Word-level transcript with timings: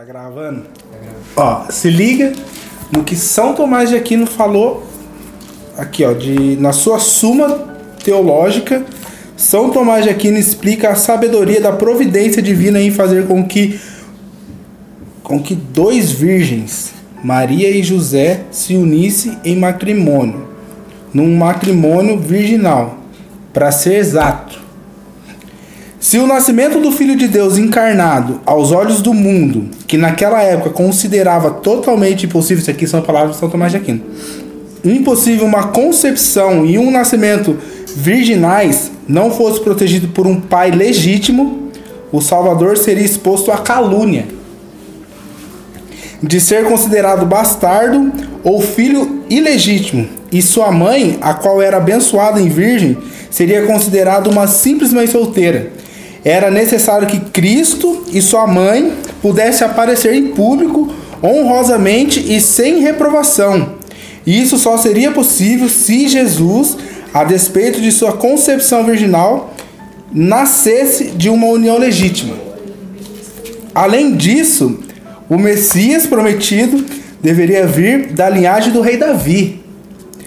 Tá 0.00 0.06
gravando? 0.06 0.62
Ó, 1.36 1.66
se 1.68 1.90
liga 1.90 2.32
no 2.90 3.04
que 3.04 3.14
São 3.14 3.52
Tomás 3.52 3.90
de 3.90 3.96
Aquino 3.96 4.26
falou 4.26 4.86
aqui, 5.76 6.02
ó, 6.06 6.14
de 6.14 6.56
na 6.56 6.72
sua 6.72 6.98
Suma 6.98 7.76
Teológica, 8.02 8.82
São 9.36 9.68
Tomás 9.68 10.04
de 10.04 10.08
Aquino 10.08 10.38
explica 10.38 10.88
a 10.88 10.94
sabedoria 10.94 11.60
da 11.60 11.72
providência 11.72 12.40
divina 12.40 12.80
em 12.80 12.90
fazer 12.90 13.26
com 13.26 13.46
que 13.46 13.78
com 15.22 15.38
que 15.38 15.54
dois 15.54 16.10
virgens, 16.10 16.94
Maria 17.22 17.68
e 17.68 17.82
José, 17.82 18.44
se 18.50 18.76
unissem 18.76 19.36
em 19.44 19.54
matrimônio, 19.54 20.48
num 21.12 21.36
matrimônio 21.36 22.18
virginal, 22.18 23.00
para 23.52 23.70
ser 23.70 23.96
exato. 23.96 24.62
Se 26.00 26.16
o 26.16 26.26
nascimento 26.26 26.80
do 26.80 26.90
Filho 26.90 27.14
de 27.14 27.28
Deus 27.28 27.58
encarnado, 27.58 28.40
aos 28.46 28.72
olhos 28.72 29.02
do 29.02 29.12
mundo, 29.12 29.68
que 29.86 29.98
naquela 29.98 30.42
época 30.42 30.70
considerava 30.70 31.50
totalmente 31.50 32.24
impossível, 32.24 32.62
isso 32.62 32.70
aqui 32.70 32.86
são 32.86 33.02
palavras 33.02 33.32
de 33.32 33.38
São 33.38 33.50
Tomás 33.50 33.70
de 33.70 33.76
Aquino, 33.76 34.00
impossível 34.82 35.44
uma 35.44 35.64
concepção 35.64 36.64
e 36.64 36.78
um 36.78 36.90
nascimento 36.90 37.54
virginais 37.94 38.90
não 39.06 39.30
fosse 39.30 39.60
protegido 39.60 40.08
por 40.08 40.26
um 40.26 40.40
pai 40.40 40.70
legítimo, 40.70 41.70
o 42.10 42.22
Salvador 42.22 42.78
seria 42.78 43.04
exposto 43.04 43.52
à 43.52 43.58
calúnia 43.58 44.24
de 46.22 46.40
ser 46.40 46.64
considerado 46.64 47.26
bastardo 47.26 48.10
ou 48.42 48.62
filho 48.62 49.22
ilegítimo, 49.28 50.08
e 50.32 50.40
sua 50.40 50.72
mãe, 50.72 51.18
a 51.20 51.34
qual 51.34 51.60
era 51.60 51.76
abençoada 51.76 52.40
em 52.40 52.48
virgem, 52.48 52.96
seria 53.30 53.66
considerada 53.66 54.30
uma 54.30 54.46
simples 54.46 54.94
mãe 54.94 55.06
solteira 55.06 55.79
era 56.24 56.50
necessário 56.50 57.06
que 57.06 57.18
Cristo 57.18 58.04
e 58.12 58.20
sua 58.20 58.46
mãe 58.46 58.92
pudessem 59.22 59.66
aparecer 59.66 60.14
em 60.14 60.28
público 60.28 60.92
honrosamente 61.22 62.20
e 62.32 62.40
sem 62.40 62.80
reprovação. 62.80 63.74
Isso 64.26 64.58
só 64.58 64.76
seria 64.76 65.10
possível 65.10 65.68
se 65.68 66.08
Jesus, 66.08 66.76
a 67.12 67.24
despeito 67.24 67.80
de 67.80 67.90
sua 67.90 68.12
concepção 68.12 68.84
virginal, 68.84 69.54
nascesse 70.12 71.06
de 71.12 71.28
uma 71.28 71.46
união 71.46 71.78
legítima. 71.78 72.34
Além 73.74 74.16
disso, 74.16 74.78
o 75.28 75.38
Messias 75.38 76.06
prometido 76.06 76.84
deveria 77.22 77.66
vir 77.66 78.12
da 78.12 78.28
linhagem 78.28 78.72
do 78.72 78.80
rei 78.80 78.96
Davi. 78.96 79.60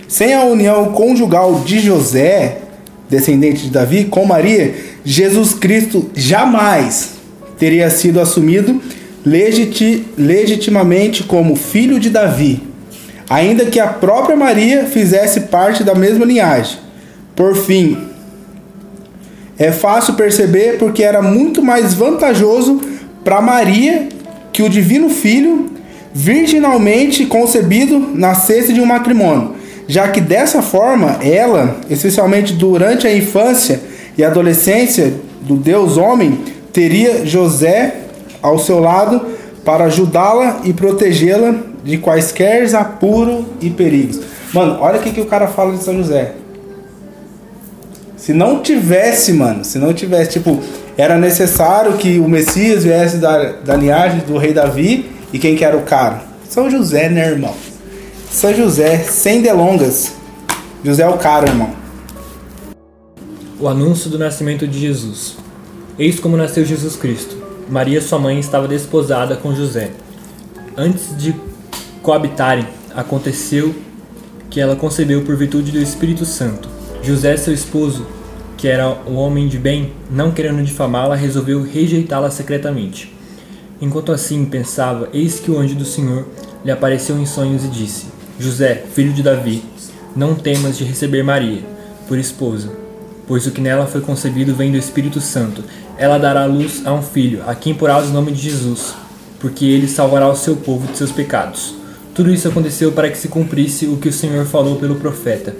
Sem 0.08 0.34
a 0.34 0.44
união 0.44 0.92
conjugal 0.92 1.62
de 1.66 1.80
José, 1.80 2.63
descendente 3.10 3.64
de 3.64 3.70
Davi, 3.70 4.06
com 4.06 4.26
Maria, 4.26 4.74
Jesus 5.04 5.54
Cristo 5.54 6.10
jamais 6.16 7.12
teria 7.58 7.90
sido 7.90 8.20
assumido 8.20 8.82
legiti 9.26 10.06
legitimamente 10.18 11.24
como 11.24 11.56
filho 11.56 12.00
de 12.00 12.10
Davi, 12.10 12.62
ainda 13.30 13.66
que 13.66 13.80
a 13.80 13.88
própria 13.88 14.36
Maria 14.36 14.86
fizesse 14.86 15.42
parte 15.42 15.84
da 15.84 15.96
mesma 15.96 16.26
linhagem. 16.26 16.78
Por 17.36 17.56
fim, 17.56 17.98
é 19.58 19.72
fácil 19.72 20.16
perceber 20.16 20.78
porque 20.78 21.04
era 21.04 21.22
muito 21.22 21.62
mais 21.62 21.94
vantajoso 21.94 22.82
para 23.24 23.42
Maria 23.42 24.10
que 24.52 24.62
o 24.62 24.70
divino 24.70 25.10
filho, 25.10 25.68
virginalmente 26.14 27.26
concebido, 27.26 28.00
nascesse 28.14 28.74
de 28.74 28.82
um 28.82 28.86
matrimônio, 28.86 29.56
já 29.88 30.08
que 30.08 30.22
dessa 30.22 30.62
forma 30.62 31.18
ela, 31.22 31.78
especialmente 31.90 32.54
durante 32.54 33.06
a 33.06 33.16
infância, 33.16 33.80
e 34.18 34.24
adolescência 34.24 35.14
do 35.42 35.56
Deus 35.56 35.98
homem, 35.98 36.40
teria 36.72 37.26
José 37.26 37.96
ao 38.42 38.60
seu 38.60 38.80
lado 38.80 39.22
para 39.66 39.86
ajudá-la 39.86 40.62
e 40.64 40.74
protegê-la 40.74 41.56
de 41.84 41.98
quaisquer 41.98 42.74
apuros 42.76 43.46
e 43.62 43.70
perigos. 43.70 44.20
Mano, 44.54 44.78
olha 44.80 45.00
o 45.00 45.02
que, 45.02 45.12
que 45.12 45.22
o 45.22 45.26
cara 45.26 45.48
fala 45.48 45.74
de 45.74 45.84
São 45.84 45.98
José. 45.98 46.34
Se 48.16 48.34
não 48.34 48.62
tivesse, 48.62 49.34
mano, 49.34 49.66
se 49.66 49.78
não 49.78 49.94
tivesse, 49.94 50.32
tipo, 50.32 50.60
era 50.98 51.18
necessário 51.18 51.94
que 51.94 52.20
o 52.20 52.30
Messias 52.30 52.84
viesse 52.84 53.18
da, 53.18 53.52
da 53.66 53.76
linhagem 53.76 54.20
do 54.20 54.38
rei 54.38 54.54
Davi 54.54 55.12
e 55.34 55.40
quem 55.40 55.56
que 55.56 55.66
era 55.66 55.76
o 55.76 55.82
cara? 55.82 56.22
São 56.48 56.70
José, 56.70 57.10
né, 57.10 57.32
irmão? 57.32 57.54
São 58.34 58.52
José, 58.52 58.98
sem 58.98 59.44
delongas. 59.44 60.16
José 60.84 61.04
é 61.04 61.08
o 61.08 61.20
cara, 61.20 61.48
irmão. 61.48 61.70
O 63.60 63.68
anúncio 63.68 64.10
do 64.10 64.18
nascimento 64.18 64.68
de 64.68 64.80
Jesus. 64.80 65.38
Eis 66.00 66.20
como 66.20 66.36
nasceu 66.36 66.66
Jesus 66.66 66.96
Cristo. 66.96 67.38
Maria, 67.70 68.02
sua 68.02 68.18
mãe, 68.18 68.40
estava 68.40 68.68
desposada 68.68 69.36
com 69.36 69.54
José. 69.54 69.92
Antes 70.76 71.16
de 71.16 71.36
coabitarem, 72.02 72.68
aconteceu 72.96 73.74
que 74.50 74.60
ela 74.60 74.76
concebeu 74.76 75.22
por 75.22 75.38
virtude 75.38 75.72
do 75.72 75.80
Espírito 75.80 76.26
Santo. 76.26 76.68
José, 77.04 77.38
seu 77.38 77.54
esposo, 77.54 78.04
que 78.58 78.68
era 78.68 78.98
um 79.08 79.16
homem 79.16 79.48
de 79.48 79.60
bem, 79.60 79.94
não 80.10 80.32
querendo 80.32 80.64
difamá-la, 80.64 81.16
resolveu 81.16 81.62
rejeitá-la 81.62 82.32
secretamente. 82.32 83.16
Enquanto 83.80 84.12
assim 84.12 84.44
pensava, 84.44 85.08
eis 85.14 85.40
que 85.40 85.52
o 85.52 85.60
anjo 85.60 85.76
do 85.76 85.86
Senhor 85.86 86.26
lhe 86.66 86.72
apareceu 86.72 87.16
em 87.20 87.28
sonhos 87.28 87.64
e 87.64 87.68
disse: 87.68 88.13
José, 88.44 88.84
filho 88.94 89.14
de 89.14 89.24
Davi, 89.24 89.64
não 90.16 90.36
temas 90.36 90.78
de 90.78 90.84
receber 90.84 91.24
Maria 91.24 91.62
por 92.08 92.18
esposa 92.18 92.84
pois 93.28 93.48
o 93.48 93.52
que 93.52 93.62
nela 93.62 93.86
foi 93.86 94.02
concebido 94.02 94.54
vem 94.54 94.72
do 94.72 94.78
Espírito 94.78 95.22
Santo. 95.22 95.64
Ela 95.98 96.18
dará 96.18 96.46
luz 96.46 96.82
a 96.86 96.94
um 96.94 97.02
filho, 97.02 97.44
a 97.48 97.56
quem 97.56 97.74
porás 97.74 98.10
o 98.10 98.14
nome 98.14 98.32
de 98.32 98.42
Jesus, 98.42 98.94
porque 99.40 99.66
ele 99.66 99.88
salvará 99.88 100.28
o 100.30 100.36
seu 100.36 100.56
povo 100.56 100.92
de 100.92 100.98
seus 100.98 101.12
pecados. 101.12 101.76
Tudo 102.14 102.32
isso 102.32 102.48
aconteceu 102.48 102.92
para 102.92 103.10
que 103.10 103.18
se 103.18 103.28
cumprisse 103.28 103.88
o 103.88 103.98
que 103.98 104.10
o 104.10 104.14
Senhor 104.14 104.46
falou 104.46 104.76
pelo 104.76 104.96
profeta. 104.96 105.56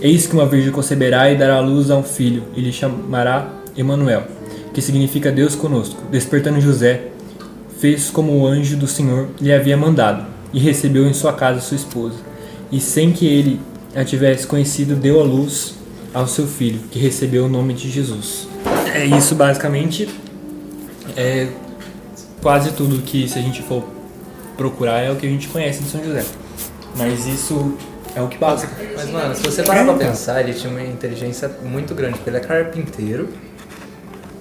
Eis 0.00 0.26
que 0.26 0.34
uma 0.34 0.46
virgem 0.46 0.72
conceberá 0.72 1.30
e 1.30 1.36
dará 1.36 1.60
luz 1.60 1.90
a 1.90 1.96
um 1.96 2.02
filho, 2.02 2.44
e 2.56 2.60
lhe 2.60 2.72
chamará 2.72 3.48
Emanuel, 3.76 4.24
que 4.72 4.82
significa 4.82 5.30
Deus 5.30 5.54
conosco. 5.54 6.02
Despertando 6.10 6.60
José, 6.60 7.08
fez 7.78 8.10
como 8.10 8.32
o 8.32 8.46
anjo 8.46 8.76
do 8.76 8.86
Senhor 8.86 9.28
lhe 9.40 9.52
havia 9.52 9.76
mandado, 9.76 10.26
e 10.52 10.58
recebeu 10.58 11.06
em 11.06 11.12
sua 11.12 11.32
casa 11.32 11.60
sua 11.60 11.76
esposa. 11.76 12.16
E 12.70 12.80
sem 12.80 13.12
que 13.12 13.26
ele 13.26 13.60
a 13.94 14.04
tivesse 14.04 14.46
conhecido, 14.46 14.96
deu 14.96 15.20
à 15.20 15.24
luz 15.24 15.74
ao 16.14 16.26
seu 16.26 16.46
filho, 16.46 16.80
que 16.90 16.98
recebeu 16.98 17.44
o 17.44 17.48
nome 17.48 17.74
de 17.74 17.90
Jesus. 17.90 18.48
É 18.94 19.04
isso 19.04 19.34
basicamente. 19.34 20.08
É 21.16 21.48
quase 22.40 22.72
tudo 22.72 23.02
que 23.02 23.28
se 23.28 23.38
a 23.38 23.42
gente 23.42 23.62
for 23.62 23.84
procurar 24.56 25.00
é 25.00 25.10
o 25.10 25.16
que 25.16 25.26
a 25.26 25.28
gente 25.28 25.48
conhece 25.48 25.82
de 25.82 25.90
São 25.90 26.02
José. 26.02 26.24
Mas 26.96 27.26
isso 27.26 27.76
é 28.14 28.20
o 28.20 28.28
que 28.28 28.38
basta. 28.38 28.68
Mas 28.94 29.10
mano, 29.10 29.34
se 29.34 29.42
você 29.42 29.62
parar 29.62 29.84
pra 29.84 29.94
pensar, 29.94 30.40
ele 30.40 30.52
tinha 30.52 30.70
uma 30.70 30.82
inteligência 30.82 31.50
muito 31.62 31.94
grande, 31.94 32.14
porque 32.14 32.30
ele 32.30 32.36
é 32.38 32.40
carpinteiro. 32.40 33.28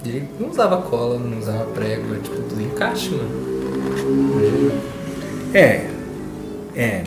Ele 0.05 0.27
não 0.39 0.49
usava 0.49 0.81
cola, 0.81 1.19
não 1.19 1.37
usava 1.37 1.65
prego, 1.65 2.15
é 2.15 2.19
tipo 2.19 2.35
tudo 2.41 2.61
encaixe, 2.61 3.11
mano. 3.11 4.71
É. 5.53 5.90
É. 6.75 7.03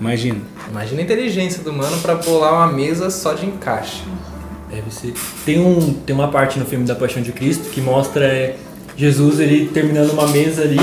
Imagina. 0.00 0.40
Imagina 0.70 1.00
a 1.00 1.04
inteligência 1.04 1.62
do 1.62 1.72
mano 1.72 1.98
pra 1.98 2.16
pular 2.16 2.52
uma 2.52 2.72
mesa 2.72 3.10
só 3.10 3.32
de 3.34 3.46
encaixe. 3.46 4.02
Deve 4.70 4.92
ser. 4.92 5.14
Tem, 5.44 5.58
um, 5.58 5.94
tem 5.94 6.14
uma 6.14 6.28
parte 6.28 6.58
no 6.58 6.64
filme 6.66 6.84
da 6.84 6.94
Paixão 6.94 7.22
de 7.22 7.32
Cristo 7.32 7.70
que 7.70 7.80
mostra 7.80 8.24
é, 8.24 8.56
Jesus 8.96 9.40
ele 9.40 9.68
terminando 9.68 10.10
uma 10.10 10.28
mesa 10.28 10.62
ali 10.62 10.78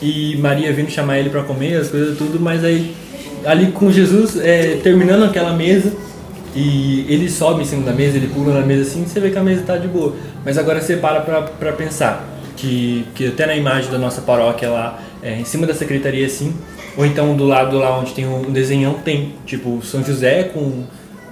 e 0.00 0.36
Maria 0.36 0.72
vindo 0.72 0.90
chamar 0.90 1.18
ele 1.18 1.30
para 1.30 1.42
comer, 1.42 1.76
as 1.76 1.88
coisas 1.88 2.16
tudo, 2.18 2.38
mas 2.38 2.64
aí 2.64 2.94
ali 3.44 3.72
com 3.72 3.90
Jesus 3.90 4.36
é, 4.36 4.76
terminando 4.82 5.24
aquela 5.24 5.52
mesa 5.54 5.92
e 6.54 7.06
ele 7.08 7.28
sobe 7.30 7.62
em 7.62 7.64
cima 7.64 7.84
da 7.84 7.92
mesa, 7.92 8.16
ele 8.16 8.28
pula 8.28 8.52
na 8.52 8.66
mesa 8.66 8.82
assim, 8.82 9.04
você 9.04 9.20
vê 9.20 9.30
que 9.30 9.38
a 9.38 9.42
mesa 9.42 9.62
tá 9.62 9.76
de 9.76 9.88
boa. 9.88 10.14
Mas 10.44 10.58
agora 10.58 10.80
você 10.80 10.96
para 10.96 11.20
pra, 11.20 11.42
pra 11.42 11.72
pensar 11.72 12.28
que, 12.56 13.06
que 13.14 13.28
até 13.28 13.46
na 13.46 13.54
imagem 13.54 13.90
da 13.90 13.98
nossa 13.98 14.20
paróquia 14.20 14.68
lá, 14.68 14.98
é, 15.22 15.34
em 15.38 15.44
cima 15.44 15.66
da 15.66 15.74
secretaria 15.74 16.26
assim, 16.26 16.54
ou 16.98 17.06
então 17.06 17.36
do 17.36 17.44
lado 17.44 17.78
lá 17.78 17.96
onde 17.96 18.12
tem 18.12 18.26
um 18.26 18.50
desenhão, 18.50 18.94
tem 18.94 19.32
tipo 19.46 19.80
São 19.84 20.02
José 20.02 20.42
com, 20.42 20.82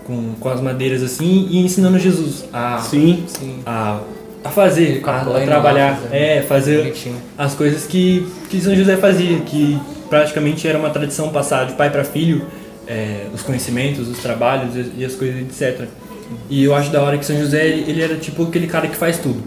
com, 0.05 0.35
com 0.39 0.49
as 0.49 0.61
madeiras 0.61 1.03
assim 1.03 1.49
e 1.51 1.59
ensinando 1.59 1.99
Jesus 1.99 2.45
a, 2.53 2.79
sim, 2.79 3.25
a, 3.67 3.99
a 4.45 4.49
fazer, 4.49 5.03
a, 5.05 5.23
a 5.23 5.41
trabalhar, 5.45 6.01
é, 6.13 6.41
fazer 6.43 6.85
Bonitinho. 6.85 7.17
as 7.37 7.55
coisas 7.55 7.85
que, 7.85 8.25
que 8.49 8.61
São 8.61 8.77
José 8.77 8.97
fazia, 8.97 9.41
que 9.41 9.77
praticamente 10.09 10.69
era 10.69 10.79
uma 10.79 10.91
tradição 10.91 11.31
passar 11.31 11.67
de 11.67 11.73
pai 11.73 11.91
para 11.91 12.05
filho, 12.05 12.47
é, 12.87 13.27
os 13.35 13.43
conhecimentos, 13.43 14.07
os 14.07 14.19
trabalhos 14.19 14.73
e 14.97 15.05
as 15.05 15.17
coisas, 15.17 15.41
etc. 15.41 15.89
E 16.49 16.63
eu 16.63 16.77
acho 16.77 16.93
da 16.93 17.03
hora 17.03 17.19
que 17.19 17.27
São 17.27 17.37
José 17.37 17.67
ele 17.67 18.01
era 18.01 18.15
tipo 18.15 18.45
aquele 18.45 18.69
cara 18.69 18.87
que 18.87 18.95
faz 18.95 19.19
tudo, 19.19 19.43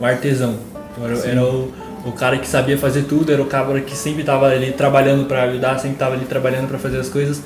o 0.00 0.06
artesão. 0.06 0.56
Era, 1.02 1.18
era 1.18 1.44
o, 1.44 1.70
o 2.04 2.12
cara 2.12 2.38
que 2.38 2.48
sabia 2.48 2.78
fazer 2.78 3.02
tudo, 3.02 3.32
era 3.32 3.42
o 3.42 3.46
cara 3.46 3.80
que 3.80 3.96
sempre 3.96 4.20
estava 4.20 4.46
ali 4.46 4.72
trabalhando 4.72 5.26
para 5.26 5.42
ajudar, 5.44 5.78
sempre 5.78 5.96
estava 5.96 6.14
ali 6.14 6.24
trabalhando 6.24 6.68
para 6.68 6.78
fazer 6.78 6.98
as 6.98 7.08
coisas 7.08 7.42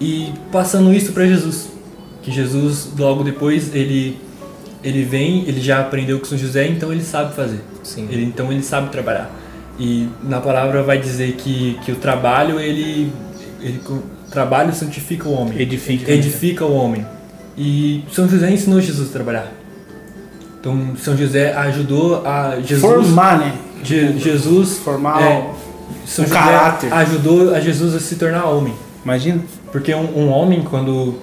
e 0.00 0.32
passando 0.50 0.92
isso 0.92 1.12
para 1.12 1.26
Jesus. 1.26 1.68
Que 2.22 2.30
Jesus 2.30 2.90
logo 2.96 3.22
depois 3.22 3.74
ele 3.74 4.18
ele 4.82 5.02
vem, 5.02 5.44
ele 5.46 5.60
já 5.60 5.80
aprendeu 5.80 6.18
com 6.18 6.24
São 6.24 6.38
José, 6.38 6.66
então 6.68 6.92
ele 6.92 7.02
sabe 7.02 7.34
fazer. 7.34 7.60
Sim. 7.82 8.08
Ele, 8.10 8.24
então 8.24 8.52
ele 8.52 8.62
sabe 8.62 8.90
trabalhar. 8.90 9.30
E 9.78 10.08
na 10.22 10.40
palavra 10.40 10.82
vai 10.82 10.98
dizer 10.98 11.32
que, 11.32 11.78
que 11.84 11.92
o 11.92 11.96
trabalho, 11.96 12.58
ele, 12.58 13.12
ele. 13.60 13.80
O 13.88 14.02
trabalho 14.30 14.72
santifica 14.74 15.28
o 15.28 15.32
homem. 15.32 15.60
Edifica. 15.60 16.10
Edifica 16.10 16.64
o 16.64 16.74
homem. 16.74 17.06
E 17.56 18.04
São 18.12 18.28
José 18.28 18.50
ensinou 18.50 18.80
Jesus 18.80 19.10
a 19.10 19.12
trabalhar. 19.12 19.52
Então 20.60 20.96
São 20.96 21.16
José 21.16 21.52
ajudou 21.54 22.26
a 22.26 22.60
Jesus. 22.60 22.80
Formar, 22.80 23.38
né? 23.38 23.54
Je- 23.82 24.18
Jesus. 24.18 24.78
Formar 24.78 25.22
é, 25.22 25.50
São 26.06 26.24
um 26.24 26.28
José 26.28 26.40
caráter. 26.40 26.92
ajudou 26.92 27.54
a 27.54 27.60
Jesus 27.60 27.94
a 27.94 28.00
se 28.00 28.16
tornar 28.16 28.44
homem. 28.46 28.74
Imagina. 29.04 29.40
Porque 29.72 29.94
um, 29.94 30.18
um 30.18 30.28
homem, 30.30 30.62
quando, 30.62 31.14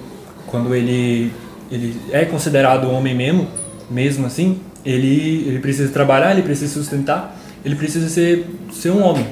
quando 0.46 0.74
ele, 0.74 1.32
ele 1.70 1.96
é 2.10 2.24
considerado 2.24 2.90
homem 2.90 3.14
mesmo, 3.14 3.46
mesmo 3.90 4.26
assim, 4.26 4.58
ele, 4.84 5.44
ele 5.46 5.58
precisa 5.58 5.92
trabalhar, 5.92 6.32
ele 6.32 6.42
precisa 6.42 6.72
sustentar, 6.72 7.36
ele 7.64 7.74
precisa 7.74 8.08
ser, 8.08 8.46
ser 8.72 8.90
um 8.90 9.02
homem. 9.02 9.26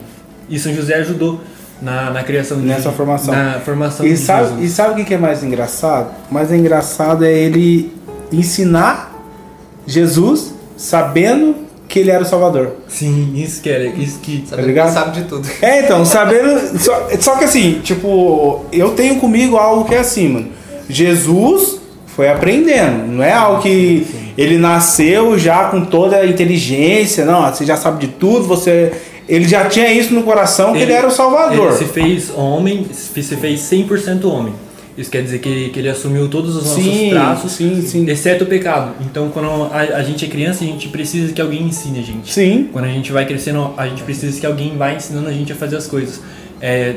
E 0.48 0.58
São 0.58 0.74
José 0.74 0.94
ajudou 0.96 1.40
na, 1.80 2.10
na 2.10 2.22
criação 2.22 2.58
de, 2.60 2.66
Nessa 2.66 2.90
formação. 2.92 3.32
Na 3.34 3.60
formação 3.60 4.04
E 4.06 4.10
de 4.10 4.16
sabe, 4.16 4.44
e 4.44 4.48
Jesus. 4.62 4.70
sabe 4.72 5.02
o 5.02 5.04
que 5.04 5.14
é 5.14 5.18
mais 5.18 5.42
engraçado? 5.42 6.10
O 6.30 6.34
mais 6.34 6.52
engraçado 6.52 7.24
é 7.24 7.32
ele 7.32 7.92
ensinar 8.32 9.12
Jesus 9.86 10.54
sabendo 10.76 11.63
que 11.94 12.00
ele 12.00 12.10
era 12.10 12.24
o 12.24 12.26
Salvador. 12.26 12.72
Sim, 12.88 13.32
isso 13.36 13.62
que 13.62 13.70
era, 13.70 13.84
isso 13.84 14.18
que... 14.18 14.44
Sabendo 14.48 14.66
ligado? 14.66 14.88
que 14.88 14.94
sabe 14.94 15.20
de 15.20 15.28
tudo. 15.28 15.48
É, 15.62 15.82
então, 15.82 16.04
sabendo. 16.04 16.76
Só, 16.76 17.08
só 17.20 17.36
que 17.36 17.44
assim, 17.44 17.80
tipo, 17.84 18.64
eu 18.72 18.90
tenho 18.90 19.20
comigo 19.20 19.56
algo 19.56 19.84
que 19.84 19.94
é 19.94 20.00
assim, 20.00 20.28
mano. 20.28 20.48
Jesus 20.88 21.80
foi 22.08 22.28
aprendendo. 22.28 23.06
Não 23.06 23.22
é 23.22 23.32
algo 23.32 23.62
que 23.62 24.04
ele 24.36 24.58
nasceu 24.58 25.38
já 25.38 25.68
com 25.68 25.84
toda 25.84 26.16
a 26.16 26.26
inteligência. 26.26 27.24
Não, 27.24 27.48
você 27.48 27.64
já 27.64 27.76
sabe 27.76 28.04
de 28.08 28.12
tudo, 28.14 28.42
você. 28.44 28.90
Ele 29.28 29.46
já 29.46 29.66
tinha 29.66 29.92
isso 29.92 30.12
no 30.12 30.24
coração 30.24 30.72
que 30.72 30.80
ele, 30.80 30.92
era 30.92 31.06
o 31.06 31.12
Salvador. 31.12 31.68
Ele 31.68 31.76
se 31.76 31.84
fez 31.84 32.32
homem, 32.36 32.88
se 32.92 33.36
fez 33.36 33.60
100% 33.60 34.24
homem. 34.24 34.52
Isso 34.96 35.10
quer 35.10 35.22
dizer 35.22 35.40
que, 35.40 35.70
que 35.70 35.78
ele 35.78 35.88
assumiu 35.88 36.28
todos 36.28 36.54
os 36.54 36.64
nossos 36.66 36.84
Sim, 36.84 37.10
traços, 37.10 37.52
sim, 37.52 37.82
sim. 37.82 38.08
exceto 38.08 38.44
o 38.44 38.46
pecado. 38.46 38.92
Então, 39.00 39.28
quando 39.30 39.64
a, 39.72 39.78
a 39.96 40.02
gente 40.04 40.24
é 40.24 40.28
criança, 40.28 40.62
a 40.62 40.66
gente 40.66 40.88
precisa 40.88 41.32
que 41.32 41.42
alguém 41.42 41.64
ensine 41.64 41.98
a 41.98 42.02
gente. 42.02 42.32
Sim. 42.32 42.68
Quando 42.72 42.84
a 42.84 42.88
gente 42.88 43.10
vai 43.10 43.26
crescendo, 43.26 43.74
a 43.76 43.88
gente 43.88 44.04
precisa 44.04 44.38
que 44.38 44.46
alguém 44.46 44.76
vá 44.76 44.92
ensinando 44.92 45.28
a 45.28 45.32
gente 45.32 45.52
a 45.52 45.56
fazer 45.56 45.76
as 45.76 45.88
coisas. 45.88 46.20
É, 46.60 46.96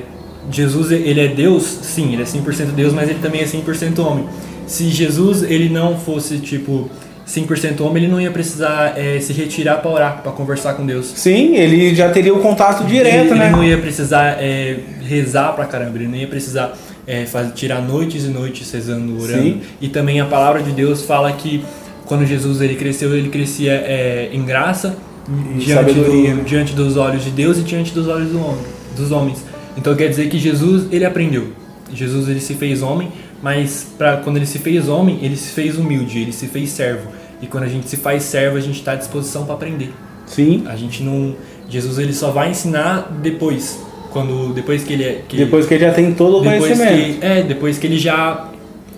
Jesus, 0.52 0.92
ele 0.92 1.20
é 1.20 1.28
Deus? 1.28 1.64
Sim, 1.64 2.14
ele 2.14 2.22
é 2.22 2.26
100% 2.26 2.68
Deus, 2.76 2.94
mas 2.94 3.10
ele 3.10 3.20
também 3.20 3.42
é 3.42 3.46
100% 3.46 4.00
homem. 4.00 4.26
Se 4.68 4.90
Jesus, 4.90 5.42
ele 5.44 5.68
não 5.68 5.98
fosse, 5.98 6.38
tipo, 6.38 6.90
100% 7.28 7.82
homem, 7.82 8.04
ele 8.04 8.12
não 8.12 8.22
ia 8.22 8.32
precisar 8.32 8.94
é, 8.96 9.20
se 9.20 9.34
retirar 9.34 9.78
para 9.78 9.92
orar, 9.92 10.22
para 10.22 10.32
conversar 10.32 10.76
com 10.76 10.86
Deus. 10.86 11.12
Sim, 11.16 11.56
ele 11.56 11.96
já 11.96 12.10
teria 12.10 12.34
o 12.34 12.40
contato 12.40 12.86
direto, 12.86 13.32
ele, 13.32 13.36
né? 13.36 13.46
Ele 13.48 13.56
não 13.56 13.64
ia 13.64 13.78
precisar 13.78 14.38
é, 14.40 14.78
rezar 15.02 15.54
pra 15.54 15.66
caramba, 15.66 15.98
ele 15.98 16.08
não 16.08 16.16
ia 16.16 16.28
precisar 16.28 16.78
é, 17.08 17.26
faz- 17.26 17.54
tirar 17.56 17.82
noites 17.82 18.26
e 18.26 18.28
noites 18.28 18.70
rezando, 18.72 19.20
orando. 19.22 19.42
Sim. 19.44 19.62
E 19.82 19.88
também 19.88 20.20
a 20.20 20.26
palavra 20.26 20.62
de 20.62 20.72
Deus 20.72 21.04
fala 21.04 21.32
que 21.32 21.64
quando 22.06 22.26
Jesus 22.26 22.62
ele 22.62 22.76
cresceu, 22.76 23.16
ele 23.16 23.30
crescia 23.30 23.72
é, 23.72 24.30
em 24.32 24.44
graça 24.46 24.96
E 25.28 25.58
diante, 25.60 25.74
sabedoria. 25.94 26.36
do, 26.36 26.44
diante 26.44 26.74
dos 26.74 26.98
olhos 26.98 27.24
de 27.24 27.32
Deus 27.32 27.58
e 27.58 27.62
diante 27.62 27.94
dos 27.94 28.08
olhos 28.08 28.30
do 28.30 28.40
homem, 28.40 28.62
dos 28.96 29.12
homens. 29.12 29.44
Então 29.78 29.96
quer 29.96 30.10
dizer 30.10 30.30
que 30.30 30.38
Jesus 30.38 30.88
ele 30.92 31.06
aprendeu. 31.06 31.52
Jesus 31.94 32.28
ele 32.28 32.40
se 32.42 32.54
fez 32.56 32.82
homem, 32.82 33.10
mas 33.42 33.88
pra, 33.98 34.18
quando 34.18 34.36
ele 34.38 34.46
se 34.46 34.60
fez 34.60 34.90
homem, 34.90 35.20
ele 35.22 35.38
se 35.38 35.52
fez 35.52 35.78
humilde, 35.78 36.20
ele 36.20 36.34
se 36.34 36.48
fez 36.48 36.70
servo. 36.70 37.08
E 37.42 37.48
quando 37.48 37.64
a 37.64 37.68
gente 37.68 37.88
se 37.88 37.96
faz 37.98 38.24
servo, 38.24 38.58
a 38.58 38.60
gente 38.60 38.80
está 38.80 38.94
à 38.94 38.96
disposição 38.96 39.46
para 39.46 39.54
aprender. 39.56 39.94
Sim. 40.26 40.64
A 40.68 40.76
gente 40.76 41.04
não. 41.04 41.36
Jesus 41.70 42.00
ele 42.00 42.12
só 42.14 42.32
vai 42.32 42.50
ensinar 42.52 43.18
depois. 43.22 43.80
Quando. 44.12 44.54
Depois 44.54 44.84
que 44.84 44.94
ele 44.94 45.04
é. 45.04 45.22
Que, 45.28 45.38
Depois 45.38 45.66
que 45.66 45.74
ele 45.74 45.86
já 45.86 45.92
tem 45.94 46.14
todo 46.14 46.40
o 46.40 46.44
conhecimento. 46.44 47.20
que, 47.20 47.26
é, 47.26 47.44
depois 47.44 47.78
que 47.78 47.88
ele 47.88 47.98
já. 48.00 48.50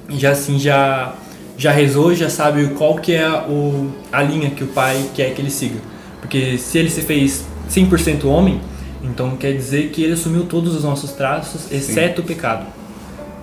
Já 0.10 0.32
assim, 0.32 0.58
já. 0.60 1.14
Já 1.58 1.72
rezou, 1.74 2.16
já 2.16 2.30
sabe 2.30 2.68
qual 2.78 2.96
que 2.96 3.14
é 3.14 3.30
o, 3.30 3.90
a 4.14 4.24
linha 4.24 4.50
que 4.50 4.64
o 4.64 4.68
pai 4.68 4.98
quer 5.14 5.34
que 5.34 5.42
ele 5.42 5.50
siga. 5.52 5.76
Porque 6.22 6.58
se 6.58 6.78
ele 6.78 6.90
se 6.90 7.02
fez 7.02 7.44
100% 7.70 8.24
homem, 8.24 8.62
então 9.04 9.36
quer 9.36 9.52
dizer 9.52 9.90
que 9.90 10.02
ele 10.02 10.14
assumiu 10.14 10.46
todos 10.46 10.74
os 10.74 10.86
nossos 10.86 11.12
traços, 11.12 11.70
exceto 11.70 12.22
o 12.22 12.24
pecado. 12.24 12.66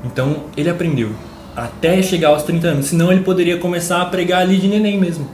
Então 0.02 0.44
ele 0.56 0.70
aprendeu 0.70 1.10
até 1.54 2.02
chegar 2.02 2.28
aos 2.28 2.42
30 2.42 2.68
anos. 2.68 2.86
Senão 2.86 3.12
ele 3.12 3.20
poderia 3.22 3.58
começar 3.58 4.00
a 4.00 4.06
pregar 4.06 4.40
ali 4.42 4.56
de 4.56 4.68
neném 4.68 4.98
mesmo. 4.98 5.26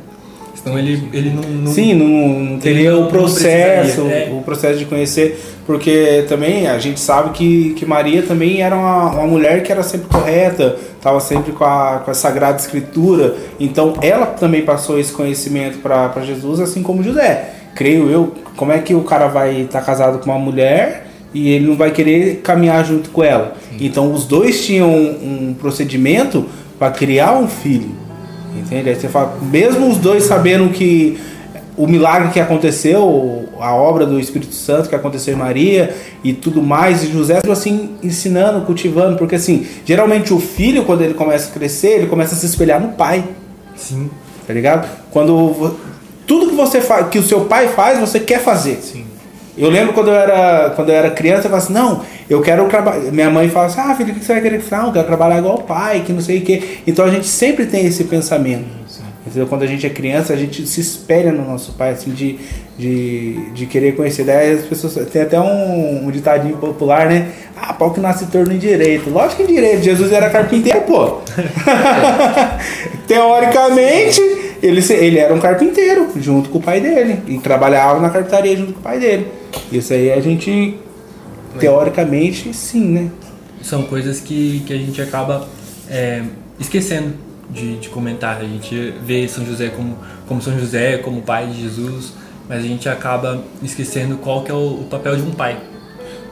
Senão 0.54 0.78
ele, 0.78 1.08
ele 1.12 1.30
não, 1.30 1.42
não 1.42 1.72
Sim, 1.72 1.94
não, 1.94 2.40
não 2.40 2.58
teria 2.58 2.92
não- 2.92 3.04
o 3.04 3.06
processo, 3.08 4.02
é. 4.02 4.28
o 4.32 4.42
processo 4.42 4.78
de 4.78 4.84
conhecer, 4.84 5.40
porque 5.66 6.24
também 6.28 6.66
a 6.66 6.78
gente 6.78 6.98
sabe 6.98 7.30
que, 7.30 7.74
que 7.74 7.86
Maria 7.86 8.22
também 8.22 8.62
era 8.62 8.74
uma, 8.74 9.10
uma 9.10 9.26
mulher 9.26 9.62
que 9.62 9.70
era 9.70 9.82
sempre 9.82 10.08
correta, 10.08 10.76
estava 10.96 11.20
sempre 11.20 11.52
com 11.52 11.64
a, 11.64 12.02
com 12.04 12.10
a 12.10 12.14
Sagrada 12.14 12.58
Escritura, 12.58 13.36
então 13.60 13.94
ela 14.02 14.26
também 14.26 14.62
passou 14.62 14.98
esse 14.98 15.12
conhecimento 15.12 15.78
para 15.78 16.20
Jesus, 16.22 16.60
assim 16.60 16.82
como 16.82 17.02
José. 17.02 17.50
Creio 17.74 18.10
eu, 18.10 18.32
como 18.56 18.72
é 18.72 18.78
que 18.78 18.94
o 18.94 19.02
cara 19.02 19.28
vai 19.28 19.62
estar 19.62 19.80
casado 19.82 20.18
com 20.18 20.30
uma 20.30 20.38
mulher 20.38 21.06
e 21.32 21.50
ele 21.50 21.66
não 21.66 21.76
vai 21.76 21.90
querer 21.90 22.40
caminhar 22.42 22.84
junto 22.84 23.10
com 23.10 23.22
ela? 23.22 23.54
Então 23.80 24.12
os 24.12 24.26
dois 24.26 24.64
tinham 24.64 24.90
um, 24.90 25.48
um 25.50 25.54
procedimento 25.54 26.44
para 26.78 26.90
criar 26.90 27.38
um 27.38 27.48
filho. 27.48 27.90
Entende? 28.56 28.90
Aí 28.90 28.94
você 28.94 29.08
fala, 29.08 29.38
mesmo 29.40 29.88
os 29.88 29.96
dois 29.96 30.24
sabendo 30.24 30.68
que 30.70 31.18
o 31.76 31.86
milagre 31.86 32.30
que 32.30 32.40
aconteceu, 32.40 33.48
a 33.58 33.74
obra 33.74 34.04
do 34.04 34.20
Espírito 34.20 34.54
Santo 34.54 34.88
que 34.88 34.94
aconteceu 34.94 35.34
em 35.34 35.36
Maria 35.36 35.94
e 36.22 36.32
tudo 36.32 36.62
mais, 36.62 37.02
e 37.02 37.10
José 37.10 37.40
assim 37.50 37.96
ensinando, 38.02 38.66
cultivando, 38.66 39.16
porque 39.16 39.36
assim, 39.36 39.66
geralmente 39.84 40.34
o 40.34 40.40
filho 40.40 40.84
quando 40.84 41.02
ele 41.02 41.14
começa 41.14 41.48
a 41.48 41.52
crescer, 41.52 41.98
ele 41.98 42.06
começa 42.06 42.34
a 42.34 42.38
se 42.38 42.46
espelhar 42.46 42.80
no 42.80 42.88
pai, 42.88 43.24
Sim. 43.74 44.10
tá 44.46 44.52
ligado? 44.52 44.88
Quando 45.10 45.76
tudo 46.26 46.50
que 46.50 46.54
você 46.54 46.80
faz, 46.80 47.08
que 47.08 47.18
o 47.18 47.22
seu 47.22 47.46
pai 47.46 47.68
faz, 47.68 47.98
você 47.98 48.20
quer 48.20 48.40
fazer. 48.40 48.78
Sim. 48.82 49.06
Eu 49.56 49.68
lembro 49.68 49.92
quando 49.92 50.08
eu 50.08 50.14
era, 50.14 50.70
quando 50.70 50.88
eu 50.88 50.94
era 50.94 51.10
criança, 51.10 51.46
eu 51.46 51.50
falava 51.50 51.62
assim, 51.62 51.74
não, 51.74 52.02
eu 52.28 52.40
quero 52.40 52.66
trabalhar. 52.68 53.12
Minha 53.12 53.30
mãe 53.30 53.50
fala 53.50 53.66
assim, 53.66 53.80
ah, 53.80 53.94
filho, 53.94 54.12
o 54.12 54.14
que 54.14 54.24
você 54.24 54.32
vai 54.32 54.40
querer? 54.40 54.62
Não, 54.70 54.86
eu 54.86 54.92
quero 54.92 55.06
trabalhar 55.06 55.38
igual 55.38 55.56
o 55.56 55.62
pai, 55.62 56.02
que 56.06 56.12
não 56.12 56.22
sei 56.22 56.38
o 56.38 56.42
quê. 56.42 56.78
Então 56.86 57.04
a 57.04 57.10
gente 57.10 57.26
sempre 57.26 57.66
tem 57.66 57.84
esse 57.84 58.04
pensamento. 58.04 58.81
Entendeu? 59.24 59.46
Quando 59.46 59.62
a 59.62 59.66
gente 59.66 59.86
é 59.86 59.90
criança, 59.90 60.32
a 60.32 60.36
gente 60.36 60.66
se 60.66 60.80
espelha 60.80 61.30
no 61.30 61.46
nosso 61.46 61.72
pai, 61.74 61.90
assim, 61.90 62.10
de, 62.10 62.40
de, 62.76 63.50
de 63.52 63.66
querer 63.66 63.94
conhecer. 63.94 64.24
Daí 64.24 64.52
as 64.52 64.64
pessoas. 64.64 64.94
Tem 65.10 65.22
até 65.22 65.40
um, 65.40 66.06
um 66.06 66.10
ditadinho 66.10 66.56
popular, 66.56 67.06
né? 67.06 67.30
Ah, 67.56 67.72
pau 67.72 67.92
que 67.92 68.00
nasce 68.00 68.26
torno 68.26 68.52
em 68.52 68.58
direito. 68.58 69.08
Lógico 69.10 69.44
que 69.44 69.52
em 69.52 69.54
direito, 69.54 69.82
Jesus 69.84 70.10
era 70.10 70.28
carpinteiro, 70.28 70.80
pô. 70.80 71.20
Teoricamente, 73.06 74.20
ele, 74.60 74.82
ele 74.92 75.18
era 75.18 75.32
um 75.32 75.38
carpinteiro, 75.38 76.08
junto 76.16 76.50
com 76.50 76.58
o 76.58 76.62
pai 76.62 76.80
dele. 76.80 77.20
E 77.28 77.38
trabalhava 77.38 78.00
na 78.00 78.10
carpintaria 78.10 78.56
junto 78.56 78.72
com 78.72 78.80
o 78.80 78.82
pai 78.82 78.98
dele. 78.98 79.28
Isso 79.70 79.92
aí 79.92 80.10
a 80.10 80.20
gente, 80.20 80.76
teoricamente, 81.60 82.52
sim, 82.52 82.86
né? 82.86 83.08
São 83.62 83.84
coisas 83.84 84.18
que, 84.18 84.64
que 84.66 84.72
a 84.72 84.76
gente 84.76 85.00
acaba 85.00 85.46
é, 85.88 86.22
esquecendo 86.58 87.12
de, 87.52 87.76
de 87.76 87.88
comentar. 87.88 88.40
A 88.40 88.44
gente 88.44 88.94
vê 89.04 89.26
São 89.28 89.44
José 89.44 89.68
como, 89.68 89.96
como 90.26 90.40
São 90.42 90.58
José, 90.58 90.98
como 90.98 91.22
pai 91.22 91.46
de 91.46 91.62
Jesus, 91.62 92.14
mas 92.48 92.64
a 92.64 92.66
gente 92.66 92.88
acaba 92.88 93.42
esquecendo 93.62 94.16
qual 94.16 94.42
que 94.42 94.50
é 94.50 94.54
o, 94.54 94.80
o 94.80 94.86
papel 94.90 95.16
de 95.16 95.22
um 95.22 95.30
pai. 95.30 95.58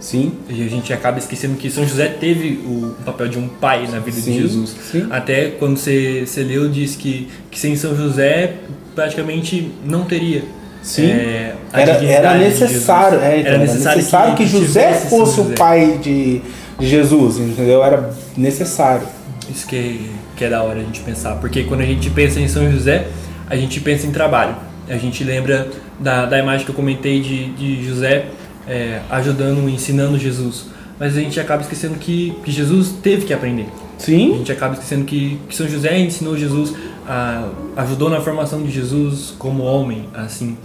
Sim. 0.00 0.32
E 0.48 0.64
a 0.64 0.68
gente 0.68 0.92
acaba 0.92 1.18
esquecendo 1.18 1.56
que 1.56 1.70
São 1.70 1.86
José 1.86 2.08
teve 2.08 2.60
o, 2.64 2.96
papel 3.04 3.28
de 3.28 3.38
um 3.38 3.46
pai 3.46 3.86
na 3.86 3.98
vida 3.98 4.18
Sim, 4.18 4.32
de 4.32 4.42
Jesus. 4.42 4.74
sim. 4.90 5.06
Até 5.10 5.50
quando 5.50 5.76
você, 5.76 6.24
você 6.26 6.42
leu, 6.42 6.68
diz 6.70 6.96
que, 6.96 7.28
que 7.50 7.58
sem 7.60 7.76
São 7.76 7.94
José 7.94 8.54
praticamente 8.94 9.70
não 9.84 10.04
teria. 10.04 10.42
Sim. 10.82 11.10
é, 11.10 11.54
Era, 11.74 11.92
era 12.04 12.38
necessário, 12.38 13.20
é, 13.20 13.40
então, 13.40 13.52
era 13.52 13.58
necessário, 13.58 14.34
que, 14.34 14.46
José 14.46 14.86
tivesse 14.86 15.10
São 15.10 15.18
fosse 15.18 15.40
o 15.40 15.44
José. 15.44 15.54
pai 15.54 15.98
de, 16.02 16.40
de 16.78 16.88
Jesus, 16.88 17.36
entendeu? 17.38 17.84
Era 17.84 18.10
necessário. 18.34 19.06
Isso 19.50 19.66
que, 19.66 20.10
que 20.40 20.44
é 20.46 20.48
da 20.48 20.62
hora 20.62 20.80
a 20.80 20.82
gente 20.82 21.00
pensar. 21.00 21.36
Porque 21.36 21.64
quando 21.64 21.82
a 21.82 21.84
gente 21.84 22.08
pensa 22.08 22.40
em 22.40 22.48
São 22.48 22.72
José, 22.72 23.08
a 23.46 23.54
gente 23.56 23.78
pensa 23.78 24.06
em 24.06 24.10
trabalho. 24.10 24.56
A 24.88 24.96
gente 24.96 25.22
lembra 25.22 25.68
da, 25.98 26.24
da 26.24 26.38
imagem 26.38 26.64
que 26.64 26.70
eu 26.70 26.74
comentei 26.74 27.20
de, 27.20 27.50
de 27.50 27.86
José 27.86 28.24
é, 28.66 29.02
ajudando, 29.10 29.68
ensinando 29.68 30.18
Jesus. 30.18 30.68
Mas 30.98 31.14
a 31.14 31.20
gente 31.20 31.38
acaba 31.38 31.60
esquecendo 31.60 31.96
que, 31.96 32.32
que 32.42 32.50
Jesus 32.50 32.90
teve 33.02 33.26
que 33.26 33.34
aprender. 33.34 33.66
A 33.98 34.02
Sim, 34.02 34.38
gente 34.38 34.50
acaba 34.50 34.72
esquecendo 34.72 35.04
que, 35.04 35.38
que 35.46 35.54
São 35.54 35.68
José 35.68 35.98
ensinou 35.98 36.34
Jesus, 36.38 36.72
a, 37.06 37.46
ajudou 37.76 38.08
na 38.08 38.22
formação 38.22 38.62
de 38.62 38.70
Jesus 38.70 39.34
como 39.38 39.62
homem, 39.64 40.08
assim, 40.14 40.56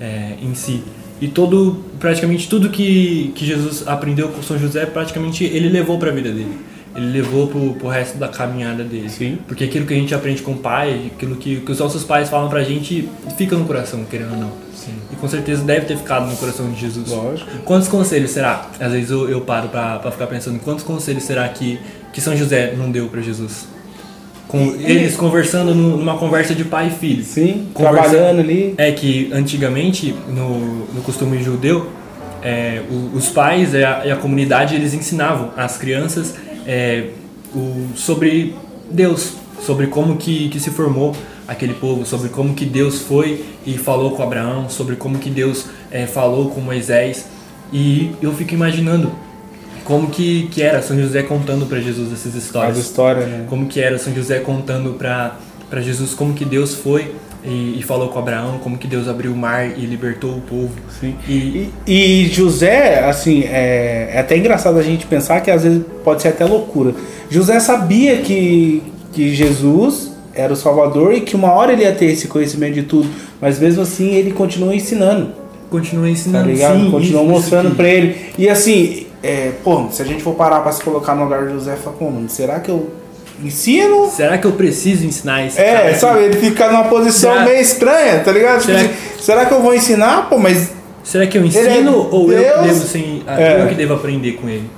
é, 0.00 0.34
em 0.40 0.54
si. 0.54 0.84
E 1.20 1.26
todo, 1.26 1.82
praticamente 1.98 2.48
tudo 2.48 2.70
que, 2.70 3.32
que 3.34 3.44
Jesus 3.44 3.88
aprendeu 3.88 4.28
com 4.28 4.40
São 4.40 4.56
José, 4.56 4.86
praticamente 4.86 5.42
ele 5.42 5.68
levou 5.68 5.98
para 5.98 6.10
a 6.10 6.14
vida 6.14 6.30
dele. 6.30 6.75
Ele 6.96 7.12
levou 7.12 7.46
pro, 7.48 7.74
pro 7.74 7.88
resto 7.88 8.16
da 8.18 8.28
caminhada 8.28 8.82
dele. 8.82 9.08
Sim. 9.10 9.38
Porque 9.46 9.64
aquilo 9.64 9.84
que 9.86 9.92
a 9.94 9.96
gente 9.96 10.14
aprende 10.14 10.42
com 10.42 10.52
o 10.52 10.56
pai, 10.58 11.10
aquilo 11.14 11.36
que, 11.36 11.60
que 11.60 11.70
os 11.72 11.78
nossos 11.78 12.04
pais 12.04 12.28
falam 12.28 12.48
pra 12.48 12.62
gente, 12.64 13.08
fica 13.36 13.54
no 13.56 13.64
coração, 13.66 14.04
querendo 14.10 14.32
ou 14.32 14.38
não. 14.38 14.52
Sim. 14.74 14.94
E 15.12 15.16
com 15.16 15.28
certeza 15.28 15.62
deve 15.64 15.86
ter 15.86 15.96
ficado 15.96 16.26
no 16.30 16.36
coração 16.36 16.70
de 16.70 16.80
Jesus. 16.80 17.08
Lógico. 17.10 17.50
Quantos 17.64 17.88
conselhos 17.88 18.30
será? 18.30 18.68
Às 18.80 18.92
vezes 18.92 19.10
eu, 19.10 19.28
eu 19.28 19.40
paro 19.42 19.68
pra, 19.68 19.98
pra 19.98 20.10
ficar 20.10 20.26
pensando, 20.26 20.58
quantos 20.60 20.84
conselhos 20.84 21.24
será 21.24 21.48
que, 21.48 21.78
que 22.12 22.20
São 22.20 22.36
José 22.36 22.74
não 22.76 22.90
deu 22.90 23.08
pra 23.08 23.20
Jesus? 23.20 23.66
Com 24.48 24.76
eles 24.78 25.16
conversando 25.16 25.74
no- 25.74 25.96
numa 25.96 26.16
conversa 26.18 26.54
de 26.54 26.64
pai 26.64 26.86
e 26.86 26.90
filho. 26.90 27.24
Sim, 27.24 27.66
trabalhando 27.74 28.38
ali. 28.40 28.74
É 28.78 28.92
que 28.92 29.28
antigamente, 29.32 30.14
no, 30.28 30.86
no 30.94 31.02
costume 31.02 31.42
judeu, 31.42 31.90
é, 32.42 32.80
os 33.12 33.28
pais 33.28 33.74
e 33.74 33.84
a, 33.84 34.06
e 34.06 34.10
a 34.12 34.14
comunidade 34.16 34.76
eles 34.76 34.94
ensinavam 34.94 35.50
às 35.56 35.76
crianças 35.76 36.36
é, 36.66 37.10
o- 37.54 37.88
sobre 37.94 38.54
Deus, 38.90 39.34
sobre 39.64 39.86
como 39.86 40.16
que, 40.16 40.48
que 40.48 40.60
se 40.60 40.70
formou 40.70 41.14
aquele 41.48 41.74
povo, 41.74 42.04
sobre 42.04 42.28
como 42.28 42.54
que 42.54 42.64
Deus 42.64 43.00
foi 43.00 43.44
e 43.64 43.78
falou 43.78 44.10
com 44.12 44.22
Abraão, 44.22 44.68
sobre 44.68 44.96
como 44.96 45.18
que 45.18 45.30
Deus 45.30 45.66
é, 45.90 46.06
falou 46.06 46.50
com 46.50 46.60
Moisés. 46.60 47.26
E 47.72 48.10
eu 48.20 48.32
fico 48.32 48.54
imaginando 48.54 49.10
como 49.84 50.08
que, 50.08 50.48
que 50.52 50.62
era 50.62 50.82
São 50.82 50.98
José 51.00 51.22
contando 51.22 51.66
para 51.66 51.80
Jesus 51.80 52.12
essas 52.12 52.34
As 52.36 52.44
histórias 52.44 52.78
histórias, 52.78 53.28
né? 53.28 53.46
como 53.48 53.66
que 53.66 53.80
era 53.80 53.98
São 53.98 54.12
José 54.14 54.40
contando 54.40 54.94
para 54.94 55.36
para 55.68 55.80
Jesus 55.80 56.14
como 56.14 56.32
que 56.32 56.44
Deus 56.44 56.74
foi 56.76 57.12
e, 57.46 57.78
e 57.78 57.82
falou 57.82 58.08
com 58.08 58.18
Abraão, 58.18 58.58
como 58.58 58.76
que 58.76 58.86
Deus 58.88 59.06
abriu 59.08 59.32
o 59.32 59.36
mar 59.36 59.66
e 59.66 59.86
libertou 59.86 60.32
o 60.32 60.40
povo. 60.40 60.70
E, 61.02 61.70
E, 61.86 62.24
e 62.24 62.26
José, 62.28 63.04
assim, 63.08 63.44
é, 63.44 64.10
é 64.14 64.18
até 64.18 64.36
engraçado 64.36 64.78
a 64.78 64.82
gente 64.82 65.06
pensar 65.06 65.40
que 65.40 65.50
às 65.50 65.62
vezes 65.62 65.82
pode 66.04 66.22
ser 66.22 66.28
até 66.28 66.44
loucura. 66.44 66.92
José 67.30 67.58
sabia 67.60 68.18
que, 68.18 68.82
que 69.12 69.34
Jesus 69.34 70.12
era 70.34 70.52
o 70.52 70.56
Salvador 70.56 71.14
e 71.14 71.20
que 71.22 71.34
uma 71.36 71.52
hora 71.52 71.72
ele 71.72 71.82
ia 71.82 71.92
ter 71.92 72.06
esse 72.06 72.28
conhecimento 72.28 72.74
de 72.74 72.82
tudo, 72.82 73.08
mas 73.40 73.58
mesmo 73.58 73.82
assim 73.82 74.10
ele 74.14 74.32
continua 74.32 74.74
ensinando, 74.74 75.30
continua 75.70 76.04
tá 76.04 76.10
ensinando, 76.10 76.48
ligado? 76.50 76.78
sim, 76.80 76.90
continua 76.90 77.22
isso- 77.22 77.30
mostrando 77.30 77.74
pra 77.74 77.88
ele. 77.88 78.16
E 78.36 78.48
assim, 78.48 79.06
é, 79.22 79.52
pô, 79.64 79.86
se 79.90 80.02
a 80.02 80.04
gente 80.04 80.22
for 80.22 80.34
parar 80.34 80.60
pra 80.60 80.72
se 80.72 80.82
colocar 80.82 81.14
no 81.14 81.24
lugar 81.24 81.46
de 81.46 81.52
José, 81.54 81.74
fala, 81.76 81.96
pô, 81.96 82.10
mano, 82.10 82.28
será 82.28 82.60
que 82.60 82.70
eu 82.70 82.90
ensino? 83.42 84.10
Será 84.10 84.38
que 84.38 84.46
eu 84.46 84.52
preciso 84.52 85.04
ensinar 85.06 85.46
esse 85.46 85.60
É, 85.60 85.94
sabe, 85.94 86.24
ele 86.24 86.36
fica 86.36 86.66
numa 86.68 86.84
posição 86.84 87.32
Será- 87.32 87.44
meio 87.44 87.60
estranha, 87.60 88.20
tá 88.20 88.32
ligado? 88.32 88.60
Tipo 88.60 88.72
Será- 88.72 88.80
assim, 88.80 88.94
será 89.20 89.46
que 89.46 89.52
eu 89.54 89.62
vou 89.62 89.74
ensinar? 89.74 90.28
Pô, 90.28 90.38
mas 90.38 90.72
Será 91.04 91.26
que 91.26 91.38
eu 91.38 91.42
é 91.42 91.46
ensino 91.46 92.08
ou 92.10 92.32
eu 92.32 92.54
que 92.54 92.62
devo 92.68 92.86
sim, 92.86 93.22
É. 93.26 93.62
eu 93.62 93.68
que 93.68 93.74
devo 93.74 93.94
aprender 93.94 94.32
com 94.32 94.48
ele? 94.48 94.68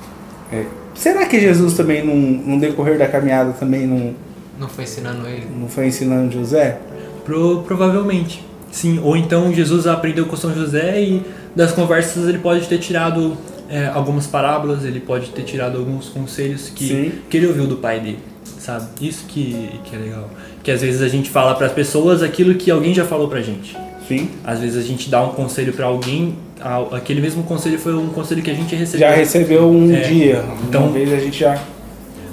É. 0.52 0.64
Será 0.94 1.24
que 1.26 1.40
Jesus 1.40 1.74
também, 1.74 2.04
num, 2.04 2.14
num 2.44 2.58
decorrer 2.58 2.98
da 2.98 3.06
caminhada, 3.06 3.52
também 3.52 3.86
não, 3.86 4.14
Não 4.60 4.68
foi 4.68 4.84
ensinando 4.84 5.26
ele. 5.26 5.46
não 5.58 5.68
foi 5.68 5.86
ensinando 5.86 6.32
José? 6.32 6.76
Pro, 7.24 7.62
provavelmente. 7.66 8.44
Sim, 8.70 9.00
ou 9.02 9.16
então 9.16 9.52
Jesus 9.54 9.86
aprendeu 9.86 10.26
com 10.26 10.36
São 10.36 10.52
José 10.54 11.00
e 11.00 11.22
das 11.56 11.72
conversas 11.72 12.28
ele 12.28 12.38
pode 12.38 12.66
ter 12.66 12.78
tirado 12.78 13.36
é, 13.70 13.86
algumas 13.86 14.26
parábolas, 14.26 14.84
ele 14.84 14.98
pode 15.00 15.28
ter 15.30 15.42
tirado 15.42 15.78
alguns 15.78 16.08
conselhos 16.08 16.62
Sim. 16.66 16.72
que, 16.74 17.22
que 17.30 17.36
ele 17.36 17.46
ouviu 17.46 17.66
do 17.66 17.76
pai 17.76 18.00
dele, 18.00 18.18
sabe? 18.68 18.84
Isso 19.00 19.24
que, 19.26 19.80
que 19.84 19.96
é 19.96 19.98
legal. 19.98 20.28
Que 20.62 20.70
às 20.70 20.82
vezes 20.82 21.00
a 21.00 21.08
gente 21.08 21.30
fala 21.30 21.54
para 21.54 21.66
as 21.66 21.72
pessoas 21.72 22.22
aquilo 22.22 22.54
que 22.54 22.70
alguém 22.70 22.92
já 22.92 23.04
falou 23.06 23.26
pra 23.26 23.40
gente. 23.40 23.74
Sim. 24.06 24.28
Às 24.44 24.60
vezes 24.60 24.76
a 24.82 24.86
gente 24.86 25.08
dá 25.08 25.22
um 25.22 25.30
conselho 25.30 25.72
pra 25.72 25.86
alguém, 25.86 26.36
aquele 26.92 27.20
mesmo 27.22 27.42
conselho 27.44 27.78
foi 27.78 27.94
um 27.94 28.08
conselho 28.08 28.42
que 28.42 28.50
a 28.50 28.54
gente 28.54 28.74
recebeu. 28.74 29.08
Já 29.08 29.14
recebeu 29.14 29.70
um 29.70 29.90
É. 29.94 30.00
dia. 30.00 30.44
Então- 30.68 30.84
Uma 30.84 30.92
vez 30.92 31.10
a 31.12 31.16
gente 31.18 31.38
já. 31.40 31.58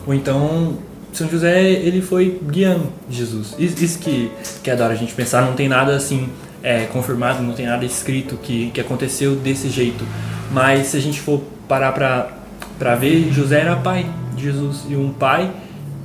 Ou 0.06 0.14
então, 0.14 0.78
São 1.14 1.30
José, 1.30 1.62
ele 1.72 2.02
foi 2.02 2.40
guiando 2.52 2.88
Jesus. 3.10 3.56
Isso, 3.58 3.98
que, 4.00 4.30
que 4.62 4.70
é 4.70 4.76
da 4.76 4.84
hora 4.84 4.94
a 4.94 4.98
gente 4.98 5.14
pensar, 5.14 5.46
não 5.46 5.54
tem 5.54 5.70
nada 5.70 5.96
assim 5.96 6.28
é, 6.62 6.86
confirmado, 6.92 7.42
não 7.42 7.54
tem 7.54 7.66
nada 7.66 7.86
escrito 7.86 8.38
que, 8.44 8.70
que 8.74 8.82
aconteceu 8.82 9.36
desse 9.36 9.70
jeito. 9.70 10.04
Mas 10.52 10.88
se 10.88 10.98
a 10.98 11.00
gente 11.00 11.22
for 11.22 11.42
parar 11.70 11.94
pra 12.78 12.96
ver, 12.96 13.32
José 13.32 13.62
era 13.62 13.78
pai 13.78 14.06
de 14.36 14.44
Jesus. 14.44 14.82
E 14.90 14.96
um 14.98 15.12
pai, 15.14 15.50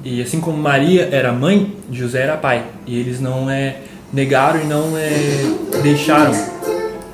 e 0.05 0.23
assim 0.23 0.41
como 0.41 0.57
Maria 0.57 1.09
era 1.13 1.33
mãe, 1.33 1.77
José 1.91 2.23
era 2.23 2.37
pai. 2.37 2.65
E 2.87 2.99
eles 2.99 3.21
não 3.21 3.51
é, 3.51 3.77
negaram 4.13 4.61
e 4.63 4.65
não 4.65 4.97
é, 4.97 5.11
deixaram 5.83 6.33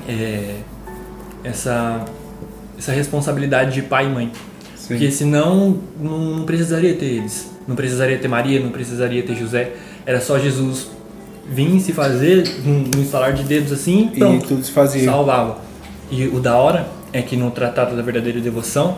é, 0.07 0.55
essa, 1.43 2.05
essa 2.77 2.91
responsabilidade 2.91 3.73
de 3.73 3.81
pai 3.81 4.05
e 4.05 4.09
mãe. 4.09 4.31
Porque 4.87 5.11
senão 5.11 5.79
não 5.99 6.43
precisaria 6.45 6.93
ter 6.93 7.05
eles. 7.05 7.51
Não 7.67 7.75
precisaria 7.75 8.17
ter 8.17 8.29
Maria, 8.29 8.61
não 8.61 8.69
precisaria 8.69 9.21
ter 9.21 9.35
José. 9.35 9.73
Era 10.05 10.21
só 10.21 10.39
Jesus 10.39 10.87
vir 11.49 11.79
se 11.81 11.91
fazer 11.91 12.47
num, 12.63 12.85
num 12.95 13.01
estalar 13.01 13.33
de 13.33 13.43
dedos 13.43 13.71
assim 13.71 14.11
E 14.13 14.19
pronto, 14.19 14.47
tudo 14.47 14.63
se 14.63 14.71
fazia. 14.71 15.03
salvava. 15.05 15.59
E 16.09 16.27
o 16.27 16.39
da 16.39 16.55
hora 16.55 16.87
é 17.11 17.21
que 17.21 17.35
no 17.35 17.51
Tratado 17.51 17.97
da 17.97 18.01
Verdadeira 18.01 18.39
Devoção 18.39 18.97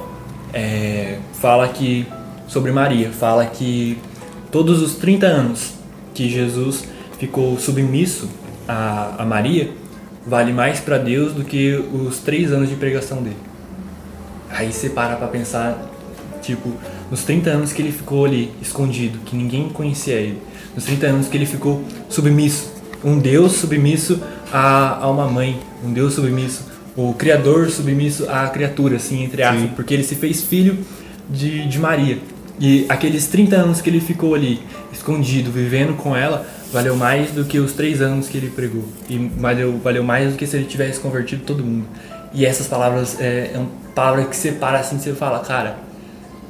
é, 0.54 1.18
fala 1.34 1.68
que 1.68 2.06
sobre 2.50 2.72
Maria, 2.72 3.12
fala 3.12 3.46
que 3.46 3.98
todos 4.52 4.82
os 4.82 4.96
30 4.96 5.26
anos 5.26 5.74
que 6.14 6.28
Jesus 6.28 6.84
ficou 7.18 7.58
submisso 7.58 8.28
a, 8.68 9.16
a 9.20 9.26
Maria 9.26 9.72
vale 10.26 10.52
mais 10.52 10.80
para 10.80 10.98
Deus 10.98 11.34
do 11.34 11.46
que 11.46 11.74
os 11.94 12.18
três 12.20 12.52
anos 12.52 12.68
de 12.68 12.76
pregação 12.76 13.22
dele. 13.22 13.38
Aí 14.50 14.74
você 14.74 14.90
para 14.90 15.16
pra 15.16 15.28
pensar, 15.28 15.80
tipo, 16.42 16.74
nos 17.10 17.24
30 17.24 17.50
anos 17.50 17.72
que 17.72 17.82
ele 17.82 17.92
ficou 17.92 18.26
ali, 18.26 18.52
escondido, 18.62 19.20
que 19.20 19.36
ninguém 19.36 19.70
conhecia 19.70 20.16
ele. 20.16 20.42
Nos 20.76 20.86
30 20.86 21.08
anos 21.08 21.28
que 21.28 21.38
ele 21.38 21.46
ficou 21.46 21.84
submisso. 22.10 22.74
Um 23.04 23.20
Deus 23.20 23.54
submisso 23.54 24.20
a, 24.52 25.04
a 25.04 25.10
uma 25.10 25.28
mãe. 25.28 25.60
Um 25.84 25.94
Deus 25.94 26.14
submisso. 26.14 26.66
O 26.96 27.14
Criador 27.14 27.70
submisso 27.70 28.30
à 28.30 28.48
criatura, 28.50 28.98
assim, 28.98 29.24
entre 29.24 29.44
aspas. 29.44 29.70
Porque 29.76 29.94
ele 29.94 30.04
se 30.04 30.16
fez 30.16 30.44
filho 30.44 30.78
de, 31.30 31.68
de 31.68 31.80
Maria. 31.80 32.18
E 32.60 32.86
aqueles 32.90 33.28
30 33.28 33.56
anos 33.56 33.82
que 33.82 33.90
ele 33.90 34.02
ficou 34.02 34.36
ali, 34.36 34.62
escondido, 34.92 35.50
vivendo 35.50 35.96
com 35.96 36.16
ela, 36.16 36.46
valeu 36.74 36.96
mais 36.96 37.32
do 37.32 37.46
que 37.46 37.58
os 37.58 37.72
3 37.74 38.02
anos 38.02 38.28
que 38.28 38.38
ele 38.38 38.50
pregou. 38.50 38.84
E 39.10 39.18
valeu, 39.18 39.80
valeu 39.80 40.04
mais 40.04 40.32
do 40.32 40.38
que 40.38 40.46
se 40.46 40.58
ele 40.58 40.66
tivesse 40.66 41.00
convertido 41.00 41.44
todo 41.46 41.64
mundo. 41.64 41.86
E 42.34 42.46
essas 42.46 42.68
palavras 42.68 43.20
é, 43.20 43.52
é 43.54 43.58
uma 43.58 43.70
palavra 43.96 44.26
que 44.26 44.36
você 44.36 44.52
para 44.52 44.80
assim, 44.80 45.00
você 45.00 45.14
fala, 45.14 45.40
cara, 45.40 45.78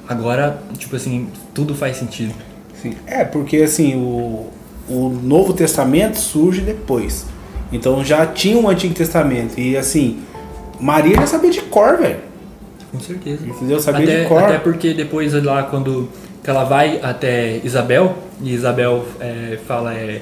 agora, 0.07 0.59
tipo 0.77 0.95
assim, 0.95 1.27
tudo 1.53 1.75
faz 1.75 1.97
sentido. 1.97 2.33
Sim. 2.81 2.95
É, 3.05 3.23
porque 3.23 3.57
assim, 3.57 3.95
o, 3.95 4.47
o 4.89 5.09
Novo 5.09 5.53
Testamento 5.53 6.17
surge 6.17 6.61
depois. 6.61 7.25
Então 7.71 8.03
já 8.03 8.25
tinha 8.25 8.57
um 8.57 8.67
Antigo 8.67 8.93
Testamento. 8.93 9.59
E 9.59 9.77
assim, 9.77 10.19
Maria 10.79 11.15
já 11.15 11.27
sabia 11.27 11.51
de 11.51 11.61
cor, 11.61 11.97
velho. 11.97 12.28
Com 12.91 12.99
certeza. 12.99 13.45
Entendeu? 13.45 13.77
Até, 13.85 14.23
de 14.23 14.27
cor. 14.27 14.43
até 14.43 14.57
porque 14.57 14.93
depois 14.93 15.33
lá 15.43 15.63
quando 15.63 16.09
ela 16.49 16.63
vai 16.63 16.99
até 17.01 17.61
Isabel, 17.63 18.17
e 18.41 18.53
Isabel 18.53 19.05
é, 19.19 19.59
fala 19.67 19.93
é, 19.93 20.21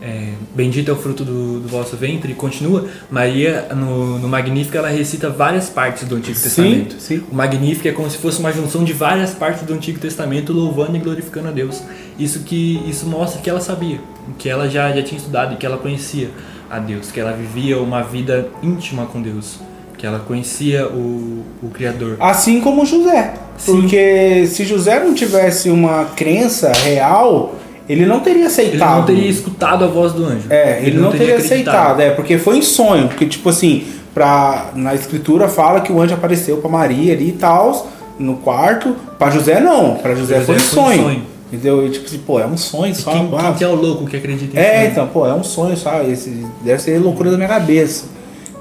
é, 0.00 0.28
bendito 0.54 0.90
é 0.90 0.94
o 0.94 0.96
fruto 0.96 1.24
do, 1.24 1.60
do 1.60 1.68
vosso 1.68 1.96
ventre, 1.96 2.30
e 2.32 2.34
continua, 2.34 2.86
Maria 3.10 3.68
no, 3.74 4.18
no 4.18 4.28
Magnífica 4.28 4.78
ela 4.78 4.88
recita 4.88 5.28
várias 5.28 5.68
partes 5.68 6.06
do 6.06 6.14
Antigo 6.14 6.36
Sim, 6.36 6.42
Testamento. 6.42 6.94
sim. 7.00 7.22
O 7.30 7.34
Magnífico 7.34 7.88
é 7.88 7.92
como 7.92 8.08
se 8.08 8.18
fosse 8.18 8.38
uma 8.38 8.52
junção 8.52 8.84
de 8.84 8.92
várias 8.92 9.32
partes 9.32 9.62
do 9.62 9.74
Antigo 9.74 9.98
Testamento 9.98 10.52
louvando 10.52 10.96
e 10.96 11.00
glorificando 11.00 11.48
a 11.48 11.50
Deus. 11.50 11.82
Isso 12.18 12.40
que 12.40 12.80
isso 12.88 13.06
mostra 13.06 13.40
que 13.40 13.50
ela 13.50 13.60
sabia, 13.60 13.98
que 14.38 14.48
ela 14.48 14.68
já, 14.68 14.92
já 14.92 15.02
tinha 15.02 15.18
estudado 15.18 15.54
e 15.54 15.56
que 15.56 15.66
ela 15.66 15.78
conhecia 15.78 16.30
a 16.70 16.78
Deus, 16.78 17.10
que 17.10 17.18
ela 17.18 17.32
vivia 17.32 17.78
uma 17.78 18.02
vida 18.02 18.48
íntima 18.62 19.06
com 19.06 19.20
Deus, 19.20 19.58
que 20.04 20.06
ela 20.06 20.18
conhecia 20.18 20.86
o, 20.86 21.42
o 21.62 21.68
Criador. 21.72 22.16
Assim 22.20 22.60
como 22.60 22.84
José. 22.84 23.32
Sim. 23.56 23.80
Porque 23.80 24.46
se 24.46 24.62
José 24.64 25.02
não 25.02 25.14
tivesse 25.14 25.70
uma 25.70 26.04
crença 26.14 26.70
real, 26.72 27.54
ele 27.88 28.04
não 28.04 28.20
teria 28.20 28.40
Ele 28.40 28.46
aceitado. 28.46 28.98
não 28.98 29.06
teria 29.06 29.30
escutado 29.30 29.82
a 29.82 29.86
voz 29.86 30.12
do 30.12 30.26
anjo. 30.26 30.46
É, 30.50 30.82
ele, 30.82 30.98
não, 30.98 31.10
teria, 31.10 31.36
acreditado. 31.36 31.54
aceitado, 31.54 32.00
é, 32.00 32.10
porque 32.10 32.36
foi 32.36 32.58
em 32.58 32.62
sonho, 32.62 33.08
porque 33.08 33.24
tipo 33.24 33.48
assim, 33.48 33.86
pra, 34.12 34.72
na 34.74 34.94
escritura 34.94 35.48
fala 35.48 35.80
que 35.80 35.90
o 35.90 35.98
anjo 35.98 36.12
apareceu 36.12 36.58
pra 36.58 36.68
Maria 36.68 37.14
ali 37.14 37.30
e 37.30 37.32
tal, 37.32 37.90
no 38.18 38.36
quarto, 38.36 38.94
pra 39.18 39.30
José 39.30 39.58
não, 39.58 39.94
pra 39.94 40.14
José, 40.14 40.34
José 40.40 40.44
foi, 40.44 40.58
foi 40.58 40.68
sonho, 40.68 41.02
sonho. 41.02 41.22
Entendeu? 41.50 41.86
E 41.86 41.90
tipo 41.90 42.04
assim, 42.04 42.18
pô, 42.18 42.38
é 42.38 42.46
um 42.46 42.58
sonho 42.58 42.94
só. 42.94 43.10
Quem, 43.10 43.30
quem 43.30 43.54
que 43.54 43.64
é 43.64 43.68
o 43.68 43.74
louco 43.74 44.04
que 44.04 44.16
acredita 44.18 44.54
em 44.54 44.60
é, 44.60 44.80
sonho? 44.80 44.90
então, 44.90 45.06
pô, 45.06 45.26
é 45.26 45.32
um 45.32 45.44
sonho 45.44 45.76
só, 45.78 46.02
esse 46.02 46.44
deve 46.62 46.82
ser 46.82 46.98
loucura 46.98 47.30
da 47.30 47.38
minha 47.38 47.48
cabeça. 47.48 48.04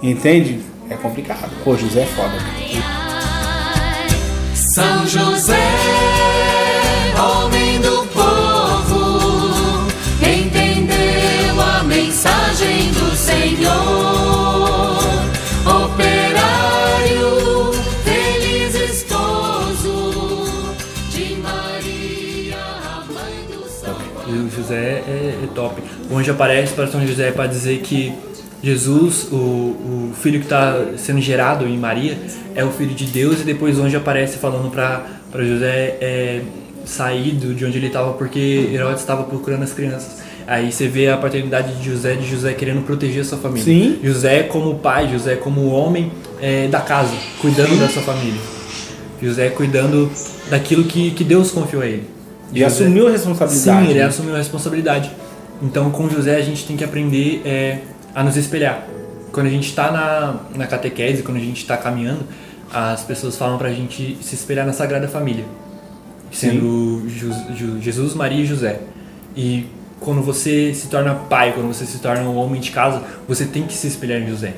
Entende? 0.02 0.60
é 0.90 0.96
complicado. 0.96 1.52
Pô, 1.64 1.76
José 1.76 2.02
é 2.02 2.06
foda. 2.06 2.34
São 4.74 5.08
José, 5.08 5.56
homem 7.20 7.80
do 7.80 8.06
povo, 8.08 9.88
entendeu 10.20 11.62
a 11.62 11.84
mensagem 11.84 12.92
do 12.92 13.16
Senhor. 13.16 13.74
Operário, 15.84 17.72
feliz 18.04 18.74
esposo 18.76 20.66
de 21.12 21.36
Maria, 21.36 22.58
a 22.58 23.06
mãe 23.12 23.46
do 23.48 23.68
Salvador. 23.70 24.28
O 24.28 24.50
José 24.50 25.04
é, 25.08 25.40
é 25.44 25.48
top. 25.54 25.84
Onde 26.12 26.32
aparece 26.32 26.74
para 26.74 26.88
São 26.88 27.06
José 27.06 27.32
para 27.32 27.48
dizer 27.48 27.82
que 27.82 28.12
Jesus, 28.64 29.28
o, 29.30 29.36
o 29.36 30.12
filho 30.22 30.40
que 30.40 30.46
está 30.46 30.86
sendo 30.98 31.20
gerado 31.20 31.68
em 31.68 31.78
Maria, 31.78 32.18
é 32.56 32.64
o 32.64 32.72
filho 32.72 32.96
de 32.96 33.06
Deus 33.06 33.42
e 33.42 33.44
depois 33.44 33.78
o 33.78 33.84
anjo 33.84 33.98
aparece 33.98 34.38
falando 34.38 34.72
para 34.72 35.04
José 35.44 35.98
é, 36.00 36.42
sair 36.86 37.32
de 37.32 37.66
onde 37.66 37.78
ele 37.78 37.88
estava 37.88 38.14
porque 38.14 38.70
Herodes 38.74 39.02
estava 39.02 39.24
procurando 39.24 39.64
as 39.64 39.74
crianças. 39.74 40.24
Aí 40.48 40.72
você 40.72 40.88
vê 40.88 41.10
a 41.10 41.18
paternidade 41.18 41.76
de 41.76 41.90
José, 41.90 42.16
de 42.16 42.26
José 42.26 42.54
querendo 42.54 42.86
proteger 42.86 43.22
a 43.22 43.26
sua 43.26 43.38
família. 43.38 43.64
Sim. 43.64 44.00
José 44.02 44.44
como 44.44 44.76
pai, 44.76 45.10
José 45.12 45.36
como 45.36 45.68
homem 45.68 46.12
é, 46.42 46.68
da 46.68 46.80
casa, 46.80 47.14
cuidando 47.42 47.78
da 47.78 47.90
sua 47.90 48.02
família. 48.02 48.40
José 49.22 49.50
cuidando 49.50 50.10
daquilo 50.50 50.84
que, 50.86 51.12
que 51.12 51.24
Deus 51.24 51.52
confiou 51.52 51.82
a 51.82 51.86
ele. 51.86 52.04
E 52.54 52.60
José- 52.60 52.66
assumiu 52.84 53.08
a 53.08 53.12
responsabilidade. 53.12 53.86
Sim, 53.86 53.90
ele 53.92 54.00
né? 54.00 54.06
assumiu 54.06 54.36
a 54.36 54.38
responsabilidade. 54.38 55.12
Então, 55.62 55.90
com 55.92 56.10
José, 56.10 56.36
a 56.36 56.42
gente 56.42 56.66
tem 56.66 56.76
que 56.76 56.84
aprender 56.84 57.42
é, 57.46 57.78
a 58.14 58.24
nos 58.24 58.38
espelhar. 58.38 58.88
Quando 59.32 59.48
a 59.48 59.50
gente 59.50 59.68
está 59.68 59.92
na, 59.92 60.40
na 60.56 60.68
catequese, 60.68 61.24
quando 61.24 61.38
a 61.38 61.42
gente 61.42 61.58
está 61.58 61.76
caminhando, 61.76 62.24
as 62.72 63.04
pessoas 63.04 63.38
falam 63.38 63.58
pra 63.58 63.72
gente 63.72 64.18
se 64.22 64.36
espelhar 64.36 64.66
na 64.66 64.74
Sagrada 64.74 65.08
Família, 65.08 65.46
sendo 66.32 67.04
Jesus, 67.80 68.14
Maria 68.14 68.42
e 68.42 68.46
José. 68.46 68.80
E 69.36 69.68
quando 70.00 70.22
você 70.22 70.74
se 70.74 70.88
torna 70.88 71.14
pai, 71.16 71.54
quando 71.54 71.68
você 71.68 71.86
se 71.86 72.00
torna 72.00 72.24
um 72.24 72.36
homem 72.36 72.60
de 72.60 72.72
casa, 72.72 73.02
você 73.28 73.46
tem 73.46 73.64
que 73.64 73.74
se 73.74 73.88
espelhar 73.88 74.22
em 74.22 74.28
José. 74.28 74.54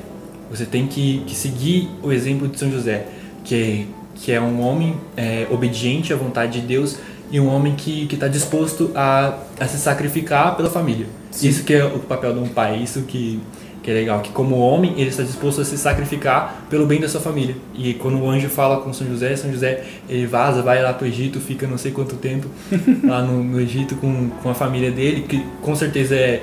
Você 0.50 0.64
tem 0.64 0.86
que, 0.86 1.22
que 1.26 1.34
seguir 1.34 1.88
o 2.02 2.12
exemplo 2.12 2.48
de 2.48 2.58
São 2.58 2.70
José, 2.70 3.06
que 3.44 3.54
é, 3.54 3.84
que 4.14 4.32
é 4.32 4.40
um 4.40 4.60
homem 4.60 4.96
é, 5.16 5.46
obediente 5.50 6.12
à 6.12 6.16
vontade 6.16 6.60
de 6.60 6.66
Deus 6.66 6.98
e 7.30 7.40
um 7.40 7.48
homem 7.48 7.74
que 7.74 8.08
está 8.12 8.28
disposto 8.28 8.90
a, 8.94 9.38
a 9.58 9.66
se 9.66 9.78
sacrificar 9.78 10.56
pela 10.56 10.70
família. 10.70 11.06
Isso 11.42 11.64
que 11.64 11.74
é 11.74 11.84
o 11.84 11.98
papel 11.98 12.32
de 12.32 12.38
um 12.40 12.48
pai, 12.48 12.78
isso 12.82 13.02
que, 13.02 13.40
que 13.82 13.90
é 13.90 13.94
legal, 13.94 14.20
que 14.20 14.30
como 14.30 14.56
homem 14.56 14.92
ele 14.96 15.10
está 15.10 15.22
disposto 15.22 15.60
a 15.60 15.64
se 15.64 15.76
sacrificar 15.76 16.64
pelo 16.70 16.86
bem 16.86 17.00
da 17.00 17.08
sua 17.08 17.20
família. 17.20 17.56
E 17.74 17.94
quando 17.94 18.18
o 18.20 18.30
anjo 18.30 18.48
fala 18.48 18.80
com 18.80 18.92
São 18.92 19.06
José, 19.06 19.34
São 19.36 19.50
José 19.52 19.84
ele 20.08 20.26
vaza, 20.26 20.62
vai 20.62 20.82
lá 20.82 20.92
para 20.94 21.04
o 21.04 21.08
Egito, 21.08 21.40
fica 21.40 21.66
não 21.66 21.76
sei 21.76 21.92
quanto 21.92 22.16
tempo 22.16 22.46
lá 23.04 23.22
no, 23.22 23.42
no 23.44 23.60
Egito 23.60 23.96
com, 23.96 24.30
com 24.42 24.48
a 24.50 24.54
família 24.54 24.90
dele, 24.90 25.22
que 25.28 25.44
com 25.60 25.74
certeza 25.76 26.14
é, 26.14 26.42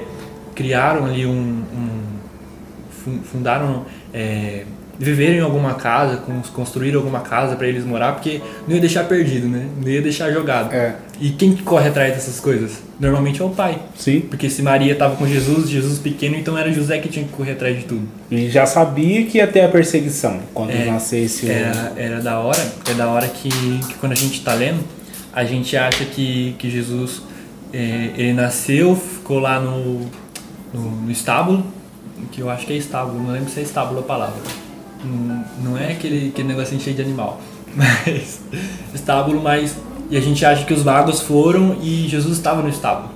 criaram 0.53 1.05
ali 1.05 1.25
um, 1.25 1.31
um 1.31 1.89
fun- 3.03 3.19
fundaram, 3.23 3.85
é, 4.13 4.65
viveram 4.99 5.33
em 5.35 5.39
alguma 5.41 5.73
casa, 5.73 6.17
cons- 6.17 6.49
construíram 6.49 6.99
alguma 6.99 7.21
casa 7.21 7.55
para 7.55 7.67
eles 7.67 7.83
morar, 7.85 8.13
porque 8.13 8.41
não 8.67 8.75
ia 8.75 8.81
deixar 8.81 9.05
perdido, 9.05 9.47
né? 9.47 9.67
Não 9.81 9.89
ia 9.89 10.01
deixar 10.01 10.31
jogado. 10.31 10.71
É. 10.73 10.95
E 11.19 11.29
quem 11.31 11.53
que 11.53 11.63
corre 11.63 11.89
atrás 11.89 12.13
dessas 12.13 12.39
coisas? 12.39 12.81
Normalmente 12.99 13.41
é 13.41 13.45
o 13.45 13.49
pai. 13.49 13.79
Sim. 13.95 14.21
Porque 14.21 14.49
se 14.49 14.61
Maria 14.61 14.93
estava 14.93 15.15
com 15.15 15.25
Jesus, 15.27 15.69
Jesus 15.69 15.99
pequeno, 15.99 16.35
então 16.35 16.57
era 16.57 16.71
José 16.71 16.99
que 16.99 17.09
tinha 17.09 17.25
que 17.25 17.31
correr 17.31 17.53
atrás 17.53 17.77
de 17.77 17.85
tudo. 17.85 18.07
E 18.29 18.49
já 18.49 18.65
sabia 18.65 19.25
que 19.25 19.37
ia 19.39 19.47
ter 19.47 19.61
a 19.61 19.67
perseguição 19.69 20.39
quando 20.53 20.71
É, 20.71 20.85
nascesse 20.85 21.45
o. 21.45 21.51
Era, 21.51 21.93
era 21.95 22.21
da 22.21 22.39
hora, 22.39 22.73
é 22.89 22.93
da 22.93 23.07
hora 23.09 23.27
que, 23.27 23.49
que 23.49 23.93
quando 23.95 24.11
a 24.11 24.15
gente 24.15 24.33
está 24.39 24.53
lendo, 24.53 24.79
a 25.33 25.43
gente 25.43 25.75
acha 25.75 26.05
que, 26.05 26.55
que 26.59 26.69
Jesus 26.69 27.23
é, 27.73 28.11
ele 28.15 28.33
nasceu, 28.33 28.95
ficou 28.95 29.39
lá 29.39 29.59
no, 29.59 30.01
no, 30.73 30.91
no 31.01 31.11
estábulo, 31.11 31.65
que 32.31 32.41
eu 32.41 32.49
acho 32.49 32.65
que 32.67 32.73
é 32.73 32.77
estábulo, 32.77 33.21
não 33.21 33.31
lembro 33.31 33.49
se 33.49 33.59
é 33.59 33.63
estábulo 33.63 33.99
a 34.01 34.03
palavra. 34.03 34.39
Não, 35.63 35.77
é 35.77 35.91
aquele, 35.91 36.29
aquele 36.29 36.47
negocinho 36.47 36.79
cheio 36.81 36.95
de 36.95 37.01
animal, 37.01 37.41
mas 37.75 38.41
estábulo, 38.93 39.41
mas. 39.41 39.75
E 40.09 40.17
a 40.17 40.21
gente 40.21 40.45
acha 40.45 40.65
que 40.65 40.73
os 40.73 40.83
magos 40.83 41.21
foram 41.21 41.77
e 41.81 42.07
Jesus 42.07 42.37
estava 42.37 42.61
no 42.61 42.69
estábulo. 42.69 43.09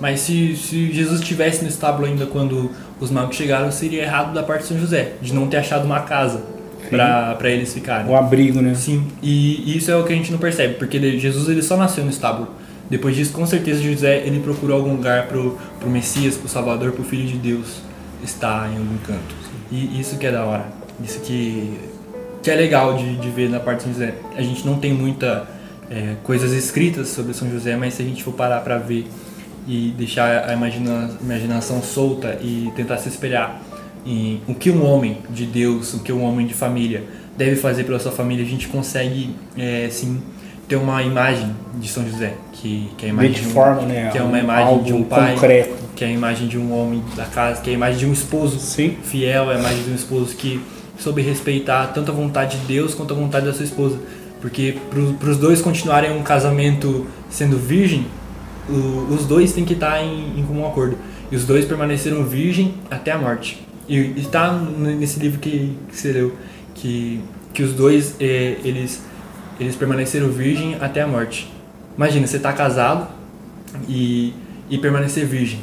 Mas 0.00 0.20
se, 0.20 0.54
se 0.56 0.92
Jesus 0.92 1.20
estivesse 1.20 1.62
no 1.62 1.68
estábulo 1.68 2.06
ainda 2.06 2.26
quando 2.26 2.70
os 3.00 3.10
magos 3.10 3.34
chegaram, 3.34 3.70
seria 3.72 4.02
errado 4.02 4.32
da 4.32 4.42
parte 4.42 4.62
de 4.62 4.68
São 4.68 4.78
José, 4.78 5.14
de 5.20 5.34
não 5.34 5.46
ter 5.48 5.56
achado 5.56 5.84
uma 5.84 6.00
casa 6.00 6.42
para 6.90 7.50
eles 7.50 7.72
ficarem. 7.72 8.08
O 8.10 8.14
abrigo, 8.14 8.60
né? 8.60 8.74
Sim, 8.74 9.06
e 9.22 9.76
isso 9.76 9.90
é 9.90 9.96
o 9.96 10.04
que 10.04 10.12
a 10.12 10.16
gente 10.16 10.30
não 10.30 10.38
percebe, 10.38 10.74
porque 10.74 10.98
Jesus 11.18 11.48
ele 11.48 11.62
só 11.62 11.76
nasceu 11.76 12.04
no 12.04 12.10
estábulo. 12.10 12.48
Depois 12.88 13.16
disso, 13.16 13.32
com 13.32 13.44
certeza, 13.46 13.82
José 13.82 14.22
ele 14.24 14.40
procurou 14.40 14.76
algum 14.76 14.94
lugar 14.94 15.26
pro, 15.26 15.58
pro 15.80 15.90
Messias, 15.90 16.36
pro 16.36 16.48
Salvador, 16.48 16.92
pro 16.92 17.02
Filho 17.02 17.26
de 17.26 17.36
Deus 17.36 17.80
estar 18.22 18.70
em 18.72 18.76
algum 18.76 18.96
canto. 18.98 19.34
E 19.70 19.98
isso 20.00 20.16
que 20.18 20.26
é 20.26 20.30
da 20.30 20.44
hora. 20.44 20.66
Isso 21.04 21.20
que, 21.20 21.78
que 22.42 22.50
é 22.50 22.54
legal 22.54 22.96
de, 22.96 23.16
de 23.16 23.28
ver 23.30 23.48
na 23.50 23.60
parte 23.60 23.78
de 23.78 23.84
São 23.84 23.92
José. 23.92 24.14
A 24.36 24.42
gente 24.42 24.66
não 24.66 24.78
tem 24.78 24.92
muita 24.92 25.46
é, 25.90 26.14
coisas 26.22 26.52
escritas 26.52 27.08
sobre 27.08 27.34
São 27.34 27.50
José, 27.50 27.76
mas 27.76 27.94
se 27.94 28.02
a 28.02 28.04
gente 28.04 28.22
for 28.24 28.32
parar 28.32 28.60
para 28.60 28.78
ver 28.78 29.06
e 29.68 29.92
deixar 29.98 30.48
a 30.48 30.52
imagina, 30.52 31.10
imaginação 31.20 31.82
solta 31.82 32.38
e 32.40 32.70
tentar 32.76 32.98
se 32.98 33.08
espelhar 33.08 33.60
em 34.06 34.40
o 34.46 34.54
que 34.54 34.70
um 34.70 34.84
homem 34.86 35.18
de 35.30 35.44
Deus, 35.44 35.92
o 35.94 36.00
que 36.00 36.12
um 36.12 36.22
homem 36.22 36.46
de 36.46 36.54
família 36.54 37.02
deve 37.36 37.56
fazer 37.56 37.84
pela 37.84 37.98
sua 37.98 38.12
família, 38.12 38.44
a 38.44 38.48
gente 38.48 38.68
consegue 38.68 39.34
é, 39.58 39.88
sim 39.90 40.22
ter 40.68 40.76
uma 40.76 41.02
imagem 41.02 41.54
de 41.78 41.88
São 41.88 42.08
José, 42.08 42.34
que, 42.52 42.90
que 42.96 43.06
é 43.06 43.08
a 43.08 43.12
imagem 43.12 43.32
de 43.32 43.40
de 43.42 43.48
um- 43.48 43.50
forma, 43.50 43.82
né? 43.82 44.08
que 44.10 44.18
é 44.18 44.22
uma 44.22 44.38
imagem 44.38 44.82
de 44.84 44.92
um 44.92 45.02
pai, 45.04 45.34
concreto. 45.34 45.74
que 45.94 46.04
é 46.04 46.08
a 46.08 46.10
imagem 46.10 46.48
de 46.48 46.56
um 46.58 46.72
homem 46.72 47.02
da 47.16 47.24
casa, 47.24 47.60
que 47.60 47.68
é 47.70 47.72
a 47.72 47.76
imagem 47.76 47.98
de 47.98 48.06
um 48.06 48.12
esposo 48.12 48.58
Sim. 48.60 48.96
fiel, 49.02 49.50
é 49.50 49.56
a 49.56 49.58
imagem 49.58 49.82
de 49.84 49.90
um 49.90 49.94
esposo 49.94 50.34
que 50.36 50.60
soube 50.98 51.22
respeitar 51.22 51.88
tanto 51.88 52.10
a 52.10 52.14
vontade 52.14 52.58
de 52.58 52.66
Deus 52.66 52.94
quanto 52.94 53.12
a 53.14 53.16
vontade 53.16 53.46
da 53.46 53.52
sua 53.52 53.64
esposa. 53.64 53.98
Porque 54.40 54.76
para 55.20 55.30
os 55.30 55.36
dois 55.38 55.60
continuarem 55.62 56.12
um 56.16 56.22
casamento 56.22 57.06
sendo 57.30 57.56
virgem, 57.58 58.06
o- 58.68 59.14
os 59.14 59.24
dois 59.26 59.52
têm 59.52 59.64
que 59.64 59.72
estar 59.74 60.02
em, 60.02 60.38
em 60.38 60.44
comum 60.44 60.66
acordo. 60.66 60.96
E 61.30 61.36
os 61.36 61.44
dois 61.44 61.64
permaneceram 61.64 62.24
virgem 62.24 62.74
até 62.90 63.12
a 63.12 63.18
morte. 63.18 63.64
E 63.88 64.12
está 64.16 64.52
nesse 64.52 65.18
livro 65.20 65.38
que, 65.40 65.76
que 65.88 65.96
você 65.96 66.12
leu, 66.12 66.32
que, 66.74 67.20
que 67.54 67.62
os 67.62 67.72
dois 67.72 68.14
eh, 68.20 68.56
eles, 68.64 69.00
eles 69.60 69.74
permaneceram 69.76 70.28
virgem 70.28 70.76
até 70.80 71.02
a 71.02 71.06
morte. 71.06 71.50
Imagina, 71.96 72.26
você 72.26 72.36
está 72.36 72.52
casado 72.52 73.08
e, 73.88 74.34
e 74.68 74.76
permanecer 74.78 75.24
virgem. 75.26 75.60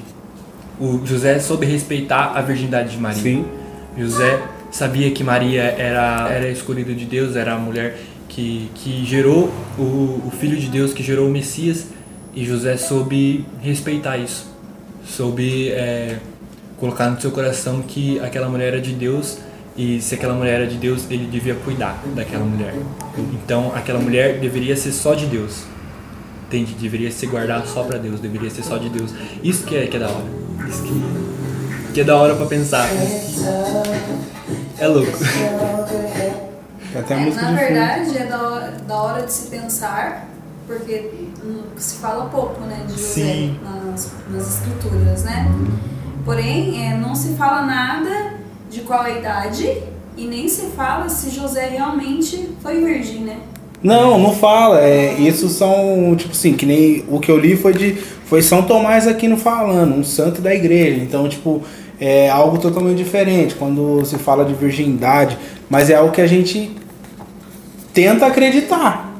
O 0.80 1.02
José 1.06 1.38
soube 1.39 1.65
respeitar 1.65 2.32
a 2.36 2.41
virgindade 2.41 2.91
de 2.91 2.98
Maria. 2.98 3.22
Sim. 3.22 3.46
José 3.98 4.41
sabia 4.73 5.12
que 5.12 5.23
Maria 5.23 5.62
era, 5.62 6.27
era 6.29 6.49
escolhida 6.49 6.93
de 6.93 7.05
Deus, 7.05 7.36
era 7.36 7.53
a 7.53 7.57
mulher 7.57 7.95
que, 8.27 8.71
que 8.73 9.05
gerou 9.05 9.53
o, 9.77 10.23
o 10.25 10.31
Filho 10.39 10.57
de 10.57 10.67
Deus, 10.67 10.91
que 10.91 11.03
gerou 11.03 11.27
o 11.27 11.31
Messias, 11.31 11.86
e 12.36 12.43
José 12.43 12.75
soube 12.75 13.45
respeitar 13.62 14.17
isso. 14.17 14.51
Soube 15.05 15.69
é, 15.69 16.17
colocar 16.79 17.07
no 17.07 17.21
seu 17.21 17.29
coração 17.29 17.83
que 17.83 18.19
aquela 18.19 18.49
mulher 18.49 18.69
era 18.69 18.81
de 18.81 18.93
Deus, 18.93 19.38
e 19.77 20.01
se 20.01 20.15
aquela 20.15 20.33
mulher 20.33 20.62
era 20.62 20.67
de 20.67 20.77
Deus, 20.77 21.05
ele 21.09 21.27
devia 21.27 21.53
cuidar 21.53 22.03
daquela 22.15 22.43
mulher. 22.43 22.73
Então, 23.33 23.71
aquela 23.75 23.99
mulher 23.99 24.39
deveria 24.39 24.75
ser 24.75 24.91
só 24.91 25.13
de 25.13 25.27
Deus. 25.27 25.65
Entende? 26.47 26.73
Deveria 26.73 27.12
ser 27.12 27.27
guardada 27.27 27.65
só 27.67 27.83
pra 27.83 27.99
Deus, 27.99 28.19
deveria 28.19 28.49
ser 28.49 28.63
só 28.63 28.77
de 28.77 28.89
Deus. 28.89 29.12
Isso 29.43 29.65
que 29.65 29.75
é, 29.75 29.86
que 29.86 29.97
é 29.97 29.99
da 29.99 30.07
hora. 30.07 30.25
Isso 30.67 30.83
que, 30.83 31.93
que 31.93 32.01
é 32.01 32.03
da 32.03 32.15
hora 32.15 32.36
pra 32.36 32.47
pensar. 32.47 32.88
É 34.77 34.88
louco. 34.88 35.12
Tem 36.91 37.01
até 37.01 37.13
a 37.15 37.19
É, 37.19 37.25
música 37.25 37.41
na 37.43 37.51
verdade, 37.57 38.17
é 38.17 38.25
da 38.25 38.41
hora, 38.41 38.73
da 38.88 38.95
hora 38.95 39.23
de 39.23 39.31
se 39.31 39.47
pensar, 39.47 40.27
porque 40.67 41.09
hum, 41.43 41.63
se 41.75 41.95
fala 41.95 42.25
pouco 42.25 42.62
né, 42.62 42.83
de 42.88 42.93
José 42.93 43.49
nas, 43.63 44.12
nas 44.29 44.47
escrituras, 44.55 45.23
né? 45.23 45.51
Porém, 46.25 46.88
é, 46.88 46.95
não 46.95 47.13
se 47.15 47.33
fala 47.33 47.63
nada 47.63 48.33
de 48.69 48.81
qual 48.81 49.01
a 49.01 49.09
idade 49.09 49.77
e 50.15 50.25
nem 50.25 50.47
se 50.47 50.67
fala 50.67 51.09
se 51.09 51.29
José 51.29 51.67
realmente 51.69 52.49
foi 52.62 52.83
virgem, 52.83 53.21
né? 53.21 53.38
Não, 53.81 54.17
não 54.17 54.33
fala. 54.33 54.79
É, 54.81 55.13
isso 55.19 55.49
são, 55.49 56.15
tipo 56.15 56.31
assim, 56.31 56.53
que 56.53 56.65
nem 56.65 57.03
o 57.09 57.19
que 57.19 57.29
eu 57.29 57.38
li 57.38 57.57
foi 57.57 57.73
de. 57.73 57.95
Foi 58.25 58.41
São 58.41 58.63
Tomás 58.63 59.05
aqui 59.05 59.27
no 59.27 59.36
falando, 59.36 59.95
um 59.95 60.03
santo 60.03 60.41
da 60.41 60.55
igreja. 60.55 61.01
Então, 61.03 61.27
tipo, 61.27 61.62
é 61.99 62.29
algo 62.29 62.58
totalmente 62.58 62.97
diferente 62.97 63.56
quando 63.56 64.03
se 64.06 64.17
fala 64.17 64.43
de 64.45 64.53
virgindade. 64.53 65.38
Mas 65.69 65.89
é 65.89 65.95
algo 65.95 66.12
que 66.12 66.21
a 66.21 66.27
gente 66.27 66.71
tenta 67.93 68.25
acreditar. 68.25 69.12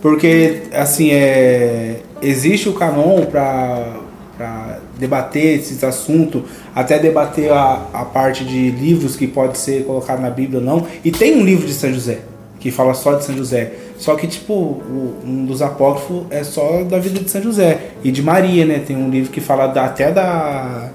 Porque, 0.00 0.62
assim, 0.74 1.10
é, 1.12 2.00
existe 2.20 2.68
o 2.68 2.72
canon 2.72 3.24
para 3.26 4.78
debater 4.98 5.58
esses 5.60 5.82
assuntos, 5.84 6.42
até 6.74 6.98
debater 6.98 7.52
a, 7.52 7.86
a 7.92 8.04
parte 8.04 8.44
de 8.44 8.70
livros 8.70 9.14
que 9.16 9.26
pode 9.26 9.58
ser 9.58 9.84
colocado 9.84 10.20
na 10.20 10.30
Bíblia 10.30 10.58
ou 10.58 10.64
não. 10.64 10.86
E 11.04 11.10
tem 11.12 11.36
um 11.36 11.44
livro 11.44 11.66
de 11.66 11.72
São 11.72 11.92
José, 11.92 12.18
que 12.58 12.70
fala 12.70 12.94
só 12.94 13.14
de 13.14 13.24
São 13.24 13.36
José. 13.36 13.72
Só 13.96 14.16
que, 14.16 14.26
tipo, 14.26 14.82
um 15.24 15.44
dos 15.44 15.62
apócrifos 15.62 16.24
é 16.30 16.42
só 16.42 16.82
da 16.82 16.98
vida 16.98 17.20
de 17.20 17.30
São 17.30 17.40
José. 17.40 17.90
E 18.02 18.10
de 18.10 18.20
Maria, 18.22 18.64
né? 18.64 18.82
Tem 18.84 18.96
um 18.96 19.08
livro 19.08 19.30
que 19.30 19.40
fala 19.40 19.68
da- 19.68 19.84
até 19.84 20.10
da, 20.10 20.90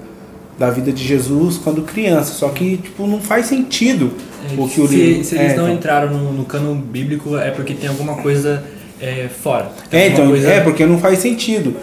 da 0.58 0.70
vida 0.70 0.90
de 0.92 1.04
Jesus 1.04 1.56
quando 1.58 1.82
criança. 1.82 2.32
Só 2.32 2.48
que, 2.48 2.76
tipo, 2.78 3.06
não 3.06 3.20
faz 3.20 3.46
sentido 3.46 4.12
o 4.56 4.68
que 4.68 4.80
o 4.80 4.88
se, 4.88 4.94
livro... 4.96 5.24
se 5.24 5.36
é, 5.38 5.42
eles 5.44 5.56
não 5.56 5.64
então. 5.64 5.74
entraram 5.76 6.10
no, 6.10 6.32
no 6.32 6.44
cano 6.44 6.74
bíblico 6.74 7.36
é 7.36 7.50
porque 7.50 7.74
tem 7.74 7.88
alguma 7.88 8.16
coisa 8.16 8.64
é, 9.00 9.28
fora. 9.28 9.70
É, 9.92 10.08
então, 10.08 10.28
coisa- 10.28 10.48
é 10.48 10.60
porque 10.60 10.84
não 10.84 10.98
faz 10.98 11.18
sentido. 11.20 11.76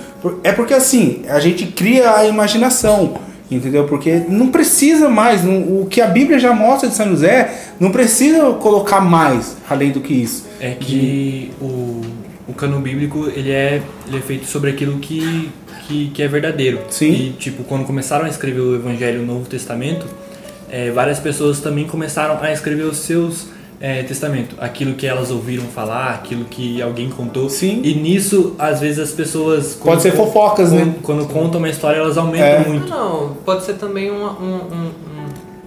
É 0.43 0.51
porque 0.51 0.73
assim, 0.73 1.21
a 1.29 1.39
gente 1.39 1.67
cria 1.67 2.15
a 2.15 2.25
imaginação, 2.27 3.13
entendeu? 3.49 3.85
Porque 3.85 4.23
não 4.27 4.47
precisa 4.47 5.07
mais, 5.07 5.43
não- 5.43 5.61
o 5.81 5.87
que 5.89 6.01
a 6.01 6.07
Bíblia 6.07 6.39
já 6.39 6.51
mostra 6.53 6.89
de 6.89 6.95
São 6.95 7.07
José, 7.09 7.53
não 7.79 7.91
precisa 7.91 8.51
colocar 8.53 8.99
mais 9.01 9.55
além 9.69 9.91
do 9.91 10.01
que 10.01 10.13
isso. 10.13 10.45
é 10.59 10.71
que 10.71 11.51
o, 11.61 12.01
o 12.47 12.53
cano 12.53 12.79
bíblico 12.79 13.27
ele 13.35 13.51
é, 13.51 13.81
ele 14.07 14.17
é 14.17 14.21
feito 14.21 14.45
sobre 14.47 14.71
aquilo 14.71 14.97
que, 14.99 15.49
que, 15.87 16.09
que 16.09 16.23
é 16.23 16.27
verdadeiro. 16.27 16.81
Sim. 16.89 17.11
E 17.11 17.29
tipo, 17.33 17.63
quando 17.63 17.85
começaram 17.85 18.25
a 18.25 18.29
escrever 18.29 18.61
o 18.61 18.75
Evangelho 18.75 19.21
e 19.21 19.23
o 19.23 19.25
Novo 19.25 19.47
Testamento, 19.47 20.05
é, 20.69 20.91
várias 20.91 21.19
pessoas 21.19 21.59
também 21.59 21.85
começaram 21.85 22.37
a 22.41 22.51
escrever 22.51 22.83
os 22.83 22.97
seus 22.97 23.47
é, 23.79 24.03
testamentos. 24.03 24.55
Aquilo 24.59 24.93
que 24.95 25.05
elas 25.05 25.31
ouviram 25.31 25.65
falar, 25.65 26.15
aquilo 26.15 26.45
que 26.45 26.81
alguém 26.81 27.09
contou. 27.09 27.49
Sim. 27.49 27.81
E 27.83 27.93
nisso, 27.93 28.55
às 28.57 28.79
vezes 28.79 28.99
as 28.99 29.11
pessoas... 29.11 29.75
Pode 29.75 30.01
ser 30.01 30.11
fofocas, 30.11 30.69
quando, 30.69 30.85
né? 30.85 30.95
Quando 31.03 31.25
contam 31.27 31.59
uma 31.59 31.69
história, 31.69 31.99
elas 31.99 32.17
aumentam 32.17 32.47
É. 32.47 32.67
muito. 32.67 32.89
Não, 32.89 33.35
pode 33.45 33.63
ser 33.63 33.73
também 33.75 34.11
um, 34.11 34.25
um, 34.25 34.55
um, 34.55 34.91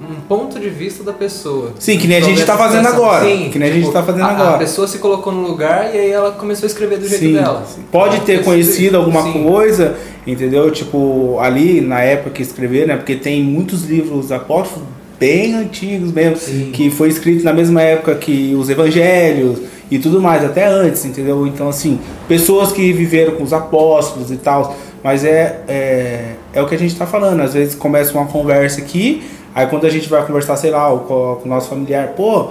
um- 0.09 0.21
ponto 0.29 0.59
de 0.59 0.69
vista 0.69 1.03
da 1.05 1.13
pessoa. 1.13 1.73
Sim, 1.79 1.99
que 1.99 2.07
nem 2.07 2.19
a 2.19 2.21
gente 2.21 2.45
tá 2.45 2.55
essa 2.55 2.57
fazendo 2.63 2.87
situação. 2.87 3.05
agora. 3.05 3.25
Sim, 3.25 3.49
Que 3.51 3.59
nem 3.59 3.71
a 3.71 3.73
gente 3.73 3.91
tá 3.91 4.03
fazendo 4.03 4.25
a, 4.25 4.29
agora. 4.31 4.55
A 4.55 4.59
pessoa 4.59 4.87
se 4.89 4.99
colocou 4.99 5.33
no 5.33 5.47
lugar 5.47 5.95
e 5.95 5.99
aí 5.99 6.11
ela 6.11 6.33
começou 6.33 6.67
a 6.67 6.71
escrever 6.71 6.99
do 6.99 7.09
jeito 7.09 7.25
Sim, 7.25 7.33
dela. 7.35 7.65
sim. 7.67 7.83
Pode 7.91 8.21
ter 8.23 8.43
conhecido 8.45 8.97
alguma 8.97 9.23
Sim. 9.23 9.45
coisa, 9.45 9.97
entendeu? 10.27 10.71
Tipo, 10.71 11.39
ali 11.41 11.81
na 11.81 12.01
época 12.01 12.31
que 12.31 12.43
escrever, 12.43 12.87
né? 12.87 12.97
Porque 12.97 13.15
tem 13.17 13.43
muitos 13.43 13.85
livros 13.85 14.33
apócrifos 14.33 14.83
bem 15.19 15.55
antigos 15.55 16.13
mesmo, 16.13 16.37
Sim. 16.37 16.71
que 16.73 16.91
foi 16.91 17.09
escrito 17.09 17.45
na 17.45 17.53
mesma 17.53 17.83
época 17.83 18.15
que 18.15 18.55
os 18.57 18.71
evangelhos 18.71 19.59
e 19.91 19.99
tudo 19.99 20.21
mais, 20.21 20.45
até 20.45 20.65
antes, 20.67 21.05
entendeu? 21.05 21.47
Então, 21.47 21.69
assim, 21.69 21.99
pessoas 22.29 22.71
que 22.73 22.93
viveram 22.93 23.33
com 23.33 23.43
os 23.43 23.53
apóstolos 23.53 24.31
e 24.31 24.37
tal, 24.37 24.77
mas 25.03 25.25
é, 25.25 25.61
é, 25.67 26.25
é 26.53 26.63
o 26.63 26.67
que 26.67 26.75
a 26.75 26.79
gente 26.79 26.95
tá 26.95 27.07
falando. 27.07 27.41
Às 27.41 27.55
vezes 27.55 27.75
começa 27.75 28.13
uma 28.13 28.27
conversa 28.27 28.81
aqui, 28.81 29.23
aí 29.55 29.67
quando 29.67 29.87
a 29.87 29.91
gente 29.91 30.09
vai 30.09 30.25
conversar, 30.27 30.57
sei 30.57 30.71
lá, 30.71 30.89
com, 30.91 31.39
com 31.41 31.43
o 31.45 31.49
nosso 31.49 31.69
familiar, 31.69 32.09
pô, 32.09 32.51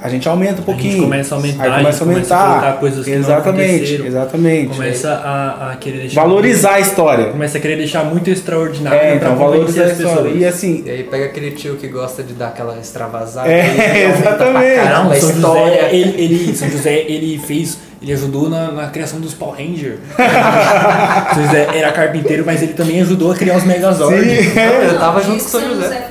a 0.00 0.08
gente 0.08 0.28
aumenta 0.28 0.52
um 0.52 0.54
A 0.54 0.56
gente 0.58 0.64
pouquinho. 0.66 1.02
começa 1.02 1.34
a 1.34 1.38
aumentar, 1.38 1.62
aí 1.64 1.70
começa 1.70 1.86
a 1.86 1.88
a 1.88 1.92
gente 1.92 2.00
começa 2.14 2.34
a 2.34 2.38
aumentar. 2.40 2.60
colocar 2.60 2.78
coisas 2.78 3.04
que 3.04 3.10
não 3.10 3.18
exatamente, 3.18 3.72
aconteceram. 3.74 4.06
exatamente. 4.06 4.76
Começa 4.76 5.10
a, 5.12 5.72
a 5.72 5.76
querer 5.76 5.98
deixar... 5.98 6.20
Valorizar 6.22 6.74
a 6.74 6.80
história. 6.80 7.24
Começa 7.26 7.58
a 7.58 7.60
querer 7.60 7.76
deixar 7.78 8.04
muito 8.04 8.30
extraordinário 8.30 8.96
É, 9.00 9.06
pra 9.16 9.30
então 9.30 9.36
valorizar 9.36 9.82
a 9.82 9.86
as 9.86 9.92
história. 9.98 10.16
pessoas. 10.22 10.40
E 10.40 10.44
assim, 10.44 10.82
E 10.86 10.90
aí 10.90 11.02
pega 11.02 11.24
aquele 11.24 11.50
tio 11.50 11.74
que 11.74 11.88
gosta 11.88 12.22
de 12.22 12.32
dar 12.34 12.46
aquela 12.48 12.78
extravasada. 12.78 13.48
É, 13.50 14.06
e 14.06 14.10
exatamente. 14.20 14.76
Caramba, 14.76 15.12
a 15.14 15.16
São 15.20 15.30
história. 15.30 15.74
José, 15.74 15.88
ele, 15.96 16.22
ele- 16.22 16.56
São 16.56 16.70
José, 16.70 16.94
ele 17.08 17.38
fez, 17.44 17.78
ele 18.00 18.12
ajudou 18.12 18.48
na, 18.48 18.70
na 18.70 18.86
criação 18.90 19.18
dos 19.18 19.34
Power 19.34 19.56
Rangers. 19.58 19.98
São 21.34 21.44
José 21.44 21.68
era 21.74 21.90
carpinteiro, 21.90 22.44
mas 22.46 22.62
ele 22.62 22.72
também 22.74 23.00
ajudou 23.00 23.32
a 23.32 23.34
criar 23.34 23.56
os 23.56 23.64
Megazords. 23.64 24.22
Sim. 24.30 24.52
Eu 24.92 24.98
tava 24.98 25.20
junto 25.24 25.40
com 25.42 25.46
o 25.46 25.50
São 25.50 25.60
José. 25.74 26.07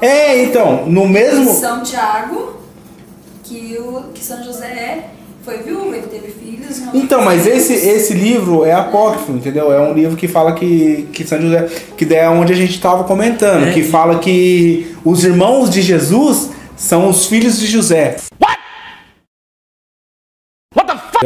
É, 0.00 0.42
então, 0.42 0.86
no 0.86 1.06
mesmo. 1.08 1.52
São 1.52 1.82
Tiago, 1.82 2.56
que, 3.44 3.76
o, 3.78 4.04
que 4.14 4.22
São 4.22 4.42
José 4.42 5.04
foi 5.42 5.58
viúvo, 5.58 5.94
ele 5.94 6.06
teve 6.06 6.30
filhos. 6.30 6.78
não 6.80 6.94
Então, 6.94 7.24
mas 7.24 7.46
esse, 7.46 7.72
esse 7.72 8.14
livro 8.14 8.64
é 8.64 8.72
apócrifo, 8.72 9.32
entendeu? 9.32 9.72
É 9.72 9.80
um 9.80 9.92
livro 9.92 10.16
que 10.16 10.28
fala 10.28 10.52
que, 10.52 11.08
que 11.12 11.26
São 11.26 11.40
José. 11.40 11.68
Que 11.96 12.04
daí 12.04 12.18
é 12.18 12.28
onde 12.28 12.52
a 12.52 12.56
gente 12.56 12.74
estava 12.74 13.04
comentando, 13.04 13.68
É, 13.68 13.72
que 13.72 13.82
fala 13.82 14.18
que 14.18 14.94
os 15.04 15.24
irmãos 15.24 15.70
de 15.70 15.82
Jesus 15.82 16.50
são 16.76 17.08
os 17.08 17.26
filhos 17.26 17.58
de 17.58 17.66
José. 17.66 18.16
What? 18.40 18.59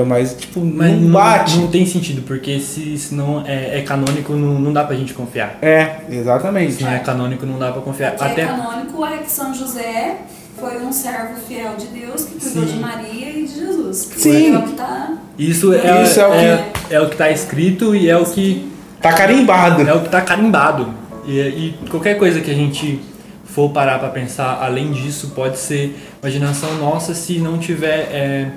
Mas, 0.07 0.35
tipo, 0.35 0.61
Mas 0.61 0.91
não 0.93 1.01
não, 1.03 1.11
bate. 1.13 1.57
não 1.59 1.69
tem 1.69 1.87
sentido, 1.87 2.23
porque 2.23 2.59
se, 2.59 2.99
se 2.99 3.15
não 3.15 3.45
é, 3.47 3.79
é 3.79 3.83
canônico, 3.83 4.33
não, 4.33 4.59
não 4.59 4.73
dá 4.73 4.83
pra 4.83 4.97
gente 4.97 5.15
confiar. 5.15 5.57
É, 5.63 5.99
exatamente. 6.11 6.73
Se 6.75 6.83
não 6.83 6.91
é 6.93 6.99
canônico, 6.99 7.47
não 7.47 7.59
dá 7.59 7.71
pra 7.71 7.81
confiar. 7.81 8.15
O 8.15 8.17
que 8.17 8.25
Até, 8.25 8.43
é 8.43 8.47
canônico 8.47 9.05
é 9.07 9.19
que 9.19 9.31
São 9.31 9.55
José 9.55 10.17
foi 10.59 10.79
um 10.85 10.93
servo 10.93 11.35
fiel 11.47 11.75
de 11.77 11.87
Deus 11.87 12.25
que 12.25 12.41
cuidou 12.41 12.67
Sim. 12.67 12.73
de 12.75 12.79
Maria 12.81 13.31
e 13.31 13.47
de 13.47 13.55
Jesus. 13.55 13.97
Sim. 14.17 14.55
É 14.55 14.59
o 14.59 14.63
que 14.63 14.73
tá. 14.73 15.13
isso 15.39 15.73
é, 15.73 16.03
Isso 16.03 16.21
é 16.21 16.29
o 16.29 16.35
é, 16.35 16.65
é 16.91 17.01
o 17.01 17.09
que 17.09 17.17
tá 17.17 17.31
escrito 17.31 17.95
e 17.95 18.09
é 18.11 18.17
o 18.17 18.25
que 18.25 18.73
Tá 19.01 19.13
carimbado. 19.13 19.83
é 19.89 19.93
o 19.95 20.01
que 20.01 20.09
tá 20.09 20.23
carimbado. 20.23 20.89
E, 21.27 21.39
e 21.39 21.79
qualquer 21.91 22.19
coisa 22.19 22.41
que 22.41 22.51
a 22.51 22.55
gente 22.55 23.01
for 23.45 23.71
parar 23.71 23.99
pra 24.01 24.09
pensar 24.09 24.59
além 24.63 24.91
disso 24.91 25.33
pode 25.37 25.59
ser 25.59 25.97
imaginação 26.21 26.75
nossa 26.79 27.15
se 27.15 27.39
não 27.39 27.59
tiver 27.59 28.09
é, 28.11 28.49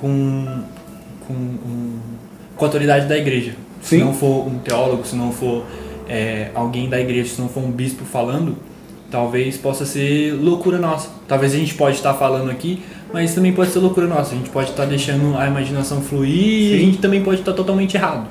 com, 0.00 0.46
com, 1.28 1.34
um- 1.34 1.98
com 2.56 2.64
a 2.64 2.68
autoridade 2.68 3.06
da 3.06 3.16
igreja. 3.16 3.52
Se 3.82 3.90
Sim. 3.96 4.04
não 4.04 4.12
for 4.12 4.48
um 4.48 4.58
teólogo, 4.58 5.06
se 5.06 5.14
não 5.14 5.30
for 5.30 5.62
é, 6.08 6.48
alguém 6.54 6.88
da 6.88 6.98
igreja, 6.98 7.34
se 7.34 7.40
não 7.40 7.48
for 7.48 7.60
um 7.62 7.70
bispo 7.70 8.04
falando, 8.04 8.56
talvez 9.10 9.56
possa 9.56 9.84
ser 9.86 10.32
loucura 10.32 10.78
nossa. 10.78 11.08
Talvez 11.28 11.54
a 11.54 11.56
gente 11.56 11.74
pode 11.74 11.96
estar 11.96 12.14
falando 12.14 12.50
aqui, 12.50 12.82
mas 13.12 13.34
também 13.34 13.52
pode 13.52 13.70
ser 13.70 13.78
loucura 13.78 14.06
nossa. 14.06 14.34
A 14.34 14.36
gente 14.38 14.50
pode 14.50 14.70
estar 14.70 14.84
deixando 14.86 15.36
a 15.38 15.46
imaginação 15.46 16.00
fluir 16.00 16.72
e 16.72 16.74
a 16.74 16.78
gente 16.78 16.98
também 16.98 17.22
pode 17.22 17.40
estar 17.40 17.52
totalmente 17.52 17.94
errado. 17.96 18.26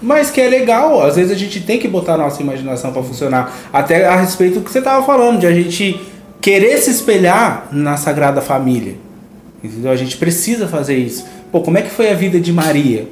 Mas 0.00 0.30
que 0.30 0.40
é 0.40 0.48
legal, 0.48 1.02
às 1.04 1.16
vezes 1.16 1.32
a 1.32 1.34
gente 1.34 1.60
tem 1.60 1.78
que 1.78 1.88
botar 1.88 2.14
a 2.14 2.18
nossa 2.18 2.40
imaginação 2.42 2.92
pra 2.92 3.02
funcionar. 3.02 3.52
Até 3.72 4.06
a 4.06 4.14
respeito 4.16 4.60
do 4.60 4.64
que 4.64 4.70
você 4.70 4.80
tava 4.80 5.04
falando, 5.04 5.40
de 5.40 5.46
a 5.46 5.52
gente 5.52 5.98
querer 6.40 6.78
se 6.78 6.90
espelhar 6.90 7.68
na 7.72 7.96
Sagrada 7.96 8.40
Família. 8.40 8.96
Entendeu? 9.64 9.90
A 9.90 9.96
gente 9.96 10.16
precisa 10.16 10.66
fazer 10.68 10.96
isso. 10.96 11.24
Pô, 11.52 11.60
como 11.60 11.76
é 11.76 11.82
que 11.82 11.90
foi 11.90 12.10
a 12.10 12.14
vida 12.14 12.40
de 12.40 12.50
Maria? 12.50 13.06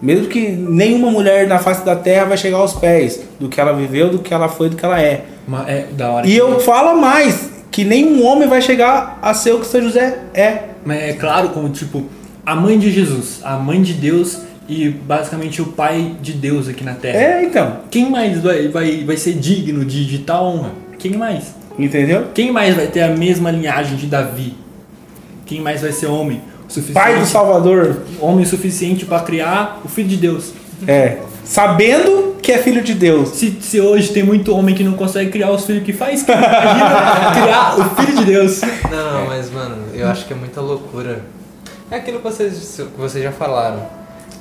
Mesmo 0.00 0.26
que 0.26 0.48
nenhuma 0.48 1.10
mulher 1.10 1.46
na 1.46 1.58
face 1.58 1.84
da 1.84 1.94
terra 1.94 2.24
vai 2.24 2.38
chegar 2.38 2.56
aos 2.56 2.72
pés 2.72 3.20
do 3.38 3.46
que 3.46 3.60
ela 3.60 3.74
viveu, 3.74 4.08
do 4.08 4.18
que 4.18 4.32
ela 4.32 4.48
foi, 4.48 4.70
do 4.70 4.76
que 4.76 4.84
ela 4.84 4.98
é. 4.98 5.26
Mas 5.46 5.68
é 5.68 5.86
da 5.92 6.10
hora. 6.10 6.26
E 6.26 6.34
eu 6.34 6.58
falo 6.60 6.98
mais, 6.98 7.50
que 7.70 7.84
nenhum 7.84 8.24
homem 8.24 8.48
vai 8.48 8.62
chegar 8.62 9.18
a 9.20 9.34
ser 9.34 9.52
o 9.52 9.60
que 9.60 9.66
São 9.66 9.82
José 9.82 10.18
é. 10.32 10.60
Mas 10.82 11.02
é 11.02 11.12
claro, 11.12 11.50
como 11.50 11.68
tipo, 11.68 12.06
a 12.44 12.56
mãe 12.56 12.78
de 12.78 12.90
Jesus, 12.90 13.40
a 13.44 13.56
mãe 13.56 13.82
de 13.82 13.92
Deus 13.92 14.40
e 14.66 14.88
basicamente 14.88 15.60
o 15.60 15.66
pai 15.66 16.16
de 16.22 16.32
Deus 16.32 16.68
aqui 16.68 16.82
na 16.82 16.94
terra. 16.94 17.18
É, 17.18 17.44
então. 17.44 17.80
Quem 17.90 18.08
mais 18.08 18.40
vai, 18.40 18.68
vai, 18.68 19.04
vai 19.04 19.16
ser 19.18 19.34
digno 19.34 19.84
de, 19.84 20.06
de 20.06 20.20
tal 20.20 20.46
honra? 20.46 20.70
Quem 20.98 21.12
mais? 21.18 21.54
Entendeu? 21.78 22.28
Quem 22.32 22.50
mais 22.50 22.74
vai 22.74 22.86
ter 22.86 23.02
a 23.02 23.08
mesma 23.08 23.50
linhagem 23.50 23.96
de 23.96 24.06
Davi? 24.06 24.54
Quem 25.44 25.60
mais 25.60 25.82
vai 25.82 25.92
ser 25.92 26.06
homem? 26.06 26.40
Suficiente, 26.74 26.92
Pai 26.92 27.18
do 27.20 27.26
Salvador. 27.26 28.02
Homem 28.20 28.44
suficiente 28.44 29.06
para 29.06 29.20
criar 29.22 29.80
o 29.84 29.88
filho 29.88 30.08
de 30.08 30.16
Deus. 30.16 30.52
É. 30.86 31.18
Sabendo 31.44 32.34
que 32.42 32.50
é 32.50 32.58
filho 32.58 32.82
de 32.82 32.94
Deus. 32.94 33.28
Se, 33.30 33.58
se 33.60 33.80
hoje 33.80 34.12
tem 34.12 34.22
muito 34.22 34.54
homem 34.54 34.74
que 34.74 34.82
não 34.82 34.94
consegue 34.94 35.30
criar 35.30 35.50
os 35.52 35.64
filhos 35.64 35.84
que 35.84 35.92
faz, 35.92 36.22
que 36.22 36.32
imagina 36.32 37.30
criar 37.32 37.78
o 37.78 37.84
filho 37.94 38.18
de 38.18 38.24
Deus. 38.24 38.60
Não, 38.90 39.26
mas 39.26 39.50
mano, 39.50 39.76
eu 39.94 40.08
acho 40.08 40.26
que 40.26 40.32
é 40.32 40.36
muita 40.36 40.60
loucura. 40.60 41.22
É 41.90 41.96
aquilo 41.96 42.18
que 42.18 42.24
vocês, 42.24 42.80
que 42.92 43.00
vocês 43.00 43.22
já 43.22 43.30
falaram. 43.32 43.86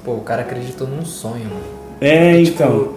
Pô, 0.04 0.14
o 0.14 0.22
cara 0.22 0.42
acreditou 0.42 0.88
num 0.88 1.06
sonho, 1.06 1.46
mano. 1.46 1.64
É, 2.02 2.44
Tipo, 2.44 2.64
então. 2.64 2.94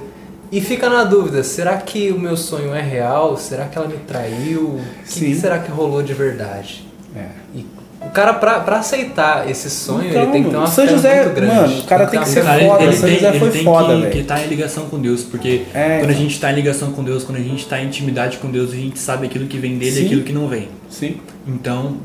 E 0.50 0.60
fica 0.60 0.88
na 0.88 1.04
dúvida, 1.04 1.42
será 1.42 1.76
que 1.76 2.10
o 2.10 2.18
meu 2.18 2.36
sonho 2.36 2.74
é 2.74 2.80
real? 2.80 3.36
Será 3.36 3.66
que 3.66 3.76
ela 3.76 3.88
me 3.88 3.98
traiu? 3.98 4.62
O 4.62 4.80
que, 5.04 5.12
Sim. 5.12 5.26
que 5.26 5.34
será 5.34 5.58
que 5.58 5.70
rolou 5.70 6.02
de 6.02 6.14
verdade? 6.14 6.86
É. 7.14 7.26
E 7.54 7.66
o 8.06 8.10
cara, 8.10 8.32
pra, 8.34 8.60
pra 8.60 8.78
aceitar 8.78 9.48
esse 9.50 9.68
sonho, 9.70 10.08
Então, 10.10 10.22
ele 10.22 10.32
tem 10.32 10.44
que 10.44 10.50
ter 10.50 10.56
uma 10.56 10.66
São 10.66 10.86
fé 10.86 10.92
José, 10.92 11.22
muito 11.24 11.34
grande. 11.34 11.54
mano, 11.54 11.78
o 11.80 11.84
cara 11.84 12.06
tem 12.06 12.20
que 12.20 12.26
ter 12.26 12.32
ser 12.32 12.42
Cara, 12.44 12.64
foda, 12.64 12.82
ele, 12.84 12.92
São 12.96 13.08
tem, 13.08 13.14
José 13.18 13.28
ele 13.28 13.38
foi 13.38 13.50
tem 13.50 13.64
foda, 13.64 14.00
que- 14.02 14.10
que 14.10 14.18
estar 14.18 14.44
em 14.44 14.48
ligação 14.48 14.84
com 14.86 14.98
Deus, 14.98 15.22
porque 15.22 15.62
É, 15.74 15.98
quando 15.98 16.10
a 16.10 16.12
então. 16.12 16.14
gente 16.22 16.32
está 16.34 16.52
em 16.52 16.54
ligação 16.54 16.92
com 16.92 17.02
Deus, 17.04 17.24
quando 17.24 17.38
a 17.38 17.42
gente 17.42 17.58
está 17.62 17.80
em 17.80 17.86
intimidade 17.86 18.38
com 18.38 18.50
Deus, 18.50 18.72
a 18.72 18.76
gente 18.76 18.98
sabe 18.98 19.26
aquilo 19.26 19.46
que 19.46 19.58
vem 19.58 19.78
dele 19.78 20.00
e 20.02 20.06
aquilo 20.06 20.22
que 20.22 20.32
não 20.32 20.48
vem. 20.48 20.68
Sim. 20.90 21.16
Então, 21.46 21.96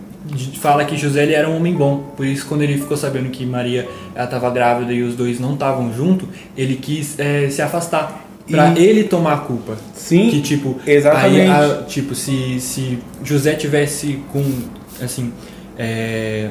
fala 0.60 0.86
que 0.86 0.96
José 0.98 1.24
ele 1.24 1.34
era 1.34 1.50
um 1.50 1.58
homem 1.58 1.74
bom. 1.74 2.14
Por 2.16 2.26
isso, 2.26 2.46
quando 2.46 2.62
ele 2.62 2.78
ficou 2.78 2.96
sabendo 2.96 3.30
que 3.30 3.46
Maria 3.46 3.88
ela 4.16 4.26
estava 4.26 4.50
grávida 4.50 4.94
e 4.94 5.02
os 5.02 5.16
dois 5.16 5.40
não 5.40 5.54
estavam 5.54 5.94
junto, 5.94 6.28
ele 6.58 6.76
quis 6.76 7.18
é, 7.20 7.50
se 7.50 7.62
afastar 7.62 8.26
para 8.50 8.78
ele 8.78 9.04
tomar 9.06 9.34
a 9.34 9.38
culpa. 9.38 9.78
Sim. 9.96 10.30
Que 10.30 10.42
tipo, 10.42 10.78
Exatamente. 10.86 11.40
aí, 11.42 11.48
a- 11.50 11.84
tipo, 11.88 12.14
se, 12.16 12.60
se 12.60 13.00
José 13.24 13.54
tivesse 13.56 14.20
com 14.32 14.44
assim, 15.02 15.32
é, 15.78 16.48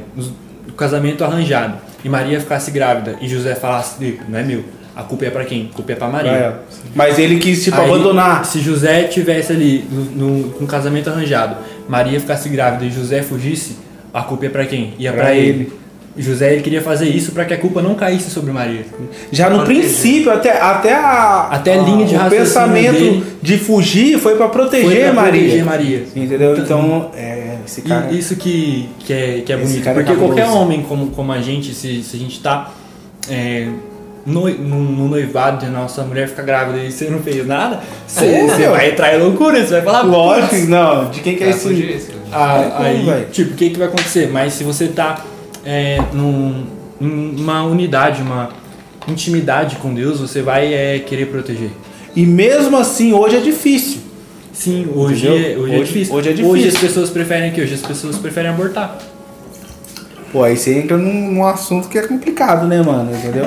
o 0.69 0.73
casamento 0.73 1.25
arranjado 1.25 1.75
e 2.05 2.09
Maria 2.09 2.41
ficasse 2.41 2.71
grávida 2.71 3.17
e 3.21 3.29
José 3.29 3.55
falasse, 3.55 4.03
"Ih, 4.03 4.21
não 4.29 4.39
é 4.39 4.43
meu, 4.43 4.65
a 4.97 5.03
culpa 5.03 5.27
é 5.27 5.31
para 5.31 5.45
quem? 5.45 5.69
A 5.73 5.75
culpa 5.77 5.93
é 5.93 5.95
para 5.95 6.09
Maria. 6.09 6.31
É. 6.31 6.53
Mas 6.95 7.19
ele 7.19 7.39
quis, 7.39 7.63
tipo, 7.65 7.81
Aí, 7.81 7.85
abandonar. 7.89 8.45
Se 8.45 8.61
José 8.61 9.05
tivesse 9.05 9.53
ali 9.53 9.85
no, 9.91 10.05
no- 10.05 10.61
no 10.61 10.67
casamento 10.67 11.09
arranjado, 11.11 11.57
Maria 11.89 12.19
ficasse 12.21 12.49
grávida 12.49 12.85
e 12.85 12.91
José 12.91 13.23
fugisse, 13.23 13.77
a 14.13 14.23
culpa 14.23 14.47
é 14.47 14.49
pra 14.49 14.65
quem? 14.67 14.95
Ia 14.99 15.13
Pra 15.13 15.23
pra 15.25 15.35
ele. 15.35 15.49
ele. 15.49 15.81
José 16.19 16.53
ele 16.53 16.61
queria 16.63 16.83
fazer 16.83 17.09
isso 17.09 17.31
pra 17.33 17.45
que 17.45 17.55
a 17.55 17.57
culpa 17.57 17.81
não 17.81 17.95
caísse 17.95 18.31
sobre 18.31 18.51
Maria. 18.53 18.85
Já 19.31 19.49
no 19.49 19.59
Proteger. 19.59 19.83
princípio, 19.85 20.33
até, 20.33 20.61
até 20.61 20.93
a, 20.93 21.49
Até 21.53 21.79
a 21.79 21.83
linha 21.83 22.05
de 22.05 22.15
o 22.17 22.19
raciocínio 22.19 22.45
pensamento 22.47 22.93
dele 22.93 23.25
de 23.41 23.59
fugir 23.59 24.19
foi 24.19 24.35
pra 24.37 24.49
proteger 24.49 25.13
proteger 25.15 25.65
Maria. 25.65 26.05
Entendeu? 26.17 26.57
Então, 26.59 27.11
é, 27.17 27.40
esse 27.71 27.83
cara. 27.83 28.11
E 28.11 28.19
isso 28.19 28.37
que, 28.37 28.89
que 29.01 29.13
é, 29.13 29.41
que 29.45 29.53
é 29.53 29.57
bonito. 29.57 29.83
cara 29.85 30.01
é 30.01 30.05
porque 30.05 30.19
qualquer 30.19 30.43
cabuloso. 30.45 30.65
homem 30.65 30.83
como, 30.83 31.09
como 31.11 31.33
a 31.33 31.41
gente, 31.41 31.73
se, 31.75 32.03
se 32.03 32.17
a 32.17 32.19
gente 32.19 32.41
tá 32.41 32.71
é, 33.29 33.69
no, 34.27 34.49
no, 34.49 34.79
no 34.83 35.09
noivado 35.09 35.65
e 35.65 35.69
a 35.69 35.71
nossa 35.71 36.03
mulher 36.03 36.29
fica 36.29 36.43
grávida 36.43 36.79
e 36.85 36.91
você 36.91 37.09
não 37.09 37.21
fez 37.21 37.47
nada, 37.47 37.81
você, 38.07 38.25
É, 38.27 38.47
você 38.47 38.69
vai 38.69 38.91
entrar 38.91 39.15
em 39.15 39.21
loucura, 39.21 39.65
você 39.65 39.75
vai 39.75 39.83
falar, 39.83 40.03
Lógico, 40.03 40.49
"Putz, 40.51 40.69
não, 40.69 41.11
de 41.11 41.21
quem 41.21 41.37
que 41.37 41.45
é 41.45 41.51
esse. 41.51 41.73
esse- 41.83 42.13
Ah, 42.33 42.79
É 42.81 42.87
aí, 42.87 43.27
tipo, 43.33 43.53
o 43.53 43.57
que, 43.57 43.71
que 43.71 43.79
vai 43.79 43.89
acontecer? 43.89 44.29
Mas 44.31 44.53
se 44.53 44.63
você 44.65 44.89
tá 44.89 45.25
é, 45.65 45.99
num, 46.13 46.65
numa 47.01 47.63
unidade, 47.65 48.23
uma 48.23 48.51
intimidade 49.09 49.77
com 49.77 49.93
Deus, 49.95 50.21
você 50.21 50.43
vai 50.43 50.73
é, 50.73 50.99
querer 51.01 51.27
proteger. 51.27 51.71
E 52.15 52.25
mesmo 52.27 52.77
assim, 52.77 53.13
hoje 53.13 53.37
é 53.37 53.41
difícil. 53.41 54.00
Sim, 54.61 54.87
hoje, 54.95 55.27
é, 55.27 55.31
hoje, 55.31 55.75
é 55.75 55.79
Hoje- 55.79 55.85
difícil. 55.85 56.15
hoje 56.15 56.29
é 56.29 56.33
difícil. 56.33 56.53
Hoje 56.53 56.69
as 56.69 56.77
pessoas 56.77 57.09
preferem 57.09 57.51
que 57.51 57.63
hoje 57.63 57.73
as 57.73 57.81
pessoas 57.81 58.19
preferem 58.19 58.51
abortar. 58.51 58.99
Pô, 60.31 60.45
aí 60.45 60.55
você 60.55 60.79
entra 60.79 60.99
num, 60.99 61.33
num 61.33 61.47
assunto 61.47 61.89
que 61.89 61.97
é 61.99 62.07
complicado, 62.07 62.67
né, 62.67 62.83
mano? 62.83 63.11
Entendeu? 63.11 63.47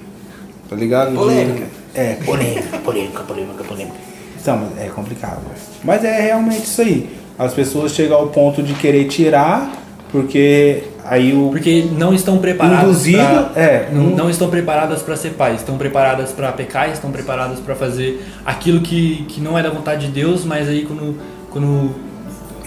tá 0.70 0.74
ligado? 0.74 1.14
Polêmica. 1.14 1.66
É, 1.94 2.14
polêmica, 2.24 2.78
polêmica, 2.78 3.22
polêmica, 3.22 3.64
polêmica. 3.64 3.96
Então, 4.40 4.56
mas 4.56 4.82
é 4.82 4.88
complicado. 4.88 5.42
velho. 5.42 5.60
Mas 5.84 6.02
é 6.04 6.22
realmente 6.22 6.64
isso 6.64 6.80
aí. 6.80 7.10
As 7.38 7.52
pessoas 7.52 7.92
chegam 7.92 8.16
ao 8.16 8.28
ponto 8.28 8.62
de 8.62 8.72
querer 8.72 9.04
tirar, 9.08 9.70
porque 10.10 10.84
aí 11.08 11.32
o. 11.32 11.50
Porque 11.50 11.86
não 11.92 12.12
estão 12.14 12.38
preparadas 12.38 12.84
Induzido, 12.84 13.18
pra- 13.18 13.50
é, 13.60 13.88
não, 13.92 14.02
não 14.04 14.30
estão 14.30 14.48
preparadas 14.50 15.02
para 15.02 15.16
ser 15.16 15.30
pais, 15.30 15.60
estão 15.60 15.76
preparadas 15.78 16.32
para 16.32 16.50
pecar, 16.52 16.90
estão 16.90 17.10
preparadas 17.10 17.58
para 17.60 17.74
fazer 17.74 18.24
aquilo 18.44 18.80
que, 18.80 19.24
que 19.28 19.40
não 19.40 19.58
é 19.58 19.62
da 19.62 19.70
vontade 19.70 20.06
de 20.06 20.12
Deus, 20.12 20.44
mas 20.44 20.68
aí 20.68 20.84
quando 20.84 21.16
quando 21.50 21.94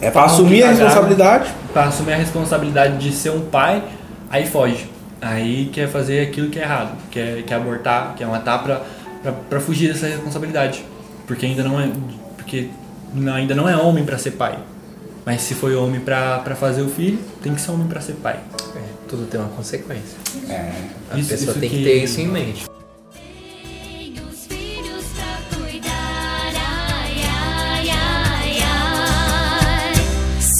É 0.01 0.09
pra 0.09 0.23
assumir 0.25 0.63
a 0.63 0.69
responsabilidade. 0.71 1.49
para 1.73 1.83
assumir 1.85 2.13
a 2.13 2.17
responsabilidade 2.17 2.97
de 2.97 3.11
ser 3.13 3.29
um 3.31 3.41
pai, 3.41 3.83
aí 4.29 4.47
foge. 4.47 4.89
Aí 5.21 5.69
quer 5.73 5.87
fazer 5.89 6.21
aquilo 6.21 6.49
que 6.49 6.57
é 6.57 6.63
errado, 6.63 6.91
quer, 7.11 7.43
quer 7.43 7.55
abortar, 7.55 8.13
quer 8.15 8.25
matar 8.25 8.63
pra 9.49 9.59
fugir 9.59 9.91
dessa 9.91 10.07
responsabilidade. 10.07 10.83
Porque 11.27 11.45
ainda 11.45 11.61
não 11.63 11.79
é 11.79 11.89
porque 12.37 12.69
ainda 13.35 13.53
não 13.53 13.67
é 13.69 13.75
homem 13.75 14.03
para 14.05 14.17
ser 14.17 14.31
pai. 14.31 14.57
Mas 15.25 15.41
se 15.41 15.53
foi 15.53 15.75
homem 15.75 15.99
para 15.99 16.39
pra 16.39 16.55
fazer 16.55 16.81
o 16.81 16.89
filho, 16.89 17.19
tem 17.41 17.53
que 17.53 17.61
ser 17.61 17.71
homem 17.71 17.87
para 17.87 18.01
ser 18.01 18.13
pai. 18.13 18.39
É, 18.75 18.81
tudo 19.07 19.25
tem 19.27 19.39
uma 19.39 19.49
consequência. 19.49 20.17
É. 20.49 20.71
A 21.11 21.17
Isso- 21.17 21.29
pessoa 21.29 21.51
isso 21.51 21.59
tem 21.59 21.69
que 21.69 21.77
que- 21.77 21.83
ter 21.83 22.03
isso 22.03 22.19
em 22.21 22.27
mente. 22.27 22.65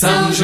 Tem 0.02 0.30
os 0.30 0.38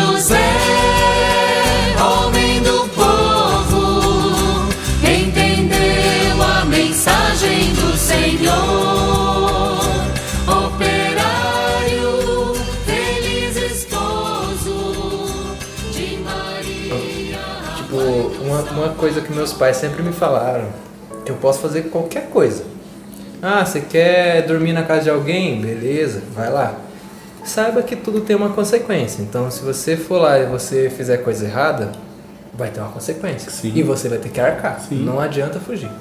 coisa 18.97 19.21
que 19.21 19.34
meus 19.34 19.53
pais 19.53 19.77
sempre 19.77 20.01
me 20.01 20.12
falaram, 20.12 20.67
que 21.25 21.31
eu 21.31 21.36
posso 21.36 21.60
fazer 21.60 21.84
qualquer 21.84 22.29
coisa. 22.29 22.63
Ah, 23.41 23.65
você 23.65 23.81
quer 23.81 24.45
dormir 24.47 24.73
na 24.73 24.84
casa 24.84 25.03
de 25.03 25.10
alguém? 25.10 25.62
Beleza, 25.62 26.21
vai 26.34 26.51
lá. 26.51 26.75
Saiba 27.43 27.84
que 27.84 27.95
tudo 27.95 28.21
tem 28.21 28.36
uma 28.36 28.49
consequência. 28.49 29.21
Então, 29.21 29.51
se 29.51 29.62
você 29.62 29.95
for 29.95 30.19
lá 30.19 30.39
e 30.39 30.45
você 30.47 30.89
fizer 30.89 31.17
coisa 31.17 31.45
errada, 31.45 31.91
vai 32.53 32.71
ter 32.71 32.79
uma 32.79 32.89
consequência. 32.89 33.51
Sim. 33.51 33.71
E 33.75 33.84
você 33.84 34.10
vai 34.10 34.17
ter 34.17 34.29
que 34.29 34.41
arcar. 34.41 34.79
Sim. 34.79 35.03
Não 35.03 35.19
adianta 35.19 35.60
fugir. 35.60 35.91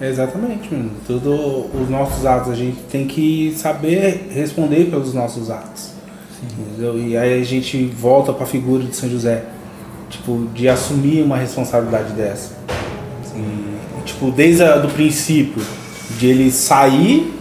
Exatamente, 0.00 0.74
mano. 0.74 0.90
Tudo 1.06 1.70
os 1.80 1.88
nossos 1.88 2.26
atos, 2.26 2.50
a 2.50 2.56
gente 2.56 2.78
tem 2.90 3.06
que 3.06 3.54
saber 3.56 4.28
responder 4.32 4.86
pelos 4.90 5.14
nossos 5.14 5.50
atos. 5.50 5.90
Entendeu? 6.42 6.98
E 6.98 7.16
aí 7.16 7.40
a 7.40 7.44
gente 7.44 7.86
volta 7.86 8.32
pra 8.32 8.44
figura 8.44 8.82
de 8.82 8.96
São 8.96 9.08
José. 9.08 9.44
Tipo, 10.12 10.46
de 10.54 10.68
assumir 10.68 11.22
uma 11.22 11.38
responsabilidade 11.38 12.12
dessa. 12.12 12.50
E, 13.34 14.02
tipo, 14.04 14.30
desde 14.30 14.62
o 14.62 14.88
princípio, 14.88 15.62
de 16.18 16.26
ele 16.26 16.50
sair 16.52 17.32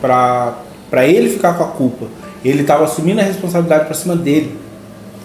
pra, 0.00 0.54
pra 0.90 1.06
ele 1.06 1.28
ficar 1.28 1.52
com 1.52 1.64
a 1.64 1.68
culpa. 1.68 2.06
Ele 2.42 2.64
tava 2.64 2.84
assumindo 2.84 3.20
a 3.20 3.24
responsabilidade 3.24 3.84
pra 3.84 3.94
cima 3.94 4.16
dele. 4.16 4.56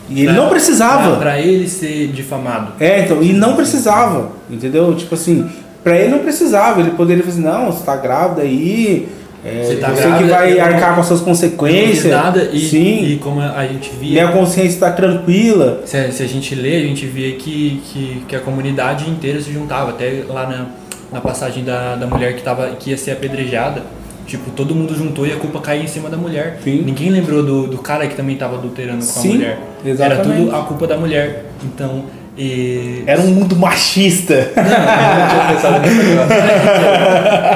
E 0.09 0.19
ele 0.23 0.33
Pra- 0.33 0.43
não 0.43 0.49
precisava. 0.49 1.11
Pra, 1.11 1.19
pra 1.19 1.39
ele 1.39 1.69
ser 1.69 2.07
difamado. 2.07 2.73
É, 2.81 3.05
então, 3.05 3.23
e 3.23 3.31
não 3.31 3.55
precisava, 3.55 4.31
entendeu? 4.49 4.93
Tipo 4.93 5.15
assim, 5.15 5.49
pra 5.81 5.97
ele 5.97 6.09
não 6.11 6.19
precisava, 6.19 6.81
ele 6.81 6.91
poderia 6.91 7.23
fazer, 7.23 7.39
não, 7.41 7.71
você 7.71 7.83
tá 7.85 7.95
grávida 7.95 8.41
aí, 8.41 9.07
é, 9.45 9.63
Você 9.63 9.75
você, 9.75 9.75
tá 9.77 9.91
que 9.91 10.01
grávida, 10.01 10.29
vai 10.35 10.53
não- 10.55 10.63
arcar 10.65 10.95
com 10.95 11.01
as 11.01 11.07
suas 11.07 11.19
Não 11.19 11.27
consequências. 11.27 12.11
nada 12.13 12.49
e, 12.53 12.59
Sim, 12.59 13.03
e 13.05 13.17
como 13.17 13.41
a 13.41 13.65
gente 13.67 13.89
via. 13.99 14.23
minha 14.25 14.31
consciência 14.37 14.79
tá 14.79 14.91
tranquila. 14.91 15.81
Se 15.85 15.97
a, 15.97 16.11
se 16.11 16.23
a 16.23 16.27
gente 16.27 16.55
lê, 16.55 16.77
a 16.77 16.81
gente 16.81 17.05
vê 17.05 17.33
que, 17.33 17.81
que, 17.85 18.23
que 18.27 18.35
a 18.35 18.39
comunidade 18.39 19.09
inteira 19.09 19.41
se 19.41 19.51
juntava. 19.51 19.89
Até 19.91 20.23
lá 20.27 20.47
na, 20.47 20.65
na 21.11 21.21
passagem 21.21 21.63
da, 21.63 21.95
da 21.95 22.07
mulher 22.07 22.35
que, 22.35 22.41
tava, 22.41 22.67
que 22.79 22.91
ia 22.91 22.97
ser 22.97 23.11
apedrejada. 23.11 23.81
Tipo, 24.25 24.51
todo 24.51 24.73
mundo 24.73 24.95
juntou 24.95 25.27
e 25.27 25.33
a 25.33 25.35
culpa 25.35 25.59
caía 25.59 25.83
em 25.83 25.87
cima 25.87 26.09
da 26.09 26.15
mulher. 26.15 26.59
Sim. 26.63 26.81
Ninguém 26.85 27.09
lembrou 27.09 27.43
do, 27.43 27.67
do 27.67 27.77
cara 27.79 28.07
que 28.07 28.15
também 28.15 28.35
estava 28.35 28.55
adulterando 28.55 28.99
com 28.99 29.11
Sim, 29.11 29.29
a 29.31 29.33
mulher. 29.33 29.59
Era 29.83 29.89
exatamente. 29.91 30.43
tudo 30.45 30.55
a 30.55 30.61
culpa 30.63 30.87
da 30.87 30.95
mulher. 30.97 31.45
Então, 31.61 32.05
e... 32.37 33.03
Era 33.05 33.21
um 33.21 33.27
mundo 33.27 33.55
machista. 33.55 34.51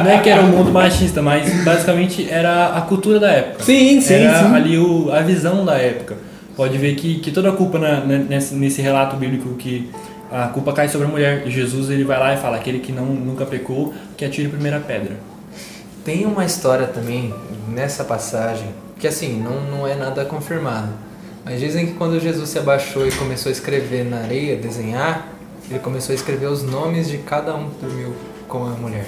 não 0.03 0.11
é 0.11 0.19
que 0.19 0.29
era 0.29 0.41
um 0.41 0.47
mundo 0.47 0.71
machista, 0.71 1.21
mas 1.21 1.63
basicamente 1.63 2.27
era 2.29 2.67
a 2.77 2.81
cultura 2.81 3.19
da 3.19 3.29
época. 3.31 3.63
Sim, 3.63 3.99
sim, 4.01 4.13
era 4.13 4.39
sim. 4.39 4.55
ali 4.55 4.77
o, 4.77 5.11
a 5.11 5.21
visão 5.21 5.65
da 5.65 5.75
época. 5.77 6.15
Pode 6.55 6.77
ver 6.77 6.95
que, 6.95 7.19
que 7.19 7.31
toda 7.31 7.49
a 7.49 7.51
culpa 7.53 7.77
na- 7.79 7.99
na- 8.01 8.17
nesse, 8.17 8.55
nesse 8.55 8.81
relato 8.81 9.15
bíblico 9.15 9.49
que 9.55 9.89
a 10.31 10.47
culpa 10.47 10.73
cai 10.73 10.87
sobre 10.87 11.07
a 11.07 11.09
mulher. 11.09 11.43
E 11.45 11.51
Jesus 11.51 11.89
ele 11.89 12.03
vai 12.03 12.19
lá 12.19 12.33
e 12.33 12.37
fala: 12.37 12.57
aquele 12.57 12.79
que 12.79 12.91
não, 12.91 13.05
nunca 13.05 13.45
pecou, 13.45 13.93
que 14.15 14.25
atire 14.25 14.47
a 14.47 14.49
primeira 14.49 14.79
pedra. 14.79 15.17
Tem 16.03 16.25
uma 16.25 16.45
história 16.45 16.87
também 16.87 17.33
nessa 17.67 18.03
passagem 18.03 18.67
que 18.99 19.07
assim 19.07 19.39
não, 19.41 19.61
não 19.77 19.87
é 19.87 19.93
nada 19.95 20.25
confirmado. 20.25 20.89
Mas 21.49 21.61
dizem 21.61 21.85
que 21.85 21.93
quando 21.93 22.19
Jesus 22.19 22.49
se 22.49 22.59
abaixou 22.59 23.07
e 23.07 23.11
começou 23.11 23.49
a 23.49 23.53
escrever 23.53 24.03
na 24.03 24.17
areia, 24.17 24.57
desenhar, 24.57 25.29
ele 25.69 25.79
começou 25.79 26.11
a 26.11 26.15
escrever 26.15 26.47
os 26.47 26.61
nomes 26.61 27.09
de 27.09 27.19
cada 27.19 27.55
um 27.55 27.69
que 27.69 27.85
dormiu 27.85 28.13
com 28.49 28.65
a 28.65 28.71
mulher. 28.71 29.05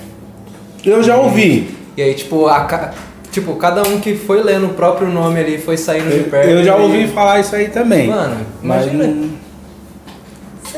Eu 0.86 1.04
já 1.04 1.17
ouvi. 1.17 1.75
E 1.97 2.02
aí, 2.02 2.13
tipo, 2.13 2.47
a, 2.47 2.93
tipo, 3.30 3.56
cada 3.56 3.84
um 3.84 3.99
que 3.99 4.15
foi 4.15 4.41
lendo 4.41 4.67
o 4.67 4.73
próprio 4.73 5.10
nome 5.10 5.38
ali 5.38 5.58
foi 5.58 5.75
saindo 5.75 6.10
de 6.10 6.30
perto. 6.30 6.49
Eu 6.49 6.63
já 6.63 6.78
e- 6.78 6.82
ouvi 6.82 7.08
falar 7.10 7.41
isso 7.41 7.54
aí 7.54 7.67
também. 7.67 8.08
Mano, 8.08 8.45
mas 8.63 8.86
imagina. 8.86 9.04
Você 9.13 9.38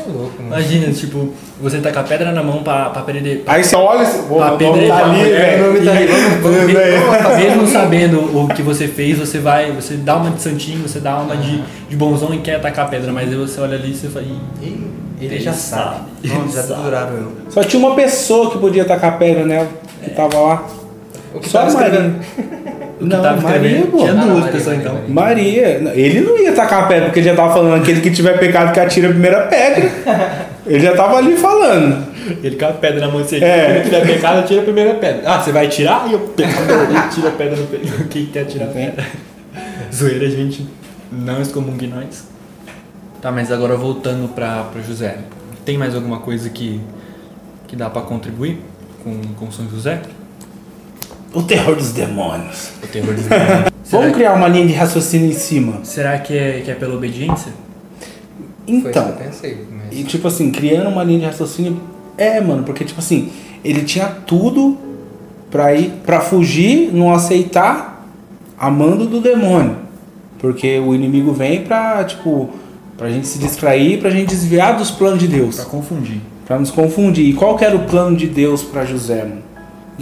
é 0.08 0.12
louco, 0.12 0.42
mano. 0.42 0.48
Imagina, 0.54 0.92
tipo, 0.92 1.32
você 1.60 1.78
tá 1.78 1.92
com 1.92 1.98
a 2.00 2.02
pedra 2.02 2.32
na 2.32 2.42
mão 2.42 2.62
pra, 2.62 2.90
pra 2.90 3.02
perder. 3.02 3.44
Aí 3.46 3.62
você 3.64 3.76
olha 3.76 4.02
e 4.06 4.22
Pra 4.36 4.46
a 4.48 4.56
velho. 4.56 4.72
nome 4.72 4.88
tá 4.88 5.04
ali, 5.04 5.22
Velho. 6.72 7.36
Mesmo 7.38 7.66
sabendo 7.68 8.38
o 8.38 8.48
que 8.48 8.62
você 8.62 8.88
fez, 8.88 9.18
você 9.18 9.38
vai, 9.38 9.72
você 9.72 9.94
dá 9.94 10.16
uma 10.16 10.30
de 10.30 10.42
santinho, 10.42 10.82
você 10.86 11.00
dá 11.00 11.18
uma 11.18 11.36
de, 11.36 11.62
de 11.88 11.96
bonzão 11.96 12.32
e 12.34 12.38
quer 12.38 12.56
atacar 12.56 12.86
a 12.86 12.88
pedra, 12.88 13.12
mas 13.12 13.28
aí 13.28 13.34
você 13.36 13.60
olha 13.60 13.76
ali 13.76 13.92
e 13.92 13.94
você 13.94 14.08
fala, 14.08 14.24
"Ih, 14.24 14.38
Ih, 14.66 14.90
ele, 15.20 15.38
já 15.40 15.52
sabe. 15.52 16.00
Nossa, 16.24 16.68
já 16.68 16.76
duraram 16.76 17.16
eu. 17.16 17.32
Só 17.50 17.62
tinha 17.62 17.84
uma 17.84 17.94
pessoa 17.94 18.50
que 18.50 18.58
podia 18.58 18.84
tacar 18.84 19.18
pedra 19.18 19.44
nela, 19.44 19.68
que 20.02 20.10
tava 20.10 20.38
lá. 20.38 20.66
O 21.34 21.40
que 21.40 21.48
Só 21.48 21.60
tava 21.64 21.78
a. 21.78 21.82
o 23.04 23.08
que 23.08 23.14
Não, 23.16 23.22
tava 23.22 23.40
Maria, 23.40 23.86
pô. 23.86 23.98
tinha 23.98 24.14
duas 24.14 24.26
Maria, 24.38 24.52
pessoas 24.52 24.76
então. 24.78 24.94
Maria. 25.08 25.80
Maria, 25.80 25.92
ele 25.94 26.20
não 26.20 26.38
ia 26.38 26.52
tacar 26.52 26.84
a 26.84 26.86
pedra, 26.86 27.04
porque 27.06 27.20
ele 27.20 27.28
já 27.28 27.34
tava 27.34 27.52
falando 27.54 27.80
aquele 27.82 28.00
que 28.00 28.10
tiver 28.10 28.38
pecado 28.38 28.72
que 28.72 28.80
atira 28.80 29.08
a 29.08 29.10
primeira 29.10 29.46
pedra. 29.46 29.90
Ele 30.64 30.78
já 30.78 30.94
tava 30.94 31.16
ali 31.16 31.36
falando. 31.36 32.06
Ele 32.40 32.54
com 32.54 32.64
a 32.66 32.68
pedra 32.72 33.00
na 33.00 33.08
mão 33.08 33.20
de 33.20 33.28
você, 33.30 33.42
É. 33.42 33.64
quando 33.80 33.82
tiver 33.84 34.06
pecado, 34.06 34.46
tira 34.46 34.60
a 34.60 34.64
primeira 34.64 34.94
pedra. 34.94 35.22
Ah, 35.26 35.40
você 35.42 35.50
vai 35.50 35.66
tirar? 35.66 36.08
E 36.08 36.12
eu 36.12 36.20
pego, 36.20 36.52
ele 36.52 37.08
tira 37.12 37.28
a 37.30 37.32
pedra 37.32 37.56
no 37.56 37.66
peito. 37.66 37.88
Quem 38.08 38.26
quer 38.26 38.44
tirar 38.44 38.66
a 38.66 38.68
pedra? 38.68 39.04
Zoeira, 39.92 40.30
gente, 40.30 40.64
não 41.10 41.42
excomungue 41.42 41.88
nós. 41.88 42.28
Tá, 43.20 43.32
mas 43.32 43.50
agora 43.50 43.76
voltando 43.76 44.28
pra, 44.32 44.62
pra 44.72 44.80
José. 44.82 45.16
Tem 45.64 45.76
mais 45.76 45.96
alguma 45.96 46.20
coisa 46.20 46.48
que, 46.48 46.80
que 47.66 47.74
dá 47.74 47.90
pra 47.90 48.02
contribuir 48.02 48.60
com, 49.02 49.20
com 49.36 49.50
São 49.50 49.68
José? 49.68 50.00
O 51.34 51.42
terror 51.42 51.76
dos 51.76 51.92
demônios. 51.92 52.70
O 52.82 52.86
terror 52.86 53.14
dos 53.14 53.24
demônios. 53.24 53.72
Vamos 53.90 54.12
criar 54.14 54.34
uma 54.34 54.48
linha 54.48 54.66
de 54.66 54.72
raciocínio 54.72 55.28
em 55.30 55.34
cima. 55.34 55.80
será 55.84 56.18
que, 56.18 56.36
é, 56.36 56.62
que 56.64 56.70
é 56.70 56.74
pela 56.74 56.94
obediência? 56.94 57.52
Foi 58.66 58.74
isso 58.76 58.88
Então, 58.88 59.04
que 59.04 59.10
eu 59.10 59.26
pensei. 59.26 59.66
Mas... 59.70 59.98
e 59.98 60.04
tipo 60.04 60.28
assim, 60.28 60.50
criando 60.50 60.88
uma 60.88 61.02
linha 61.04 61.20
de 61.20 61.26
raciocínio. 61.26 61.78
É, 62.16 62.40
mano, 62.40 62.62
porque 62.62 62.84
tipo 62.84 63.00
assim, 63.00 63.30
ele 63.64 63.82
tinha 63.82 64.06
tudo 64.06 64.78
pra 65.50 65.74
ir, 65.74 65.92
pra 66.06 66.20
fugir, 66.20 66.90
não 66.92 67.12
aceitar, 67.12 68.06
amando 68.58 69.06
do 69.06 69.20
demônio. 69.20 69.76
Porque 70.38 70.78
o 70.78 70.94
inimigo 70.94 71.32
vem 71.32 71.62
pra, 71.62 72.02
tipo, 72.04 72.50
pra 72.96 73.10
gente 73.10 73.26
se 73.28 73.38
distrair, 73.38 73.98
pra 74.00 74.10
gente 74.10 74.28
desviar 74.28 74.76
dos 74.76 74.90
planos 74.90 75.18
de 75.18 75.28
Deus. 75.28 75.56
Pra 75.56 75.64
confundir. 75.66 76.20
Pra 76.46 76.58
nos 76.58 76.70
confundir. 76.70 77.26
E 77.26 77.32
qual 77.34 77.56
que 77.56 77.64
era 77.64 77.76
o 77.76 77.84
plano 77.84 78.16
de 78.16 78.26
Deus 78.26 78.62
pra 78.62 78.84
José, 78.84 79.22
mano? 79.22 79.42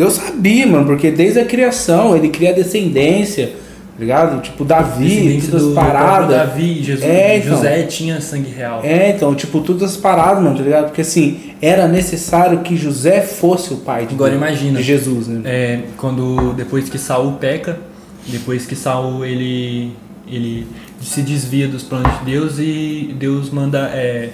Deus 0.00 0.14
sabia, 0.14 0.66
mano, 0.66 0.86
porque 0.86 1.10
desde 1.10 1.40
a 1.40 1.44
criação 1.44 2.16
ele 2.16 2.30
cria 2.30 2.54
descendência, 2.54 3.48
tá 3.48 4.00
ligado? 4.00 4.40
Tipo, 4.40 4.64
Davi, 4.64 5.42
todas 5.44 5.66
as 5.66 5.74
paradas. 5.74 6.30
Davi, 6.30 6.82
Jesus, 6.82 7.04
É, 7.04 7.36
então. 7.36 7.50
José 7.54 7.82
tinha 7.82 8.18
sangue 8.18 8.50
real. 8.50 8.80
É, 8.82 9.10
então, 9.10 9.34
tipo, 9.34 9.60
todas 9.60 9.82
as 9.82 9.98
paradas, 9.98 10.42
mano, 10.42 10.56
tá 10.56 10.62
ligado? 10.62 10.86
Porque 10.86 11.02
assim, 11.02 11.52
era 11.60 11.86
necessário 11.86 12.60
que 12.60 12.78
José 12.78 13.20
fosse 13.20 13.74
o 13.74 13.76
pai 13.76 14.06
de, 14.06 14.14
Agora 14.14 14.30
Deus, 14.30 14.42
imagina. 14.42 14.78
de 14.78 14.84
Jesus, 14.84 15.28
né? 15.28 15.42
É, 15.44 15.80
quando 15.98 16.54
depois 16.54 16.88
que 16.88 16.96
Saul 16.96 17.32
peca, 17.32 17.78
depois 18.26 18.64
que 18.64 18.74
Saul 18.74 19.22
ele 19.22 19.92
ele 20.26 20.66
se 21.02 21.20
desvia 21.20 21.68
dos 21.68 21.82
planos 21.82 22.10
de 22.20 22.24
Deus 22.24 22.58
e 22.58 23.14
Deus 23.18 23.50
manda 23.50 23.90
é, 23.92 24.30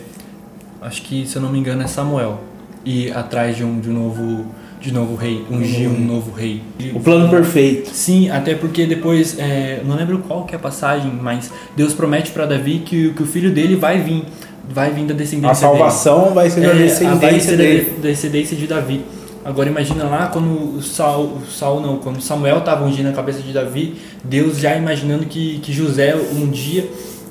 acho 0.81 1.03
que 1.03 1.27
se 1.27 1.35
eu 1.35 1.43
não 1.43 1.51
me 1.51 1.59
engano 1.59 1.83
é 1.83 1.87
Samuel 1.89 2.39
ir 2.85 3.17
atrás 3.17 3.57
de 3.57 3.65
um 3.65 3.81
de 3.81 3.89
um 3.89 3.95
novo 3.95 4.47
de 4.81 4.93
novo 4.93 5.17
rei, 5.17 5.45
ungir 5.51 5.89
um 5.89 5.99
novo 5.99 6.33
rei. 6.33 6.63
O 6.95 7.01
plano 7.01 7.29
perfeito. 7.29 7.91
Sim, 7.91 8.31
até 8.31 8.55
porque 8.55 8.87
depois, 8.87 9.39
é, 9.39 9.81
não 9.85 9.97
lembro 9.97 10.19
qual 10.19 10.45
que 10.45 10.55
é 10.55 10.57
a 10.57 10.61
passagem, 10.61 11.11
mas 11.21 11.51
Deus 11.75 11.95
promete 11.95 12.31
para 12.31 12.47
Davi 12.47 12.83
que, 12.85 13.13
que 13.13 13.23
o 13.23 13.27
filho 13.27 13.51
dele 13.53 13.77
vai 13.77 14.01
vir, 14.01 14.25
vai 14.69 14.91
vir 14.91 15.07
da 15.07 15.15
descendência 15.15 15.51
A 15.51 15.55
salvação 15.55 16.35
vai 16.35 16.51
ser 16.51 16.61
da 16.61 16.69
dele. 16.69 16.83
É, 16.83 16.87
descendência 16.87 17.31
vai 17.31 17.41
ser 17.41 17.57
dele. 17.57 17.91
da 17.97 18.09
descendência 18.09 18.57
de 18.57 18.67
Davi. 18.67 19.05
Agora 19.45 19.69
imagina 19.69 20.05
lá 20.05 20.27
quando 20.27 20.77
o 20.77 20.83
Saul, 20.83 21.39
Saul 21.49 21.81
não, 21.81 21.99
quando 21.99 22.21
Samuel 22.21 22.59
estava 22.59 22.85
ungindo 22.85 23.09
a 23.09 23.13
cabeça 23.13 23.41
de 23.41 23.53
Davi, 23.53 23.95
Deus 24.25 24.59
já 24.59 24.77
imaginando 24.77 25.25
que, 25.25 25.61
que 25.61 25.73
José 25.73 26.17
um 26.17 26.49
dia 26.49 26.85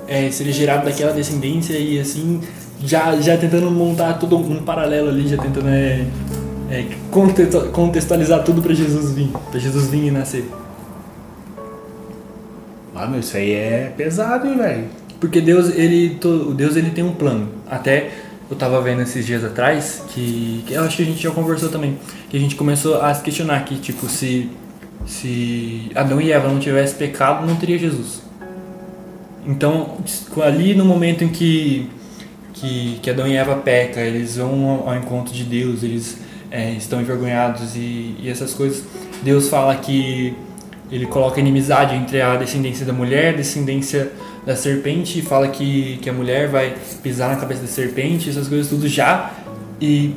é, 0.07 0.31
seria 0.31 0.53
gerado 0.53 0.85
daquela 0.85 1.11
descendência 1.11 1.77
e 1.77 1.99
assim 1.99 2.39
já, 2.83 3.15
já 3.17 3.37
tentando 3.37 3.69
montar 3.69 4.13
todo 4.13 4.37
um 4.37 4.63
paralelo 4.63 5.09
ali, 5.09 5.27
já 5.27 5.37
tentando 5.37 5.67
é, 5.67 6.05
é, 6.69 6.85
contextualizar 7.71 8.43
tudo 8.43 8.61
para 8.61 8.73
Jesus 8.73 9.13
vir, 9.13 9.29
para 9.51 9.59
Jesus 9.59 9.87
vir 9.87 10.05
e 10.05 10.11
nascer. 10.11 10.45
Ah, 12.95 13.07
meu, 13.07 13.19
isso 13.19 13.35
aí 13.35 13.51
é 13.51 13.93
pesado, 13.95 14.47
hein, 14.47 14.57
velho? 14.57 14.85
Porque 15.19 15.41
Deus, 15.41 15.69
ele, 15.75 16.17
o 16.23 16.53
Deus, 16.53 16.75
ele 16.75 16.91
tem 16.91 17.03
um 17.03 17.13
plano. 17.13 17.49
Até 17.69 18.11
eu 18.49 18.55
tava 18.55 18.81
vendo 18.81 19.01
esses 19.01 19.25
dias 19.25 19.43
atrás 19.43 20.03
que, 20.09 20.63
que 20.65 20.73
eu 20.73 20.83
acho 20.83 20.97
que 20.97 21.03
a 21.03 21.05
gente 21.05 21.21
já 21.21 21.31
conversou 21.31 21.69
também, 21.69 21.97
que 22.29 22.37
a 22.37 22.39
gente 22.39 22.55
começou 22.55 23.01
a 23.01 23.13
se 23.13 23.23
questionar 23.23 23.65
que 23.65 23.77
tipo 23.77 24.07
se 24.07 24.49
se 25.05 25.91
Adão 25.93 26.19
e 26.19 26.31
Eva 26.31 26.47
não 26.47 26.59
tivessem 26.59 26.97
pecado, 26.97 27.45
não 27.45 27.55
teria 27.55 27.77
Jesus. 27.77 28.23
Então, 29.45 29.97
ali 30.43 30.73
no 30.73 30.85
momento 30.85 31.23
em 31.23 31.29
que 31.29 31.89
que, 32.53 32.99
que 33.01 33.09
Adão 33.09 33.27
e 33.27 33.35
Eva 33.35 33.57
peca, 33.57 33.99
eles 33.99 34.37
vão 34.37 34.83
ao 34.87 34.95
encontro 34.95 35.33
de 35.33 35.43
Deus, 35.43 35.83
eles 35.83 36.17
é, 36.51 36.71
estão 36.71 37.01
envergonhados 37.01 37.75
e, 37.75 38.15
e 38.19 38.29
essas 38.29 38.53
coisas. 38.53 38.83
Deus 39.23 39.49
fala 39.49 39.75
que 39.75 40.35
ele 40.91 41.05
coloca 41.05 41.39
inimizade 41.39 41.95
entre 41.95 42.21
a 42.21 42.35
descendência 42.35 42.85
da 42.85 42.93
mulher, 42.93 43.33
a 43.33 43.37
descendência 43.37 44.11
da 44.45 44.55
serpente, 44.55 45.19
e 45.19 45.21
fala 45.21 45.47
que, 45.47 45.97
que 46.01 46.09
a 46.09 46.13
mulher 46.13 46.47
vai 46.47 46.75
pisar 47.01 47.29
na 47.29 47.35
cabeça 47.35 47.61
da 47.61 47.67
serpente, 47.67 48.29
essas 48.29 48.47
coisas 48.47 48.67
tudo 48.67 48.87
já, 48.87 49.31
e 49.81 50.13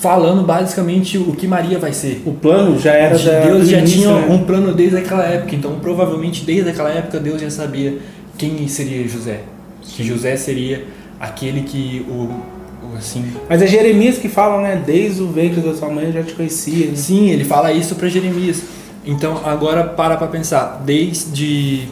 falando 0.00 0.42
basicamente 0.42 1.18
o 1.18 1.32
que 1.32 1.46
Maria 1.46 1.78
vai 1.78 1.92
ser. 1.92 2.22
O 2.24 2.32
plano 2.32 2.78
já 2.78 2.94
era 2.94 3.18
da, 3.18 3.40
Deus 3.40 3.68
já 3.68 3.78
início, 3.78 3.98
tinha 4.00 4.14
né? 4.14 4.26
um 4.30 4.44
plano 4.44 4.74
desde 4.74 4.96
aquela 4.96 5.24
época, 5.24 5.54
então 5.54 5.78
provavelmente 5.78 6.44
desde 6.44 6.70
aquela 6.70 6.90
época 6.90 7.20
Deus 7.20 7.40
já 7.40 7.50
sabia 7.50 7.98
quem 8.38 8.66
seria 8.66 9.06
José. 9.06 9.40
Que 9.82 10.02
José 10.02 10.36
seria 10.36 10.86
aquele 11.20 11.62
que 11.62 12.06
o, 12.08 12.30
assim. 12.96 13.32
Mas 13.48 13.60
é 13.62 13.66
Jeremias 13.66 14.18
que 14.18 14.28
fala, 14.28 14.60
né? 14.62 14.82
Desde 14.84 15.22
o 15.22 15.28
ventre 15.30 15.60
da 15.60 15.74
sua 15.74 15.88
mãe 15.88 16.06
eu 16.06 16.12
já 16.12 16.22
te 16.22 16.34
conhecia. 16.34 16.86
né? 16.88 16.96
Sim, 16.96 17.28
ele 17.30 17.44
fala 17.44 17.72
isso 17.72 17.94
para 17.94 18.08
Jeremias. 18.08 18.62
Então 19.04 19.40
agora 19.44 19.84
para 19.84 20.16
para 20.16 20.26
pensar, 20.26 20.82
desde 20.84 21.88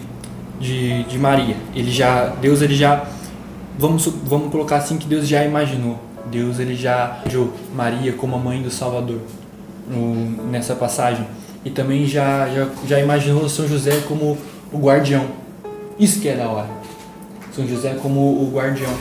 de, 0.60 1.04
de 1.04 1.18
Maria, 1.18 1.56
ele 1.74 1.90
já 1.90 2.26
Deus 2.40 2.60
ele 2.62 2.74
já 2.74 3.04
vamos 3.78 4.06
vamos 4.24 4.50
colocar 4.50 4.76
assim 4.76 4.96
que 4.98 5.06
Deus 5.06 5.26
já 5.26 5.44
imaginou. 5.44 5.98
Deus 6.30 6.58
ele 6.58 6.74
já 6.74 7.20
viu 7.26 7.52
Maria 7.74 8.12
como 8.12 8.36
a 8.36 8.38
mãe 8.38 8.60
do 8.60 8.70
Salvador 8.70 9.20
no- 9.88 10.44
nessa 10.50 10.74
passagem 10.74 11.24
e 11.64 11.70
também 11.70 12.06
já, 12.06 12.48
já 12.50 12.68
já 12.86 13.00
imaginou 13.00 13.48
São 13.48 13.66
José 13.66 14.02
como 14.06 14.36
o 14.72 14.78
guardião. 14.78 15.24
Isso 15.98 16.20
que 16.20 16.28
é 16.28 16.34
da 16.36 16.46
hora. 16.48 16.68
São 17.52 17.66
José 17.66 17.96
como 18.02 18.20
o 18.20 18.50
guardião. 18.52 18.92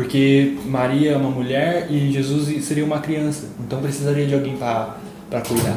Porque 0.00 0.54
Maria 0.64 1.12
é 1.12 1.16
uma 1.16 1.28
mulher 1.30 1.86
e 1.90 2.10
Jesus 2.10 2.64
seria 2.64 2.82
uma 2.84 3.00
criança. 3.00 3.48
Então 3.66 3.82
precisaria 3.82 4.26
de 4.26 4.32
alguém 4.34 4.56
para 4.56 4.94
cuidar. 5.46 5.76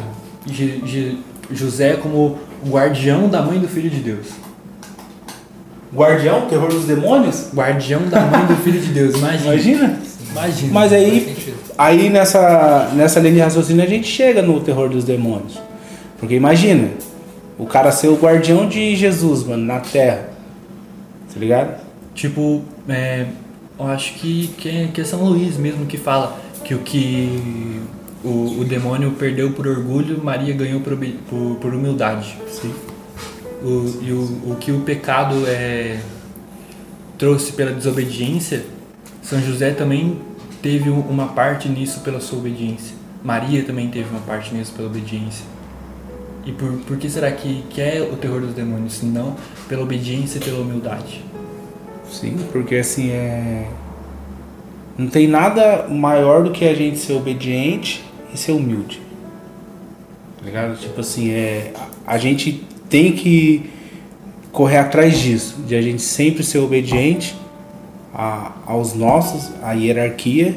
Je- 0.50 0.80
Je- 0.86 1.18
José 1.52 1.98
como 1.98 2.38
guardião 2.66 3.28
da 3.28 3.42
mãe 3.42 3.60
do 3.60 3.68
Filho 3.68 3.90
de 3.90 4.00
Deus. 4.00 4.28
Guardião, 5.94 6.48
terror 6.48 6.70
dos 6.70 6.86
demônios? 6.86 7.48
Guardião 7.54 8.02
da 8.08 8.22
mãe 8.22 8.46
do 8.46 8.56
Filho 8.64 8.80
de 8.80 8.94
Deus. 8.94 9.16
Imagina. 9.16 9.44
Imagina. 9.54 10.00
Imagina. 10.32 10.74
Mas 10.74 10.94
aí, 10.94 11.36
aí 11.78 12.10
nessa, 12.10 12.92
nessa 12.96 13.20
linha 13.20 13.34
de 13.36 13.40
raciocínio 13.42 13.84
a 13.84 13.88
gente 13.88 14.08
chega 14.08 14.42
no 14.42 14.62
terror 14.62 14.88
dos 14.90 15.04
demônios. 15.04 15.60
Porque 16.18 16.34
imagina, 16.36 16.88
o 17.60 17.66
cara 17.66 17.92
ser 17.92 18.08
o 18.08 18.16
guardião 18.16 18.68
de 18.70 18.96
Jesus, 18.96 19.44
mano, 19.44 19.66
na 19.66 19.80
terra. 19.82 20.30
Tá 21.32 21.40
ligado? 21.40 21.76
Tipo, 22.16 22.62
é, 22.88 23.26
eu 23.88 23.94
acho 23.94 24.14
que, 24.16 24.48
que, 24.58 24.70
é, 24.70 24.88
que 24.94 25.02
é 25.02 25.04
São 25.04 25.24
Luís 25.24 25.58
mesmo 25.58 25.86
que 25.86 25.98
fala 25.98 26.40
que 26.64 26.74
o 26.74 26.80
que 26.80 27.82
o, 28.24 28.60
o 28.62 28.66
demônio 28.66 29.12
perdeu 29.12 29.52
por 29.52 29.68
orgulho, 29.68 30.24
Maria 30.24 30.54
ganhou 30.54 30.80
por, 30.82 30.98
por, 31.30 31.56
por 31.56 31.74
humildade. 31.74 32.38
Sim. 32.50 32.74
O, 33.62 34.00
e 34.02 34.12
o, 34.12 34.52
o 34.52 34.58
que 34.60 34.72
o 34.72 34.82
pecado 34.82 35.36
é, 35.48 36.00
trouxe 37.18 37.52
pela 37.54 37.72
desobediência, 37.72 38.66
São 39.22 39.42
José 39.42 39.72
também 39.72 40.20
teve 40.62 40.90
um- 40.90 41.00
uma 41.02 41.28
parte 41.28 41.68
nisso 41.70 42.00
pela 42.02 42.20
sua 42.20 42.40
obediência. 42.40 42.96
Maria 43.24 43.64
também 43.64 43.90
teve 43.90 44.10
uma 44.10 44.20
parte 44.22 44.54
nisso 44.54 44.74
pela 44.74 44.88
obediência. 44.88 45.46
E 46.46 46.52
por, 46.52 46.72
por 46.80 46.98
que 46.98 47.10
será 47.10 47.32
que, 47.32 47.64
que 47.70 47.80
é 47.82 48.02
o 48.12 48.18
terror 48.18 48.42
dos 48.42 48.54
demônios? 48.54 48.96
Se 48.96 49.06
não 49.06 49.36
pela 49.70 49.82
obediência 49.84 50.40
e 50.40 50.42
pela 50.42 50.60
humildade. 50.60 51.24
Sim, 52.10 52.38
porque 52.52 52.76
assim 52.76 53.10
é. 53.12 53.68
Não 54.98 55.08
tem 55.08 55.28
nada 55.28 55.88
maior 55.90 56.44
do 56.44 56.52
que 56.52 56.66
a 56.66 56.74
gente 56.74 57.00
ser 57.00 57.14
obediente 57.14 58.04
e 58.34 58.38
ser 58.38 58.52
humilde. 58.52 59.02
Tá 60.40 60.46
ligado? 60.46 60.78
Tipo 60.80 61.00
assim, 61.02 61.32
é. 61.32 61.74
A 62.06 62.18
gente 62.18 62.64
tem 62.90 63.12
que 63.14 63.70
correr 64.52 64.78
atrás 64.78 65.18
disso, 65.18 65.58
de 65.68 65.76
a 65.76 65.82
gente 65.82 66.02
sempre 66.02 66.44
ser 66.44 66.60
obediente 66.60 67.36
a- 68.14 68.52
aos 68.68 68.94
nossos, 68.94 69.52
à 69.64 69.74
hierarquia, 69.74 70.56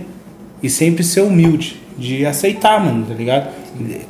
e 0.63 0.69
sempre 0.69 1.03
ser 1.03 1.23
humilde, 1.23 1.81
de 1.99 2.27
aceitar, 2.27 2.85
mano, 2.85 3.07
tá 3.07 3.15
ligado? 3.15 3.49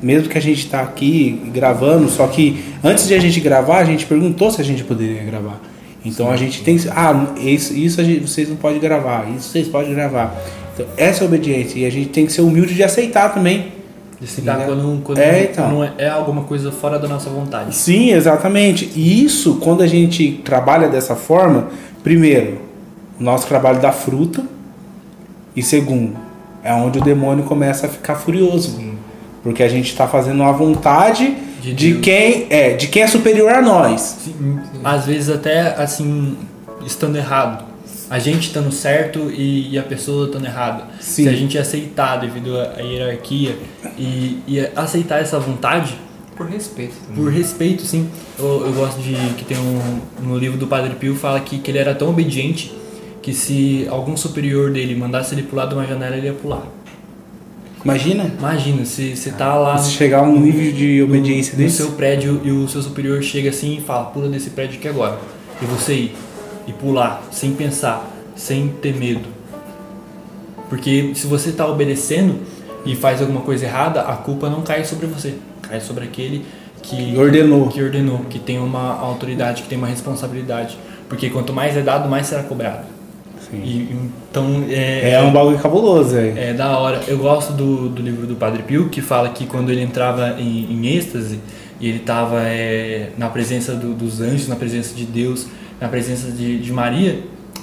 Mesmo 0.03 0.29
que 0.29 0.37
a 0.39 0.41
gente 0.43 0.69
tá 0.69 0.81
aqui 0.81 1.41
gravando, 1.53 2.09
só 2.09 2.27
que 2.27 2.65
antes 2.83 3.07
de 3.07 3.15
a 3.15 3.21
gente 3.21 3.39
gravar, 3.39 3.79
a 3.79 3.85
gente 3.85 4.07
perguntou 4.07 4.51
se 4.51 4.61
a 4.61 4.65
gente 4.65 4.83
poderia 4.83 5.23
gravar. 5.23 5.61
Então 6.07 6.31
a 6.31 6.37
gente 6.37 6.63
tem 6.63 6.77
que. 6.79 6.89
Ah, 6.89 7.35
isso, 7.41 7.75
isso 7.75 8.03
gente- 8.05 8.21
vocês 8.27 8.49
não 8.49 8.57
podem 8.57 8.79
gravar, 8.81 9.27
isso 9.37 9.49
vocês 9.51 9.67
podem 9.69 9.93
gravar. 9.95 10.35
Então, 10.75 10.87
essa 10.97 11.23
é 11.23 11.25
a 11.25 11.29
obediência. 11.29 11.79
E 11.79 11.85
a 11.87 11.91
gente 11.91 12.09
tem 12.11 12.27
que 12.27 12.33
ser 12.33 12.43
humilde 12.43 12.75
de 12.75 12.83
aceitar 12.83 13.33
também. 13.35 13.73
De 14.21 14.25
aceitar 14.27 14.65
quando, 14.67 15.03
quando 15.03 15.19
É, 15.19 15.45
então. 15.45 15.71
não 15.71 15.85
é, 15.85 15.93
é 15.99 16.09
alguma 16.09 16.43
coisa 16.45 16.71
fora 16.71 16.99
da 16.99 17.09
nossa 17.09 17.29
vontade. 17.29 17.75
Sim, 17.75 18.13
exatamente. 18.13 18.91
E 18.95 19.25
isso, 19.25 19.57
quando 19.57 19.83
a 19.83 19.87
gente 19.87 20.41
trabalha 20.45 20.89
dessa 20.89 21.15
forma, 21.17 21.69
primeiro, 22.03 22.59
o 23.19 23.23
nosso 23.23 23.47
trabalho 23.47 23.81
dá 23.81 23.93
fruto. 23.93 24.45
E 25.55 25.63
segundo, 25.63 26.15
é 26.63 26.73
onde 26.73 26.99
o 26.99 27.03
demônio 27.03 27.45
começa 27.45 27.87
a 27.87 27.89
ficar 27.89 28.15
furioso. 28.15 28.79
Porque 29.43 29.63
a 29.63 29.69
gente 29.69 29.91
está 29.91 30.07
fazendo 30.07 30.43
a 30.43 30.53
vontade 30.53 31.35
De 31.75 31.95
de, 31.95 32.01
quem 32.01 32.47
é, 32.51 32.75
de 32.75 32.87
quem 32.89 33.03
é 33.03 33.07
superior 33.07 33.51
a 33.51 33.63
nós. 33.63 34.01
Sim, 34.25 34.59
Às 34.85 35.07
vezes 35.07 35.29
até 35.31 35.61
assim, 35.83 36.37
estando 36.85 37.17
errado. 37.17 37.65
A 38.09 38.19
gente 38.21 38.47
estando 38.49 38.71
certo 38.71 39.31
e, 39.33 39.73
e 39.73 39.79
a 39.79 39.83
pessoa 39.83 40.27
estando 40.27 40.45
errada. 40.47 40.85
Sim. 41.01 41.25
Se 41.25 41.29
a 41.29 41.33
gente 41.33 41.59
aceitar 41.59 42.17
devido 42.19 42.57
à 42.57 42.75
à 42.79 42.81
hierarquia 42.81 43.57
e, 43.99 44.39
e 44.47 44.61
aceitar 44.77 45.21
essa 45.21 45.41
vontade, 45.41 45.97
Por 46.37 46.47
respeito 46.47 46.95
também. 47.05 47.17
por 47.25 47.33
respeito, 47.33 47.83
sim. 47.83 48.09
Eu, 48.39 48.65
eu 48.67 48.73
gosto 48.73 49.01
de 49.01 49.15
que 49.37 49.45
tem 49.45 49.57
um 49.59 50.01
no 50.23 50.39
livro 50.39 50.57
do 50.57 50.67
Padre 50.69 50.95
Pio 50.95 51.17
fala 51.17 51.41
que, 51.41 51.59
que 51.59 51.69
ele 51.71 51.79
era 51.79 51.95
tão 51.97 52.11
obediente 52.11 52.73
que 53.23 53.33
se 53.35 53.89
algum 53.91 54.17
superior 54.17 54.71
dele 54.71 54.95
mandasse 54.95 55.35
ele 55.35 55.43
pular 55.43 55.67
de 55.67 55.75
uma 55.75 55.85
janela, 55.85 56.17
ele 56.17 56.29
ia 56.29 56.33
pular. 56.33 56.63
Imagina 57.87 58.33
Imagina, 58.37 58.85
se 58.85 59.17
você 59.17 59.31
tá 59.31 59.55
lá 59.55 59.79
se 59.79 59.93
chegar 59.93 60.19
a 60.19 60.23
um 60.23 60.41
nível 60.41 60.73
de 60.73 61.01
obediência 61.05 61.53
no 61.57 61.63
desse. 61.63 61.77
seu 61.77 61.93
prédio 61.93 62.41
e 62.43 62.51
o 62.51 62.67
seu 62.67 62.83
superior 62.83 63.23
chega 63.23 63.51
assim 63.51 63.77
e 63.77 63.81
fala, 63.81 64.07
pula 64.07 64.29
desse 64.29 64.51
prédio 64.51 64.77
aqui 64.79 64.89
agora. 64.89 65.21
E 65.63 65.65
você 65.67 65.95
ir 65.95 66.17
e 66.67 66.73
pular 66.73 67.23
sem 67.31 67.53
pensar, 67.53 68.05
sem 68.35 68.67
ter 68.83 68.93
medo. 68.97 69.29
Porque 70.69 71.13
se 71.15 71.29
você 71.29 71.51
está 71.51 71.65
obedecendo 71.65 72.41
e 72.85 72.97
faz 72.97 73.21
alguma 73.21 73.43
coisa 73.43 73.67
errada, 73.67 74.01
a 74.03 74.17
culpa 74.17 74.51
não 74.51 74.63
cai 74.63 74.85
sobre 74.85 75.07
você, 75.07 75.35
cai 75.63 75.81
sobre 75.81 76.03
aquele 76.03 76.45
que 76.83 77.17
Ordenou. 77.17 77.69
que 77.69 77.81
ordenou, 77.81 78.19
que 78.29 78.41
tem 78.41 78.59
uma 78.59 78.99
autoridade, 78.99 79.63
que 79.63 79.69
tem 79.69 79.79
uma 79.79 79.87
responsabilidade. 79.87 80.77
Porque 81.09 81.31
quanto 81.31 81.53
mais 81.53 81.77
é 81.77 81.83
dado, 81.83 82.09
mais 82.09 82.27
será 82.27 82.43
cobrado. 82.43 82.96
E, 83.53 83.89
então 84.31 84.65
é, 84.69 85.11
É 85.13 85.23
um 85.23 85.33
bagulho 85.33 85.59
cabuloso, 85.59 86.11
velho. 86.17 86.37
é 86.39 86.53
da 86.53 86.77
hora. 86.79 87.01
Eu 87.07 87.19
gosto 87.19 87.53
do, 87.53 87.89
do 87.89 88.03
livro 88.03 88.27
do 88.27 88.35
Padre 88.37 88.63
Pio, 88.63 88.89
que 88.89 89.01
fala 89.01 89.29
que 89.29 89.47
quando 89.47 89.71
ele 89.71 89.83
entrava 89.83 90.37
em, 90.39 90.67
em 90.73 90.87
êxtase 90.97 91.39
e 91.81 91.89
ele 91.89 91.99
estava 91.99 92.41
na 93.17 93.29
presença 93.29 93.75
do- 93.75 93.95
dos 93.95 94.21
anjos, 94.21 94.49
na 94.49 94.57
presença 94.57 94.95
de 94.95 95.05
Deus, 95.05 95.47
na 95.81 95.89
presença 95.89 96.31
de, 96.31 96.59
de 96.59 96.73
Maria, 96.73 97.21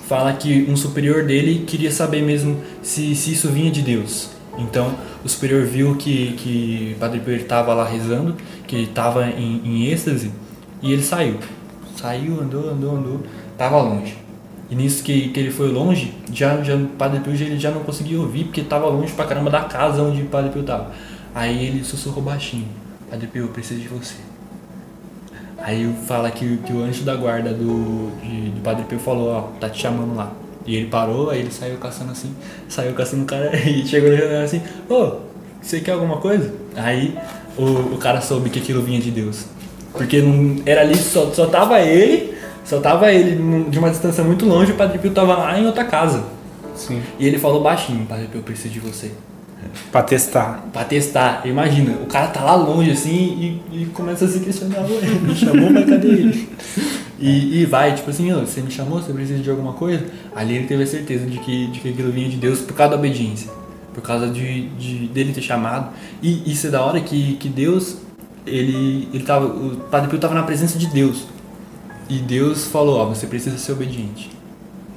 fala 0.07 0.31
que 0.33 0.65
um 0.69 0.75
superior 0.75 1.23
dele 1.25 1.63
queria 1.65 1.91
saber 1.91 2.21
mesmo 2.21 2.57
se, 2.81 3.15
se 3.15 3.31
isso 3.33 3.49
vinha 3.49 3.71
de 3.71 3.81
Deus. 3.81 4.29
Então 4.57 4.93
o 5.25 5.27
superior 5.29 5.65
viu 5.65 5.95
que, 5.95 6.33
que 6.37 6.93
o 6.95 6.99
Padre 6.99 7.19
Pio 7.19 7.35
estava 7.35 7.73
lá 7.73 7.87
rezando, 7.87 8.35
que 8.67 8.75
ele 8.75 8.83
estava 8.85 9.27
em, 9.29 9.61
em 9.65 9.85
êxtase 9.91 10.29
e 10.81 10.93
ele 10.93 11.01
saiu. 11.03 11.37
Saiu, 11.95 12.39
andou, 12.41 12.69
andou, 12.69 12.95
andou, 12.95 13.19
estava 13.51 13.81
longe. 13.81 14.15
E 14.73 14.75
nisso 14.75 15.03
que, 15.03 15.29
que 15.29 15.39
ele 15.39 15.51
foi 15.51 15.67
longe, 15.71 16.15
já, 16.33 16.63
já 16.63 16.75
o 16.75 16.87
Padre 16.87 17.19
Pio 17.19 17.35
já, 17.35 17.45
ele 17.45 17.59
já 17.59 17.69
não 17.69 17.83
conseguia 17.83 18.19
ouvir, 18.19 18.45
porque 18.45 18.61
estava 18.61 18.87
longe 18.87 19.13
pra 19.13 19.23
caramba 19.23 19.51
da 19.51 19.61
casa 19.61 20.01
onde 20.01 20.23
o 20.23 20.25
Padre 20.25 20.49
Pio 20.49 20.61
estava. 20.61 20.91
Aí 21.35 21.67
ele 21.67 21.83
sussurrou 21.83 22.23
baixinho: 22.23 22.65
Padre 23.07 23.27
Pio, 23.27 23.43
eu 23.43 23.49
preciso 23.49 23.79
de 23.79 23.87
você. 23.87 24.15
Aí 25.59 25.93
fala 26.07 26.31
que, 26.31 26.57
que 26.57 26.73
o 26.73 26.81
anjo 26.81 27.03
da 27.03 27.15
guarda 27.15 27.53
do, 27.53 28.09
de- 28.19 28.49
do 28.49 28.61
Padre 28.63 28.85
Pio 28.85 28.97
falou: 28.97 29.29
Ó, 29.29 29.41
tá 29.59 29.69
te 29.69 29.79
chamando 29.79 30.15
lá. 30.15 30.31
E 30.65 30.75
ele 30.75 30.87
parou, 30.87 31.29
aí 31.29 31.41
ele 31.41 31.51
saiu 31.51 31.77
caçando 31.77 32.11
assim, 32.11 32.33
saiu 32.67 32.93
caçando 32.93 33.21
o 33.23 33.25
cara 33.27 33.55
e 33.69 33.85
chegou 33.85 34.09
no 34.09 34.17
janela 34.17 34.43
assim: 34.43 34.59
Ô, 34.89 35.17
você 35.61 35.81
quer 35.81 35.91
alguma 35.91 36.17
coisa? 36.17 36.51
Aí 36.75 37.15
o, 37.55 37.93
o 37.93 37.97
cara 37.99 38.21
soube 38.21 38.49
que 38.49 38.57
aquilo 38.57 38.81
vinha 38.81 38.99
de 38.99 39.11
Deus. 39.11 39.45
Porque 39.91 40.19
não, 40.19 40.63
era 40.65 40.81
ali, 40.81 40.97
só, 40.97 41.29
só 41.31 41.45
tava 41.45 41.79
ele, 41.79 42.33
só 42.63 42.79
tava 42.79 43.11
ele 43.11 43.69
de 43.69 43.77
uma 43.79 43.89
distância 43.89 44.23
muito 44.23 44.45
longe, 44.45 44.71
o 44.71 44.75
Padre 44.75 44.99
Pio 44.99 45.11
tava 45.11 45.35
lá 45.35 45.59
em 45.59 45.65
outra 45.65 45.83
casa. 45.83 46.23
Sim. 46.75 47.01
E 47.19 47.27
ele 47.27 47.37
falou 47.37 47.61
baixinho, 47.61 48.05
Padre 48.05 48.27
Pio, 48.27 48.39
eu 48.39 48.43
preciso 48.43 48.73
de 48.73 48.79
você. 48.79 49.11
Pra 49.91 50.03
testar. 50.03 50.65
Pra 50.71 50.83
testar, 50.83 51.41
imagina, 51.45 51.93
o 52.01 52.05
cara 52.05 52.27
tá 52.27 52.41
lá 52.43 52.55
longe 52.55 52.91
assim 52.91 53.61
e, 53.71 53.83
e 53.83 53.85
começa 53.87 54.25
a 54.25 54.27
se 54.27 54.39
questionar, 54.39 54.81
ué, 54.81 55.01
me 55.21 55.35
chamou, 55.35 55.69
mas 55.69 55.89
cadê 55.89 56.07
ele? 56.07 56.49
E, 57.19 57.61
e 57.61 57.65
vai, 57.65 57.95
tipo 57.95 58.09
assim, 58.09 58.31
ó, 58.33 58.39
você 58.39 58.61
me 58.61 58.71
chamou, 58.71 59.01
você 59.01 59.13
precisa 59.13 59.41
de 59.41 59.49
alguma 59.49 59.73
coisa? 59.73 60.05
Ali 60.35 60.55
ele 60.55 60.67
teve 60.67 60.83
a 60.83 60.87
certeza 60.87 61.25
de 61.25 61.39
que, 61.39 61.67
de 61.67 61.79
que 61.79 61.89
aquilo 61.89 62.11
vinha 62.11 62.27
de 62.27 62.37
Deus 62.37 62.59
por 62.59 62.73
causa 62.73 62.91
da 62.91 62.99
obediência, 62.99 63.49
por 63.93 64.01
causa 64.01 64.27
de, 64.27 64.67
de 64.69 65.07
dele 65.07 65.31
ter 65.31 65.41
chamado. 65.41 65.91
E 66.21 66.51
isso 66.51 66.67
é 66.67 66.69
da 66.69 66.81
hora 66.81 66.99
que, 66.99 67.35
que 67.35 67.47
Deus, 67.47 67.97
ele, 68.45 69.07
ele 69.13 69.23
tava, 69.23 69.45
o 69.45 69.77
Padre 69.89 70.09
Pio 70.09 70.19
tava 70.19 70.33
na 70.33 70.43
presença 70.43 70.77
de 70.77 70.87
Deus. 70.87 71.25
E 72.09 72.17
Deus 72.17 72.65
falou, 72.65 72.99
ó, 72.99 73.05
você 73.05 73.27
precisa 73.27 73.57
ser 73.57 73.71
obediente. 73.71 74.29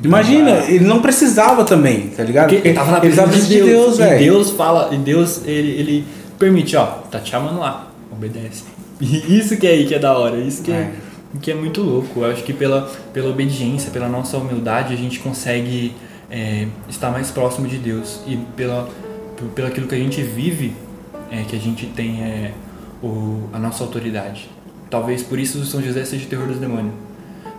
Imagina, 0.02 0.64
ele 0.68 0.84
não 0.84 1.00
precisava 1.00 1.64
também, 1.64 2.08
tá 2.08 2.22
ligado? 2.22 2.50
Porque 2.50 2.68
ele 2.68 2.74
tava 2.74 2.92
na 2.92 3.00
presença 3.00 3.40
de 3.40 3.62
Deus, 3.62 3.94
e 3.94 3.98
velho. 3.98 4.18
Deus 4.18 4.50
fala, 4.50 4.94
e 4.94 4.98
Deus 4.98 5.42
ele, 5.46 5.70
ele 5.70 6.04
permite, 6.38 6.76
ó, 6.76 6.84
tá 6.84 7.18
te 7.18 7.30
chamando 7.30 7.58
lá, 7.58 7.90
obedece. 8.10 8.64
E 8.98 9.38
isso 9.38 9.58
que 9.58 9.66
é 9.66 9.70
aí 9.72 9.86
que 9.86 9.94
é 9.94 9.98
da 9.98 10.16
hora, 10.16 10.38
isso 10.38 10.62
que 10.62 10.72
é, 10.72 10.90
que 11.42 11.50
é 11.50 11.54
muito 11.54 11.82
louco. 11.82 12.20
Eu 12.20 12.30
acho 12.30 12.42
que 12.42 12.52
pela, 12.54 12.90
pela 13.12 13.28
obediência, 13.28 13.90
pela 13.90 14.08
nossa 14.08 14.38
humildade, 14.38 14.94
a 14.94 14.96
gente 14.96 15.18
consegue 15.18 15.94
é, 16.30 16.66
estar 16.88 17.10
mais 17.10 17.30
próximo 17.30 17.68
de 17.68 17.76
Deus 17.76 18.20
e 18.26 18.36
pela, 18.56 18.88
pelo 19.54 19.68
aquilo 19.68 19.86
que 19.86 19.94
a 19.94 19.98
gente 19.98 20.22
vive, 20.22 20.74
é, 21.30 21.42
que 21.42 21.54
a 21.54 21.58
gente 21.58 21.84
tem 21.88 22.22
é, 22.22 22.52
o, 23.02 23.50
a 23.52 23.58
nossa 23.58 23.84
autoridade. 23.84 24.48
Talvez 24.90 25.22
por 25.22 25.38
isso 25.38 25.64
São 25.64 25.82
José 25.82 26.04
seja 26.04 26.26
o 26.26 26.28
terror 26.28 26.46
dos 26.46 26.58
demônios. 26.58 26.92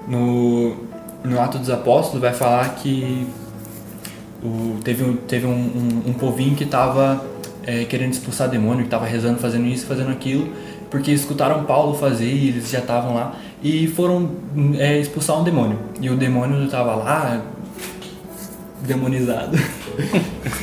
No, 0.08 0.76
no 1.24 1.40
Ato 1.42 1.58
dos 1.60 1.70
Apóstolos 1.70 2.22
vai 2.22 2.34
falar 2.34 2.76
que 2.76 3.28
o- 4.44 4.78
teve 4.84 5.04
um, 5.04 5.16
teve 5.18 5.46
um, 5.46 5.52
um, 5.52 6.10
um 6.12 6.14
povinho 6.14 6.56
que 6.56 6.64
estava 6.64 7.22
querendo 7.90 8.14
expulsar 8.14 8.50
demônio, 8.50 8.80
que 8.80 8.88
estava 8.88 9.06
rezando, 9.06 9.40
fazendo 9.40 9.66
isso, 9.68 9.86
fazendo 9.86 10.10
aquilo, 10.12 10.48
porque 10.90 11.12
escutaram 11.12 11.66
Paulo 11.66 11.94
fazer 11.96 12.32
e 12.32 12.48
eles 12.48 12.70
já 12.70 12.80
estavam 12.80 13.14
lá 13.16 13.36
e 13.62 13.88
foram 13.88 14.30
é, 14.78 14.98
expulsar 14.98 15.38
um 15.40 15.44
demônio. 15.44 15.78
E 16.00 16.10
o 16.10 16.16
demônio 16.16 16.64
estava 16.64 16.96
lá, 16.96 17.42
demonizado. 18.82 19.58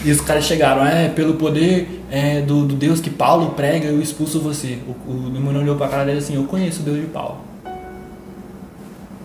e 0.05 0.11
os 0.11 0.21
caras 0.21 0.45
chegaram, 0.45 0.87
é, 0.87 1.09
pelo 1.09 1.35
poder 1.35 2.03
é, 2.11 2.41
do, 2.41 2.65
do 2.65 2.75
Deus 2.75 3.01
que 3.01 3.11
Paulo 3.11 3.51
prega, 3.51 3.89
eu 3.89 4.01
expulso 4.01 4.41
você. 4.41 4.79
O, 5.07 5.11
o 5.11 5.31
demônio 5.31 5.61
olhou 5.61 5.77
pra 5.77 5.89
cara 5.89 6.05
dele 6.05 6.19
assim, 6.19 6.35
eu 6.35 6.45
conheço 6.45 6.81
o 6.81 6.85
Deus 6.85 7.01
de 7.01 7.07
Paulo. 7.07 7.39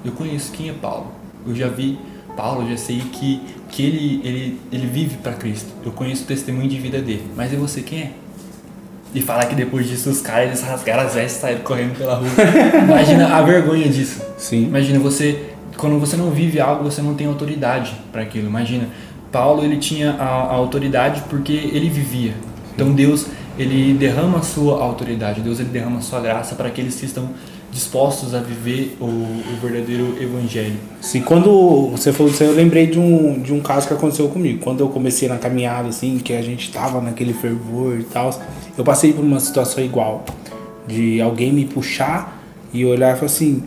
Eu 0.04 0.12
conheço 0.14 0.52
quem 0.52 0.70
é 0.70 0.74
Paulo. 0.74 1.12
Eu 1.46 1.56
já 1.56 1.68
vi 1.68 2.00
Paulo, 2.36 2.70
já 2.70 2.78
sei 2.78 3.00
que, 3.00 3.42
que 3.70 3.84
ele, 3.84 4.22
ele, 4.24 4.62
ele 4.72 4.88
vive 4.88 5.18
para 5.18 5.34
Cristo. 5.34 5.70
Eu 5.86 5.92
conheço 5.92 6.24
o 6.24 6.26
testemunho 6.26 6.70
de 6.70 6.80
vida 6.80 7.02
dele. 7.02 7.26
Mas 7.36 7.52
e 7.52 7.56
você, 7.56 7.82
quem 7.82 8.00
é? 8.00 8.12
E 9.14 9.22
falar 9.22 9.46
que 9.48 9.56
depois 9.56 9.88
disso 9.88 10.10
os 10.10 10.22
caras 10.22 10.48
eles 10.48 10.62
rasgaram 10.62 11.04
as 11.04 11.16
vestes 11.16 11.38
e 11.38 11.42
saíram 11.42 11.62
correndo 11.62 11.98
pela 11.98 12.16
rua. 12.16 12.30
Imagina 12.84 13.36
a 13.36 13.42
vergonha 13.42 13.90
disso. 13.90 14.22
Sim. 14.38 14.66
Imagina 14.66 15.00
você, 15.00 15.50
quando 15.80 16.00
você 16.00 16.18
não 16.18 16.30
vive 16.30 16.60
algo, 16.60 16.84
você 16.84 17.02
não 17.02 17.16
tem 17.16 17.26
autoridade 17.26 17.96
para 18.12 18.22
aquilo. 18.22 18.48
Imagina, 18.48 18.90
Paulo 19.32 19.64
ele 19.64 19.78
tinha 19.78 20.12
a, 20.12 20.26
a 20.26 20.54
autoridade 20.54 21.24
porque 21.30 21.54
ele 21.54 21.90
vivia. 21.90 22.34
Então 22.76 22.92
Deus 22.92 23.28
ele 23.58 23.94
derrama 23.94 24.40
a 24.40 24.42
sua 24.42 24.82
autoridade, 24.82 25.42
Deus 25.42 25.60
ele 25.60 25.70
derrama 25.70 25.98
a 25.98 26.02
sua 26.02 26.20
graça 26.20 26.56
para 26.56 26.68
aqueles 26.68 26.96
que 26.96 27.06
estão 27.06 27.30
dispostos 27.72 28.34
a 28.34 28.40
viver 28.40 28.98
o, 29.00 29.06
o 29.06 29.60
verdadeiro 29.62 30.18
evangelho. 30.22 30.78
Assim, 31.00 31.22
quando 31.22 31.90
você 31.90 32.12
falou 32.12 32.32
isso 32.32 32.44
eu 32.44 32.54
lembrei 32.54 32.88
de 32.88 33.00
um, 33.00 33.40
de 33.40 33.54
um 33.54 33.60
caso 33.60 33.88
que 33.88 33.94
aconteceu 33.94 34.28
comigo. 34.30 34.60
Quando 34.64 34.80
eu 34.80 34.90
comecei 34.90 35.28
na 35.28 35.38
caminhada, 35.38 35.90
assim, 35.90 36.18
que 36.18 36.34
a 36.34 36.42
gente 36.42 36.72
tava 36.72 37.00
naquele 37.02 37.34
fervor 37.34 38.00
e 38.00 38.04
tal, 38.04 38.38
eu 38.78 38.84
passei 38.84 39.14
por 39.14 39.24
uma 39.24 39.40
situação 39.40 39.84
igual. 39.84 40.26
De 40.88 41.22
alguém 41.22 41.54
me 41.54 41.66
puxar 41.66 42.42
e 42.74 42.86
olhar 42.86 43.12
e 43.12 43.16
falar 43.16 43.26
assim, 43.28 43.64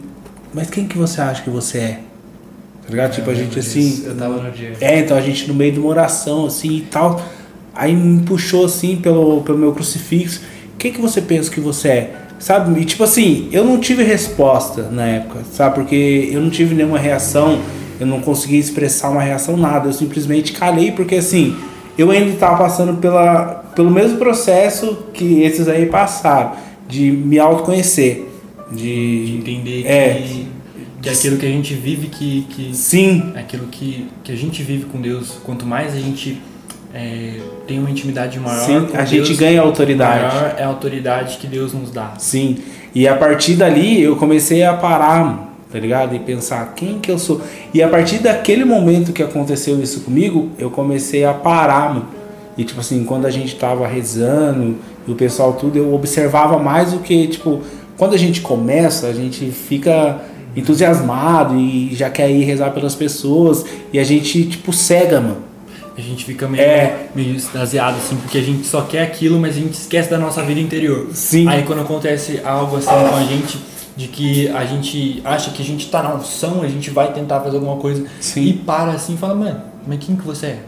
mas 0.52 0.70
quem 0.70 0.86
que 0.86 0.98
você 0.98 1.20
acha 1.20 1.42
que 1.42 1.50
você 1.50 1.78
é? 1.78 2.00
Tá 2.82 2.90
ligado? 2.90 3.12
tipo, 3.12 3.30
a 3.30 3.34
gente 3.34 3.58
assim. 3.58 4.02
Eu 4.04 4.16
tava 4.16 4.42
no 4.42 4.50
dia. 4.50 4.72
É, 4.80 4.98
então 4.98 5.16
a 5.16 5.20
gente 5.20 5.46
no 5.48 5.54
meio 5.54 5.72
de 5.72 5.78
uma 5.78 5.88
oração, 5.88 6.46
assim 6.46 6.78
e 6.78 6.80
tal. 6.82 7.22
Aí 7.74 7.94
me 7.94 8.22
puxou 8.22 8.66
assim 8.66 8.96
pelo, 8.96 9.40
pelo 9.42 9.58
meu 9.58 9.72
crucifixo. 9.72 10.42
Quem 10.78 10.92
que 10.92 11.00
você 11.00 11.20
pensa 11.20 11.50
que 11.50 11.60
você 11.60 11.88
é? 11.88 12.14
Sabe? 12.38 12.80
E 12.80 12.84
tipo 12.84 13.04
assim, 13.04 13.48
eu 13.52 13.64
não 13.64 13.78
tive 13.78 14.02
resposta 14.02 14.88
na 14.90 15.06
época, 15.06 15.40
sabe? 15.52 15.76
Porque 15.76 16.28
eu 16.32 16.40
não 16.40 16.50
tive 16.50 16.74
nenhuma 16.74 16.98
reação, 16.98 17.60
eu 18.00 18.06
não 18.06 18.20
consegui 18.20 18.58
expressar 18.58 19.10
uma 19.10 19.22
reação, 19.22 19.56
nada. 19.56 19.88
Eu 19.88 19.92
simplesmente 19.92 20.52
calei, 20.52 20.90
porque 20.90 21.14
assim, 21.14 21.56
eu 21.96 22.10
ainda 22.10 22.32
estava 22.32 22.58
passando 22.58 22.94
pela, 23.00 23.62
pelo 23.76 23.90
mesmo 23.90 24.18
processo 24.18 25.04
que 25.14 25.42
esses 25.42 25.68
aí 25.68 25.86
passaram, 25.86 26.52
de 26.88 27.12
me 27.12 27.38
autoconhecer. 27.38 28.31
De 28.74 29.26
De. 29.26 29.36
entender 29.36 29.86
É. 29.86 30.14
que, 30.14 30.46
que 31.02 31.08
aquilo 31.08 31.36
que 31.36 31.46
a 31.46 31.50
gente 31.50 31.74
vive, 31.74 32.06
que, 32.08 32.46
que 32.48 32.74
Sim, 32.74 33.32
aquilo 33.36 33.66
que, 33.66 34.08
que 34.22 34.32
a 34.32 34.36
gente 34.36 34.62
vive 34.62 34.84
com 34.84 35.00
Deus, 35.00 35.38
quanto 35.44 35.66
mais 35.66 35.94
a 35.94 36.00
gente 36.00 36.40
é, 36.94 37.40
tem 37.66 37.78
uma 37.78 37.90
intimidade 37.90 38.38
maior, 38.38 38.64
sim, 38.64 38.88
a 38.94 39.04
gente 39.04 39.28
Deus, 39.28 39.38
ganha 39.38 39.60
autoridade. 39.60 40.34
maior 40.34 40.54
é 40.58 40.62
a 40.62 40.68
autoridade 40.68 41.38
que 41.38 41.46
Deus 41.46 41.72
nos 41.72 41.90
dá. 41.90 42.14
Sim. 42.18 42.58
E 42.94 43.08
a 43.08 43.16
partir 43.16 43.54
dali 43.54 44.02
eu 44.02 44.16
comecei 44.16 44.62
a 44.62 44.74
parar, 44.74 45.56
tá 45.72 45.78
ligado? 45.78 46.14
E 46.14 46.18
pensar 46.18 46.74
quem 46.74 46.98
que 46.98 47.10
eu 47.10 47.18
sou. 47.18 47.40
E 47.72 47.82
a 47.82 47.88
partir 47.88 48.18
daquele 48.18 48.64
momento 48.64 49.12
que 49.12 49.22
aconteceu 49.22 49.80
isso 49.80 50.00
comigo, 50.02 50.50
eu 50.58 50.70
comecei 50.70 51.24
a 51.24 51.32
parar, 51.32 51.94
mano. 51.94 52.08
E 52.58 52.64
tipo 52.64 52.80
assim, 52.80 53.02
quando 53.04 53.24
a 53.24 53.30
gente 53.30 53.56
tava 53.56 53.86
rezando, 53.86 54.76
e 55.08 55.10
o 55.10 55.14
pessoal 55.14 55.54
tudo, 55.54 55.78
eu 55.78 55.94
observava 55.94 56.58
mais 56.58 56.92
do 56.92 56.98
que, 56.98 57.26
tipo, 57.26 57.62
quando 57.96 58.14
a 58.14 58.18
gente 58.18 58.40
começa, 58.40 59.06
a 59.06 59.12
gente 59.12 59.50
fica 59.50 60.20
entusiasmado 60.56 61.56
e 61.58 61.94
já 61.94 62.10
quer 62.10 62.30
ir 62.30 62.44
rezar 62.44 62.70
pelas 62.70 62.94
pessoas 62.94 63.64
e 63.92 63.98
a 63.98 64.04
gente, 64.04 64.44
tipo, 64.44 64.72
cega, 64.72 65.20
mano. 65.20 65.38
A 65.96 66.00
gente 66.00 66.24
fica 66.24 66.48
meio, 66.48 66.62
É. 66.62 67.06
meio 67.14 67.36
extasiado, 67.36 67.98
assim, 67.98 68.16
porque 68.16 68.38
a 68.38 68.42
gente 68.42 68.66
só 68.66 68.80
quer 68.82 69.02
aquilo, 69.02 69.38
mas 69.38 69.56
a 69.56 69.60
gente 69.60 69.74
esquece 69.74 70.08
da 70.10 70.18
nossa 70.18 70.42
vida 70.42 70.58
interior. 70.60 71.08
Sim. 71.12 71.46
Aí 71.48 71.62
quando 71.64 71.82
acontece 71.82 72.40
algo 72.44 72.76
assim 72.76 72.86
com 72.88 73.16
a 73.16 73.24
gente, 73.24 73.58
de 73.94 74.08
que 74.08 74.48
a 74.48 74.64
gente 74.64 75.20
acha 75.22 75.50
que 75.50 75.62
a 75.62 75.64
gente 75.64 75.90
tá 75.90 76.02
na 76.02 76.14
unção, 76.14 76.62
a 76.62 76.68
gente 76.68 76.88
vai 76.90 77.12
tentar 77.12 77.40
fazer 77.40 77.56
alguma 77.56 77.76
coisa 77.76 78.04
Sim. 78.20 78.42
e 78.44 78.52
para 78.54 78.92
assim 78.92 79.14
e 79.14 79.16
fala, 79.18 79.34
mano, 79.34 79.60
mas 79.86 79.98
quem 80.02 80.16
que 80.16 80.22
você 80.26 80.46
é? 80.46 80.58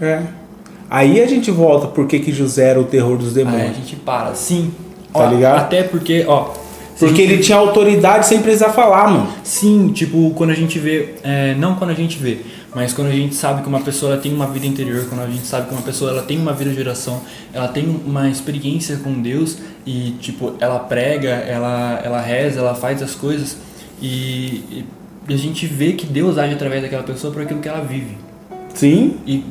É. 0.00 0.22
Aí 0.88 1.20
a 1.22 1.26
gente 1.26 1.50
volta 1.50 1.86
por 1.86 2.06
que 2.06 2.32
José 2.32 2.70
era 2.70 2.80
o 2.80 2.84
terror 2.84 3.18
dos 3.18 3.36
Aí 3.36 3.42
a 3.42 3.44
demônios. 3.44 3.76
gente 3.76 3.94
para, 3.96 4.34
sim. 4.34 4.72
Tá 5.12 5.26
ligado? 5.26 5.58
Até 5.58 5.82
porque, 5.82 6.24
ó, 6.26 6.52
Porque 6.98 7.22
ele 7.22 7.38
tinha 7.38 7.56
autoridade 7.56 8.26
sem 8.26 8.42
precisar 8.42 8.70
falar, 8.70 9.08
mano. 9.08 9.28
Sim, 9.42 9.88
tipo, 9.88 10.32
quando 10.36 10.50
a 10.50 10.54
gente 10.54 10.78
vê, 10.78 11.14
é, 11.22 11.54
não 11.54 11.74
quando 11.74 11.90
a 11.90 11.94
gente 11.94 12.18
vê, 12.18 12.38
mas 12.74 12.92
quando 12.92 13.08
a 13.08 13.12
gente 13.12 13.34
sabe 13.34 13.62
que 13.62 13.68
uma 13.68 13.80
pessoa 13.80 14.12
ela 14.12 14.20
tem 14.20 14.32
uma 14.32 14.46
vida 14.46 14.66
interior, 14.66 15.06
quando 15.08 15.22
a 15.22 15.26
gente 15.26 15.46
sabe 15.46 15.68
que 15.68 15.72
uma 15.74 15.82
pessoa 15.82 16.10
ela 16.10 16.22
tem 16.22 16.38
uma 16.38 16.52
vida 16.52 16.70
de 16.70 16.80
oração, 16.80 17.20
ela 17.52 17.68
tem 17.68 17.88
uma 18.06 18.28
experiência 18.28 18.96
com 18.98 19.12
Deus 19.14 19.58
e, 19.86 20.14
tipo, 20.20 20.54
ela 20.60 20.78
prega, 20.78 21.30
ela, 21.30 22.00
ela 22.04 22.20
reza, 22.20 22.60
ela 22.60 22.74
faz 22.74 23.02
as 23.02 23.14
coisas 23.14 23.56
e, 24.00 24.84
e 25.28 25.34
a 25.34 25.36
gente 25.36 25.66
vê 25.66 25.92
que 25.92 26.06
Deus 26.06 26.38
age 26.38 26.54
através 26.54 26.82
daquela 26.82 27.02
pessoa 27.02 27.32
por 27.32 27.42
aquilo 27.42 27.60
que 27.60 27.68
ela 27.68 27.80
vive. 27.80 28.16
Sim. 28.74 29.16
E, 29.26 29.44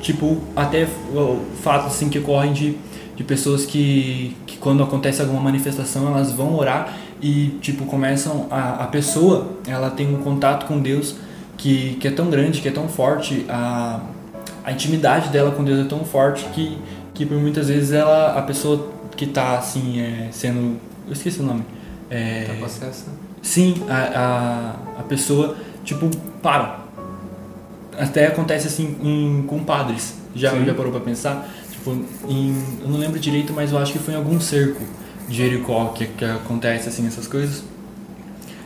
tipo, 0.00 0.38
até 0.56 0.86
o 1.14 1.40
fato 1.62 1.86
assim 1.86 2.08
que 2.08 2.18
ocorrem 2.18 2.52
de, 2.52 2.76
de 3.16 3.24
pessoas 3.24 3.64
que, 3.64 4.36
que 4.46 4.56
quando 4.58 4.82
acontece 4.82 5.22
alguma 5.22 5.40
manifestação, 5.40 6.08
elas 6.08 6.32
vão 6.32 6.56
orar 6.56 6.96
e, 7.20 7.58
tipo, 7.60 7.84
começam 7.86 8.46
a, 8.50 8.84
a 8.84 8.86
pessoa, 8.86 9.52
ela 9.66 9.90
tem 9.90 10.12
um 10.12 10.22
contato 10.22 10.66
com 10.66 10.78
Deus 10.80 11.16
que, 11.56 11.94
que 12.00 12.08
é 12.08 12.10
tão 12.10 12.28
grande, 12.28 12.60
que 12.60 12.68
é 12.68 12.72
tão 12.72 12.88
forte, 12.88 13.46
a, 13.48 14.00
a 14.64 14.72
intimidade 14.72 15.28
dela 15.28 15.52
com 15.52 15.62
Deus 15.62 15.84
é 15.86 15.88
tão 15.88 16.04
forte 16.04 16.44
que, 16.46 16.76
que 17.14 17.24
por 17.24 17.38
muitas 17.38 17.68
vezes 17.68 17.92
ela, 17.92 18.38
a 18.38 18.42
pessoa 18.42 18.90
que 19.16 19.26
tá, 19.26 19.58
assim, 19.58 20.00
é, 20.00 20.28
sendo... 20.32 20.78
Eu 21.06 21.12
esqueci 21.12 21.40
o 21.40 21.44
nome. 21.44 21.62
É, 22.10 22.44
Tá 22.44 22.54
processo? 22.54 23.06
Sim, 23.42 23.74
a, 23.88 23.94
a, 24.96 25.00
a 25.00 25.02
pessoa, 25.02 25.56
tipo, 25.84 26.08
para. 26.42 26.80
Até 27.98 28.26
acontece 28.26 28.66
assim 28.66 28.96
em, 29.02 29.44
com 29.46 29.62
padres. 29.62 30.14
Já, 30.34 30.50
Sim. 30.50 30.64
já 30.64 30.74
parou 30.74 30.90
pra 30.90 31.00
pensar? 31.00 31.46
Tipo, 31.84 32.02
em, 32.26 32.56
eu 32.80 32.88
não 32.88 32.98
lembro 32.98 33.20
direito, 33.20 33.52
mas 33.52 33.70
eu 33.70 33.76
acho 33.76 33.92
que 33.92 33.98
foi 33.98 34.14
em 34.14 34.16
algum 34.16 34.40
cerco 34.40 34.80
de 35.28 35.36
Jericó 35.36 35.88
que, 35.94 36.06
que 36.06 36.24
acontece 36.24 36.88
assim 36.88 37.06
essas 37.06 37.28
coisas. 37.28 37.62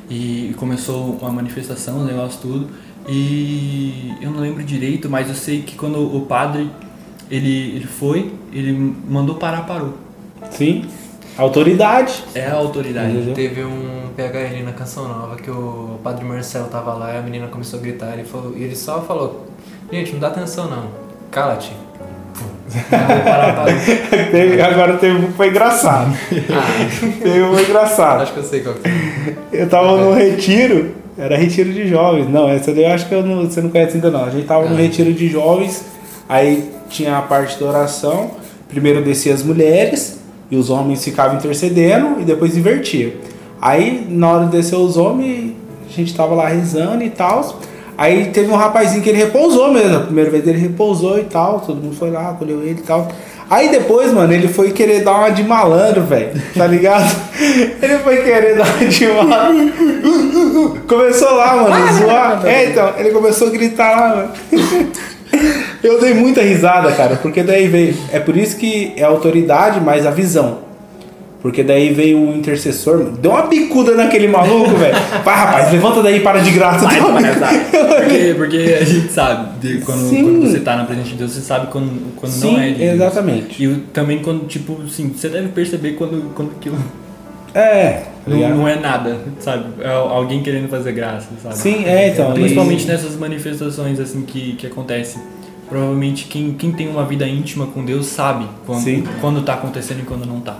E 0.08 0.54
começou 0.56 1.18
uma 1.20 1.30
manifestação, 1.30 1.98
o 1.98 2.04
negócio 2.04 2.40
tudo. 2.40 2.68
E 3.08 4.14
eu 4.20 4.30
não 4.30 4.40
lembro 4.40 4.62
direito, 4.62 5.10
mas 5.10 5.28
eu 5.28 5.34
sei 5.34 5.62
que 5.62 5.74
quando 5.74 5.98
o 5.98 6.26
padre 6.26 6.70
ele, 7.28 7.76
ele 7.76 7.86
foi, 7.86 8.32
ele 8.52 8.72
mandou 9.08 9.34
parar, 9.34 9.62
parou. 9.66 9.94
Sim. 10.52 10.86
Autoridade. 11.36 12.24
É 12.34 12.46
a 12.46 12.54
autoridade. 12.54 13.10
Entendeu? 13.10 13.34
Teve 13.34 13.64
um 13.64 14.10
PHL 14.16 14.64
na 14.64 14.72
Canção 14.72 15.08
Nova 15.08 15.36
que 15.36 15.50
o 15.50 15.98
Padre 16.04 16.24
Marcelo 16.24 16.68
tava 16.68 16.94
lá 16.94 17.14
e 17.14 17.18
a 17.18 17.22
menina 17.22 17.48
começou 17.48 17.80
a 17.80 17.82
gritar 17.82 18.18
e, 18.18 18.24
falou, 18.24 18.56
e 18.56 18.62
ele 18.62 18.76
só 18.76 19.02
falou: 19.02 19.46
Gente, 19.90 20.12
não 20.12 20.20
dá 20.20 20.28
atenção 20.28 20.70
não, 20.70 20.88
cala-te. 21.30 21.72
Parou. 22.90 23.66
Teve- 24.30 24.60
agora 24.60 24.96
teve 24.98 25.16
um 25.18 25.26
que 25.26 25.32
foi 25.32 25.48
engraçado. 25.48 26.12
teve 27.22 27.42
um 27.42 27.58
engraçado. 27.58 28.22
Acho 28.22 28.32
que 28.32 28.38
eu 28.38 28.44
sei 28.44 28.60
qual 28.60 28.74
que 28.74 28.88
é. 28.88 29.62
Eu 29.62 29.68
tava 29.68 29.96
no 29.96 30.12
retiro, 30.12 30.92
era 31.16 31.36
retiro 31.36 31.72
de 31.72 31.88
jovens. 31.88 32.28
Não, 32.28 32.48
essa 32.48 32.72
daí 32.72 32.84
eu 32.84 32.92
acho 32.92 33.08
que 33.08 33.14
eu 33.14 33.22
não- 33.24 33.44
você 33.44 33.60
não 33.60 33.70
conhece 33.70 33.94
ainda 33.94 34.10
não. 34.10 34.24
A 34.24 34.30
gente 34.30 34.46
tava 34.46 34.68
no 34.68 34.76
retiro 34.76 35.12
de 35.12 35.28
jovens, 35.28 35.84
aí 36.28 36.70
tinha 36.88 37.16
a 37.18 37.22
parte 37.22 37.58
da 37.58 37.66
oração. 37.66 38.30
Primeiro 38.68 39.02
descia 39.02 39.32
as 39.32 39.42
mulheres 39.42 40.18
e 40.50 40.56
os 40.56 40.68
homens 40.70 41.02
ficavam 41.04 41.36
intercedendo 41.36 42.20
e 42.20 42.24
depois 42.24 42.56
invertia. 42.56 43.16
Aí 43.60 44.06
na 44.08 44.30
hora 44.30 44.44
de 44.44 44.52
descer 44.52 44.76
os 44.76 44.96
homens, 44.96 45.52
a 45.88 45.92
gente 45.92 46.14
tava 46.14 46.34
lá 46.34 46.46
rezando 46.48 47.02
e 47.02 47.10
tal. 47.10 47.58
Aí 47.98 48.26
teve 48.26 48.48
um 48.48 48.54
rapazinho 48.54 49.02
que 49.02 49.08
ele 49.08 49.18
repousou 49.18 49.72
mesmo. 49.72 49.96
A 49.96 50.00
primeira 50.02 50.30
vez 50.30 50.46
ele 50.46 50.58
repousou 50.58 51.18
e 51.18 51.24
tal. 51.24 51.58
Todo 51.58 51.82
mundo 51.82 51.96
foi 51.96 52.12
lá, 52.12 52.30
acolheu 52.30 52.62
ele 52.62 52.78
e 52.78 52.82
tal. 52.82 53.08
Aí 53.50 53.70
depois, 53.70 54.12
mano, 54.12 54.32
ele 54.32 54.46
foi 54.46 54.70
querer 54.70 55.02
dar 55.02 55.18
uma 55.18 55.30
de 55.30 55.42
malandro, 55.42 56.02
velho. 56.02 56.30
Tá 56.54 56.66
ligado? 56.66 57.10
Ele 57.80 57.98
foi 58.04 58.22
querer 58.22 58.56
dar 58.56 58.66
uma 58.66 58.86
de 58.86 59.06
malandro. 59.06 60.82
Começou 60.86 61.34
lá, 61.34 61.56
mano, 61.56 61.74
a 61.74 61.92
zoar. 61.92 62.46
É, 62.46 62.66
então, 62.66 62.92
ele 62.98 63.10
começou 63.10 63.48
a 63.48 63.50
gritar 63.50 63.90
lá, 63.90 64.16
mano. 64.16 64.32
Eu 65.82 65.98
dei 65.98 66.12
muita 66.12 66.42
risada, 66.42 66.92
cara, 66.92 67.16
porque 67.16 67.42
daí 67.42 67.68
veio. 67.68 67.96
É 68.12 68.20
por 68.20 68.36
isso 68.36 68.56
que 68.56 68.92
é 68.96 69.04
autoridade, 69.04 69.80
mas 69.80 70.06
a 70.06 70.10
visão. 70.10 70.67
Porque 71.40 71.62
daí 71.62 71.92
veio 71.92 72.18
um 72.18 72.34
intercessor, 72.36 73.12
deu 73.20 73.30
uma 73.30 73.42
bicuda 73.46 73.94
naquele 73.94 74.26
maluco, 74.26 74.70
velho. 74.76 74.94
Vai, 75.24 75.36
rapaz, 75.36 75.70
levanta 75.72 76.02
daí 76.02 76.16
e 76.16 76.20
para 76.20 76.40
de 76.40 76.50
graça. 76.50 76.88
Porque, 76.88 78.34
porque 78.36 78.76
a 78.80 78.84
gente 78.84 79.12
sabe, 79.12 79.78
quando, 79.84 80.08
quando 80.10 80.40
você 80.50 80.60
tá 80.60 80.76
na 80.76 80.84
presença 80.84 81.08
de 81.10 81.14
Deus, 81.14 81.30
você 81.32 81.40
sabe 81.40 81.68
quando, 81.68 82.12
quando 82.16 82.32
Sim, 82.32 82.52
não 82.54 82.60
é 82.60 82.68
de 82.70 82.74
Deus. 82.74 82.94
exatamente. 82.94 83.64
E 83.64 83.74
também 83.92 84.18
quando, 84.18 84.46
tipo, 84.46 84.80
assim, 84.84 85.12
você 85.14 85.28
deve 85.28 85.48
perceber 85.48 85.92
quando, 85.92 86.34
quando 86.34 86.50
aquilo 86.58 86.76
É, 87.54 87.90
tá 87.92 88.10
não, 88.26 88.56
não 88.56 88.68
é 88.68 88.76
nada, 88.76 89.18
sabe? 89.38 89.64
É 89.80 89.88
alguém 89.90 90.42
querendo 90.42 90.68
fazer 90.68 90.90
graça, 90.92 91.28
sabe? 91.42 91.56
Sim, 91.56 91.84
é, 91.84 92.08
então. 92.08 92.32
Principalmente 92.32 92.84
e- 92.84 92.86
nessas 92.88 93.16
manifestações, 93.16 94.00
assim, 94.00 94.22
que, 94.22 94.54
que 94.54 94.66
acontecem. 94.66 95.22
Provavelmente 95.68 96.24
quem, 96.24 96.52
quem 96.54 96.72
tem 96.72 96.88
uma 96.88 97.04
vida 97.04 97.28
íntima 97.28 97.66
com 97.66 97.84
Deus 97.84 98.06
sabe 98.06 98.46
quando, 98.66 98.82
Sim. 98.82 99.04
quando 99.20 99.42
tá 99.42 99.54
acontecendo 99.54 100.00
e 100.00 100.02
quando 100.02 100.24
não 100.26 100.40
tá. 100.40 100.56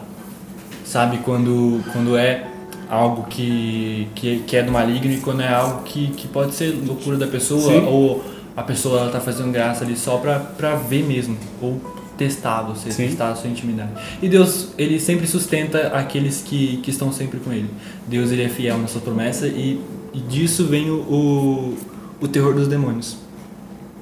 Sabe 0.89 1.19
quando, 1.19 1.85
quando 1.93 2.17
é 2.17 2.47
algo 2.89 3.25
que, 3.25 4.09
que, 4.15 4.39
que 4.47 4.57
é 4.57 4.63
do 4.63 4.73
maligno 4.73 5.13
e 5.13 5.19
quando 5.19 5.43
é 5.43 5.53
algo 5.53 5.83
que, 5.83 6.07
que 6.13 6.27
pode 6.27 6.55
ser 6.55 6.71
loucura 6.83 7.19
da 7.19 7.27
pessoa 7.27 7.75
Sim. 7.75 7.87
ou 7.87 8.25
a 8.57 8.63
pessoa 8.63 9.01
ela 9.01 9.11
tá 9.11 9.21
fazendo 9.21 9.53
graça 9.53 9.85
ali 9.85 9.95
só 9.95 10.17
pra, 10.17 10.39
pra 10.39 10.77
ver 10.77 11.05
mesmo 11.05 11.37
ou 11.61 11.79
testar 12.17 12.63
você, 12.63 12.91
Sim. 12.91 13.07
testar 13.07 13.33
a 13.33 13.37
sua 13.37 13.51
intimidade. 13.51 13.91
E 14.23 14.31
Deus, 14.31 14.71
ele 14.79 14.99
sempre 14.99 15.27
sustenta 15.27 15.89
aqueles 15.89 16.41
que, 16.41 16.79
que 16.79 16.91
estão 16.91 17.13
sempre 17.13 17.39
com 17.39 17.53
ele. 17.53 17.69
Deus, 18.07 18.33
ele 18.33 18.45
é 18.45 18.49
fiel 18.49 18.79
na 18.79 18.87
sua 18.87 19.03
promessa 19.03 19.47
e, 19.47 19.79
e 20.15 20.21
disso 20.21 20.65
vem 20.65 20.89
o, 20.89 21.01
o, 21.01 21.79
o 22.19 22.27
terror 22.27 22.55
dos 22.55 22.67
demônios. 22.67 23.19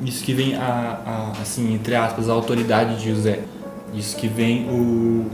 Isso 0.00 0.22
que 0.22 0.32
vem 0.32 0.54
a, 0.54 1.00
a, 1.04 1.42
assim, 1.42 1.74
entre 1.74 1.96
aspas, 1.96 2.30
a 2.30 2.32
autoridade 2.32 3.00
de 3.00 3.10
José. 3.10 3.40
Isso 3.92 4.16
que 4.16 4.28
vem 4.28 4.68
o, 4.70 5.26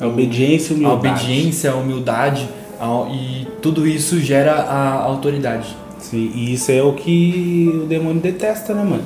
A 0.00 0.06
obediência 0.06 0.72
e 0.74 0.84
a 0.84 0.88
humildade. 0.88 1.24
obediência, 1.24 1.70
a 1.72 1.74
humildade 1.76 2.48
a- 2.80 3.08
e 3.12 3.46
tudo 3.60 3.86
isso 3.86 4.20
gera 4.20 4.52
a 4.54 5.02
autoridade. 5.02 5.76
Sim, 5.98 6.30
e 6.34 6.54
isso 6.54 6.70
é 6.70 6.80
o 6.82 6.92
que 6.92 7.70
o 7.82 7.86
demônio 7.86 8.20
detesta, 8.22 8.72
né, 8.72 8.84
mano? 8.84 9.02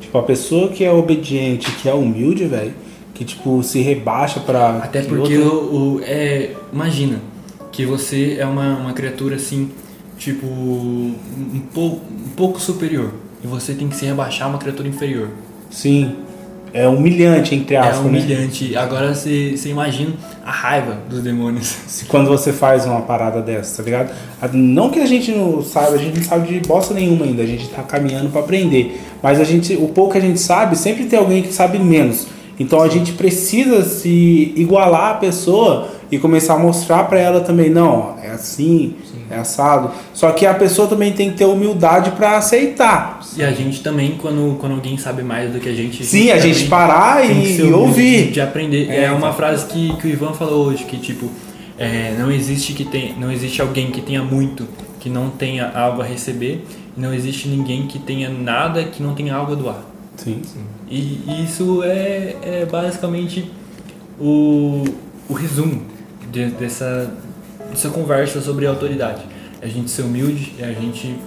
Tipo, 0.00 0.18
a 0.18 0.22
pessoa 0.22 0.68
que 0.68 0.84
é 0.84 0.92
obediente, 0.92 1.70
que 1.80 1.88
é 1.88 1.94
humilde, 1.94 2.44
velho, 2.44 2.74
que, 3.14 3.24
tipo, 3.24 3.62
se 3.62 3.80
rebaixa 3.80 4.40
pra. 4.40 4.78
Até 4.82 5.00
que 5.00 5.08
porque 5.08 5.38
outra- 5.38 5.54
o, 5.56 5.94
o- 5.96 6.00
é, 6.04 6.50
imagina 6.72 7.20
que 7.72 7.86
você 7.86 8.36
é 8.38 8.44
uma, 8.46 8.76
uma 8.76 8.92
criatura 8.92 9.36
assim, 9.36 9.70
tipo, 10.18 10.46
um, 10.46 11.14
um 11.54 11.60
pouco, 11.72 12.00
um 12.26 12.28
pouco 12.36 12.60
superior. 12.60 13.10
E 13.42 13.46
você 13.46 13.72
tem 13.74 13.88
que 13.88 13.96
se 13.96 14.04
rebaixar 14.06 14.46
a 14.46 14.50
uma 14.50 14.58
criatura 14.58 14.86
inferior. 14.88 15.28
Sim. 15.70 16.12
É 16.74 16.88
humilhante, 16.88 17.54
entre 17.54 17.76
É 17.76 17.78
aspas. 17.78 18.00
né? 18.00 18.08
humilhante. 18.08 18.76
Agora 18.76 19.14
você, 19.14 19.54
imagina 19.66 20.12
a 20.44 20.50
raiva 20.50 20.98
dos 21.08 21.22
demônios. 21.22 21.66
Se- 21.86 22.04
Quando 22.06 22.28
você 22.28 22.52
faz 22.52 22.84
uma 22.84 23.00
parada 23.02 23.40
dessa, 23.40 23.76
tá 23.76 23.82
ligado? 23.84 24.10
Não 24.52 24.90
que 24.90 24.98
a 24.98 25.06
gente 25.06 25.30
não 25.30 25.62
saiba, 25.62 25.94
a 25.94 25.98
gente 25.98 26.16
não 26.18 26.24
sabe 26.24 26.48
de 26.52 26.66
bosta 26.66 26.92
nenhuma 26.92 27.26
ainda, 27.26 27.42
a 27.42 27.46
gente 27.46 27.68
tá 27.68 27.82
caminhando 27.82 28.28
pra 28.30 28.40
aprender. 28.40 29.00
Mas 29.22 29.40
a 29.40 29.44
gente, 29.44 29.74
o 29.76 29.86
pouco 29.86 30.12
que 30.12 30.18
a 30.18 30.20
gente 30.20 30.40
sabe, 30.40 30.76
sempre 30.76 31.04
tem 31.04 31.16
alguém 31.18 31.42
que 31.44 31.52
sabe 31.54 31.78
menos. 31.78 32.26
Então 32.58 32.82
a 32.82 32.88
gente 32.88 33.12
precisa 33.12 33.82
se 33.84 34.52
igualar 34.56 35.12
à 35.12 35.14
pessoa 35.14 35.88
e 36.10 36.18
começar 36.18 36.54
a 36.54 36.58
mostrar 36.58 37.04
pra 37.04 37.18
ela 37.20 37.40
também, 37.40 37.70
não, 37.70 38.16
é 38.34 38.36
assim, 38.36 38.94
é 39.30 39.36
assado. 39.36 39.90
Só 40.12 40.30
que 40.32 40.44
a 40.46 40.54
pessoa 40.54 40.86
também 40.88 41.12
tem 41.12 41.30
que 41.30 41.38
ter 41.38 41.44
humildade 41.46 42.10
pra 42.12 42.36
aceitar. 42.36 43.20
E 43.36 43.42
a 43.42 43.50
gente 43.52 43.82
também, 43.82 44.16
quando, 44.20 44.56
quando 44.58 44.72
alguém 44.72 44.96
sabe 44.98 45.22
mais 45.22 45.52
do 45.52 45.58
que 45.60 45.68
a 45.68 45.74
gente. 45.74 46.04
Sim, 46.04 46.30
a 46.30 46.38
gente 46.38 46.54
também 46.56 46.68
parar 46.70 47.22
tem 47.22 47.40
que 47.42 47.48
e, 47.62 47.66
e 47.66 47.72
ouvir. 47.72 48.30
De 48.32 48.40
aprender. 48.40 48.88
É, 48.90 49.04
É, 49.04 49.08
uma 49.10 49.18
então. 49.18 49.32
frase 49.34 49.66
que, 49.66 49.96
que 49.96 50.06
o 50.06 50.10
Ivan 50.10 50.32
falou 50.34 50.66
hoje, 50.66 50.84
que 50.84 50.96
tipo, 50.98 51.30
é, 51.78 52.14
não 52.18 52.30
existe 52.30 52.72
que 52.72 52.84
tem, 52.84 53.14
não 53.18 53.30
existe 53.32 53.60
alguém 53.62 53.90
que 53.90 54.00
tenha 54.00 54.22
muito 54.22 54.66
que 55.00 55.10
não 55.10 55.28
tenha 55.28 55.68
algo 55.74 56.00
a 56.00 56.04
receber, 56.04 56.64
não 56.96 57.12
existe 57.12 57.46
ninguém 57.46 57.86
que 57.86 57.98
tenha 57.98 58.30
nada 58.30 58.84
que 58.84 59.02
não 59.02 59.14
tenha 59.14 59.34
algo 59.34 59.52
a 59.52 59.54
doar. 59.54 59.82
Sim. 60.16 60.40
E, 60.88 61.20
e 61.26 61.44
isso 61.44 61.82
é, 61.82 62.36
é 62.42 62.66
basicamente 62.70 63.50
o, 64.18 64.84
o 65.28 65.34
resumo 65.34 65.82
de- 66.32 66.50
dessa, 66.52 67.12
dessa 67.74 67.90
conversa 67.90 68.40
sobre 68.40 68.66
autoridade. 68.66 69.22
É 69.60 69.66
a 69.66 69.68
gente 69.68 69.90
ser 69.90 70.02
humilde, 70.02 70.54
é 70.58 70.64
a 70.64 70.72
gente 70.72 71.18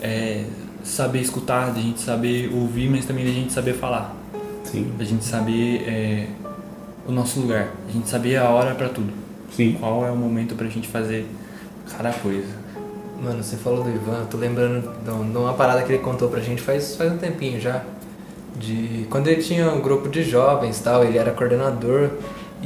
é, 0.00 0.44
saber 0.82 1.20
escutar, 1.20 1.70
a 1.70 1.80
gente 1.80 2.00
saber 2.00 2.50
ouvir, 2.54 2.88
mas 2.88 3.04
também 3.04 3.24
a 3.24 3.32
gente 3.32 3.52
saber 3.52 3.74
falar. 3.74 4.14
Sim. 4.64 4.92
A 4.98 5.04
gente 5.04 5.24
saber 5.24 5.82
é, 5.86 6.26
o 7.06 7.12
nosso 7.12 7.40
lugar, 7.40 7.68
a 7.88 7.92
gente 7.92 8.08
saber 8.08 8.36
a 8.36 8.48
hora 8.48 8.74
pra 8.74 8.88
tudo. 8.88 9.12
Sim. 9.50 9.76
Qual 9.78 10.06
é 10.06 10.10
o 10.10 10.16
momento 10.16 10.54
pra 10.54 10.68
gente 10.68 10.88
fazer 10.88 11.26
cada 11.90 12.12
coisa. 12.12 12.66
Mano, 13.22 13.42
você 13.42 13.56
falou 13.56 13.82
do 13.82 13.90
Ivan, 13.90 14.20
eu 14.20 14.26
tô 14.26 14.36
lembrando 14.36 14.82
de 14.82 15.32
de 15.32 15.38
uma 15.38 15.54
parada 15.54 15.82
que 15.82 15.92
ele 15.92 16.02
contou 16.02 16.28
pra 16.28 16.40
gente 16.40 16.60
faz, 16.60 16.96
faz 16.96 17.12
um 17.12 17.16
tempinho 17.16 17.60
já. 17.60 17.82
De 18.56 19.06
quando 19.10 19.28
ele 19.28 19.42
tinha 19.42 19.70
um 19.70 19.80
grupo 19.80 20.08
de 20.08 20.22
jovens 20.22 20.80
tal, 20.80 21.04
ele 21.04 21.18
era 21.18 21.30
coordenador 21.30 22.10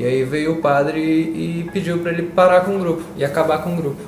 E 0.00 0.04
aí 0.06 0.24
veio 0.24 0.52
o 0.52 0.56
padre 0.56 0.98
e, 0.98 1.68
pediu 1.74 1.98
para 1.98 2.10
ele 2.10 2.22
parar 2.22 2.62
com 2.62 2.74
o 2.74 2.78
grupo 2.78 3.02
e 3.18 3.22
acabar 3.22 3.58
com 3.58 3.74
o 3.74 3.76
grupo. 3.76 4.00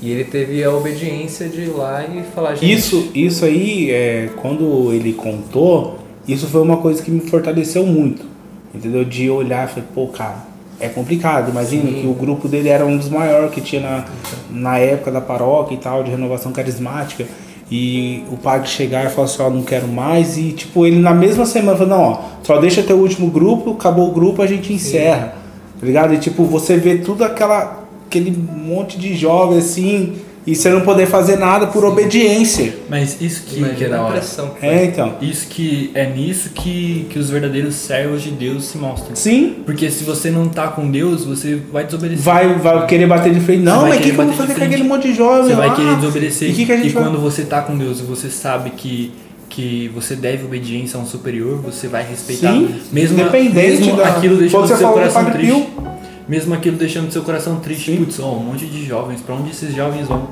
E 0.00 0.10
ele 0.10 0.24
teve 0.24 0.64
a 0.64 0.72
obediência 0.72 1.48
de 1.48 1.60
ir 1.60 1.68
lá 1.68 2.04
e 2.04 2.24
falar, 2.34 2.56
gente, 2.56 2.72
Isso, 2.72 3.08
isso 3.14 3.44
aí, 3.44 3.88
é, 3.92 4.30
quando 4.38 4.92
ele 4.92 5.12
contou, 5.12 5.96
isso 6.26 6.48
foi 6.48 6.60
uma 6.60 6.78
coisa 6.78 7.00
que 7.00 7.08
me 7.08 7.20
fortaleceu 7.20 7.86
muito. 7.86 8.26
Entendeu? 8.74 9.04
De 9.04 9.30
olhar 9.30 9.68
e 9.68 9.70
falei, 9.70 9.84
pô, 9.94 10.08
cara, 10.08 10.44
é 10.80 10.88
complicado. 10.88 11.52
Imagina 11.52 11.84
Sim. 11.84 12.00
que 12.00 12.06
o 12.08 12.14
grupo 12.14 12.48
dele 12.48 12.68
era 12.68 12.84
um 12.84 12.96
dos 12.96 13.08
maiores 13.08 13.54
que 13.54 13.60
tinha 13.60 13.80
na, 13.80 14.04
na 14.50 14.78
época 14.78 15.12
da 15.12 15.20
paróquia 15.20 15.76
e 15.76 15.78
tal, 15.78 16.02
de 16.02 16.10
renovação 16.10 16.50
carismática. 16.50 17.24
E 17.70 18.24
o 18.30 18.36
padre 18.36 18.68
chegar 18.68 19.06
e 19.06 19.08
falar 19.08 19.26
assim, 19.26 19.42
ó, 19.42 19.50
não 19.50 19.62
quero 19.62 19.88
mais. 19.88 20.36
E 20.36 20.52
tipo, 20.52 20.86
ele 20.86 20.98
na 20.98 21.14
mesma 21.14 21.46
semana 21.46 21.76
falou, 21.76 21.96
não, 21.96 22.02
ó, 22.02 22.20
só 22.42 22.58
deixa 22.58 22.82
teu 22.82 22.98
último 22.98 23.30
grupo, 23.30 23.72
acabou 23.72 24.08
o 24.08 24.12
grupo, 24.12 24.42
a 24.42 24.46
gente 24.46 24.72
encerra. 24.72 25.34
Tá 25.80 25.86
ligado? 25.86 26.14
E 26.14 26.18
tipo, 26.18 26.44
você 26.44 26.76
vê 26.76 26.98
tudo 26.98 27.24
aquela, 27.24 27.84
aquele 28.06 28.30
monte 28.30 28.98
de 28.98 29.14
jovens 29.14 29.64
assim, 29.64 30.14
e 30.46 30.56
você 30.56 30.70
não 30.70 30.80
poder 30.80 31.06
fazer 31.06 31.36
nada 31.36 31.68
por 31.68 31.84
obediência. 31.84 32.74
Mas 32.88 33.20
isso 33.20 33.42
que, 33.46 33.62
que 33.74 33.84
é 33.84 33.88
da 33.88 34.02
hora. 34.02 34.20
É, 34.60 34.84
então. 34.86 35.14
Isso 35.20 35.46
que 35.48 35.90
é 35.94 36.04
nisso 36.06 36.50
que, 36.50 37.06
que 37.10 37.18
os 37.18 37.30
verdadeiros 37.30 37.74
servos 37.76 38.22
de 38.22 38.30
Deus 38.30 38.64
se 38.64 38.76
mostram. 38.78 39.14
Sim, 39.14 39.56
Porque 39.64 39.90
se 39.90 40.02
você 40.04 40.30
não 40.30 40.48
tá 40.48 40.68
com 40.68 40.90
Deus, 40.90 41.24
você 41.24 41.60
vai 41.72 41.84
desobedecer. 41.84 42.24
vai, 42.24 42.54
vai 42.58 42.86
querer 42.86 43.06
bater 43.06 43.32
de 43.32 43.40
frente. 43.40 43.62
Não, 43.62 43.82
vai 43.82 43.90
mas 43.90 43.98
o 43.98 44.02
que, 44.02 44.10
que 44.12 44.18
eu 44.20 44.24
vou 44.26 44.34
fazer 44.34 44.54
com 44.54 44.64
aquele 44.64 44.84
monte 44.84 45.08
de 45.08 45.14
jovem 45.14 45.44
Você 45.50 45.54
vai 45.54 45.68
lá? 45.68 45.76
querer 45.76 45.96
desobedecer. 45.96 46.50
E, 46.50 46.54
que 46.54 46.66
que 46.66 46.72
a 46.72 46.76
gente 46.76 46.88
vai... 46.90 47.04
quando 47.04 47.18
você 47.20 47.42
tá 47.44 47.62
com 47.62 47.76
Deus 47.78 48.00
e 48.00 48.02
você 48.02 48.28
sabe 48.28 48.70
que, 48.70 49.12
que 49.48 49.90
você 49.94 50.16
deve 50.16 50.44
obediência 50.44 50.98
a 50.98 51.02
um 51.02 51.06
superior, 51.06 51.58
você 51.62 51.86
vai 51.86 52.04
respeitar. 52.04 52.52
Sim, 52.52 52.74
mesmo, 52.90 53.20
independente 53.20 53.80
mesmo 53.82 53.96
da- 53.96 54.08
aquilo 54.08 54.36
deixando 54.38 54.60
Quando 54.62 54.68
você 54.68 54.76
seu 54.76 54.88
coração 54.88 55.24
triste. 55.26 55.46
Pio. 55.52 55.91
Mesmo 56.28 56.54
aquilo 56.54 56.76
deixando 56.76 57.10
seu 57.10 57.22
coração 57.22 57.60
triste, 57.60 57.90
Sim. 57.92 57.96
putz, 57.98 58.20
ó, 58.20 58.32
um 58.32 58.44
monte 58.44 58.66
de 58.66 58.84
jovens, 58.84 59.20
pra 59.20 59.34
onde 59.34 59.50
esses 59.50 59.74
jovens 59.74 60.06
vão? 60.06 60.28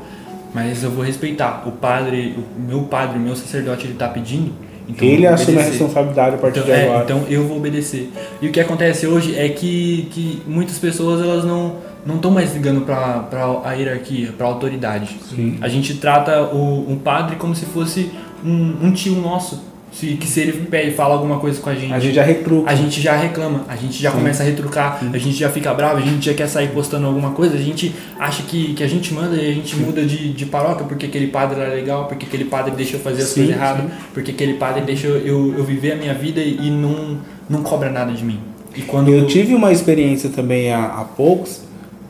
Mas 0.55 0.82
eu 0.82 0.91
vou 0.91 1.05
respeitar. 1.05 1.62
O 1.66 1.72
padre, 1.72 2.36
o 2.57 2.61
meu 2.61 2.82
padre, 2.82 3.18
o 3.18 3.20
meu 3.20 3.36
sacerdote, 3.36 3.86
ele 3.86 3.95
tá 3.95 4.09
pedindo. 4.09 4.53
Então 4.88 5.07
Ele 5.07 5.26
assume 5.26 5.59
a 5.59 5.62
responsabilidade 5.62 6.34
a 6.34 6.38
partir 6.38 6.61
Então, 6.61 6.74
de 6.74 6.80
é, 6.80 6.84
agora. 6.88 7.05
então 7.05 7.22
eu 7.28 7.47
vou 7.47 7.59
obedecer. 7.59 8.11
E 8.43 8.49
o 8.49 8.53
que 8.53 8.59
acontece 8.59 9.07
hoje 9.07 9.36
é 9.38 9.49
que, 9.49 10.09
que 10.11 10.43
muitas 10.47 10.78
pessoas 10.78 11.22
elas 11.22 11.45
não 11.45 11.76
não 12.05 12.16
estão 12.16 12.30
mais 12.30 12.55
ligando 12.55 12.80
para 12.86 13.61
a 13.62 13.72
hierarquia, 13.72 14.32
para 14.32 14.47
a 14.47 14.49
autoridade. 14.49 15.18
Sim. 15.28 15.59
A 15.61 15.68
gente 15.68 15.95
trata 15.95 16.43
o, 16.43 16.91
um 16.91 16.97
padre 16.97 17.36
como 17.36 17.55
se 17.55 17.66
fosse 17.66 18.11
um, 18.45 18.86
um 18.86 18.93
tio 18.93 19.16
nosso. 19.16 19.62
Se, 19.93 20.14
que 20.14 20.26
se 20.26 20.41
ele 20.41 20.53
pede, 20.70 20.93
fala 20.93 21.14
alguma 21.14 21.38
coisa 21.41 21.61
com 21.61 21.68
a 21.68 21.74
gente, 21.74 21.93
A 21.93 21.99
gente 21.99 22.14
já 22.14 22.22
retruca. 22.22 22.70
a 22.70 22.74
gente 22.74 23.01
já 23.01 23.16
reclama, 23.16 23.64
a 23.68 23.74
gente 23.74 24.01
já 24.01 24.11
Sim. 24.11 24.18
começa 24.18 24.43
a 24.43 24.47
retrucar, 24.47 25.01
a 25.12 25.18
gente 25.18 25.36
já 25.36 25.51
fica 25.51 25.74
bravo, 25.74 25.97
a 25.99 26.01
gente 26.01 26.24
já 26.26 26.32
quer 26.32 26.47
sair 26.47 26.68
postando 26.68 27.07
alguma 27.07 27.32
coisa, 27.32 27.57
a 27.57 27.61
gente 27.61 27.93
acha 28.18 28.45
que, 28.45 28.72
que 28.74 28.84
a 28.84 28.86
gente 28.88 29.12
manda 29.12 29.34
e 29.36 29.51
a 29.51 29.53
gente 29.53 29.76
muda 29.76 30.05
de, 30.05 30.32
de 30.32 30.47
paróquia 30.47 30.86
porque 30.86 31.07
aquele 31.07 31.26
padre 31.26 31.61
era 31.61 31.74
legal, 31.74 32.07
porque 32.07 32.24
aquele 32.24 32.45
padre 32.45 32.70
deixa 32.76 32.97
eu 32.97 33.01
fazer 33.01 33.22
as 33.22 33.28
Sim, 33.30 33.41
coisas 33.41 33.57
erradas, 33.57 33.82
sim. 33.84 33.91
porque 34.14 34.30
aquele 34.30 34.55
padre 34.55 34.82
deixa 34.82 35.09
eu, 35.09 35.59
eu 35.59 35.64
viver 35.64 35.93
a 35.93 35.97
minha 35.97 36.14
vida 36.14 36.41
e 36.41 36.70
não, 36.70 37.18
não 37.49 37.62
cobra 37.62 37.91
nada 37.91 38.12
de 38.12 38.24
mim. 38.24 38.38
E 38.76 38.82
quando 38.82 39.11
Eu 39.11 39.26
tive 39.26 39.55
uma 39.55 39.72
experiência 39.72 40.30
também 40.30 40.72
há, 40.72 40.84
há 40.84 41.05
poucos 41.05 41.62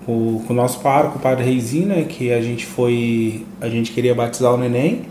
com, 0.04 0.42
com 0.46 0.52
o 0.52 0.56
nosso 0.56 0.80
pároco, 0.80 1.18
o 1.18 1.20
padre 1.20 1.44
Reizinho, 1.44 1.86
né, 1.86 2.04
que 2.06 2.30
a 2.30 2.42
gente 2.42 2.66
foi. 2.66 3.46
A 3.60 3.68
gente 3.70 3.90
queria 3.92 4.14
batizar 4.14 4.52
o 4.52 4.58
neném 4.58 5.02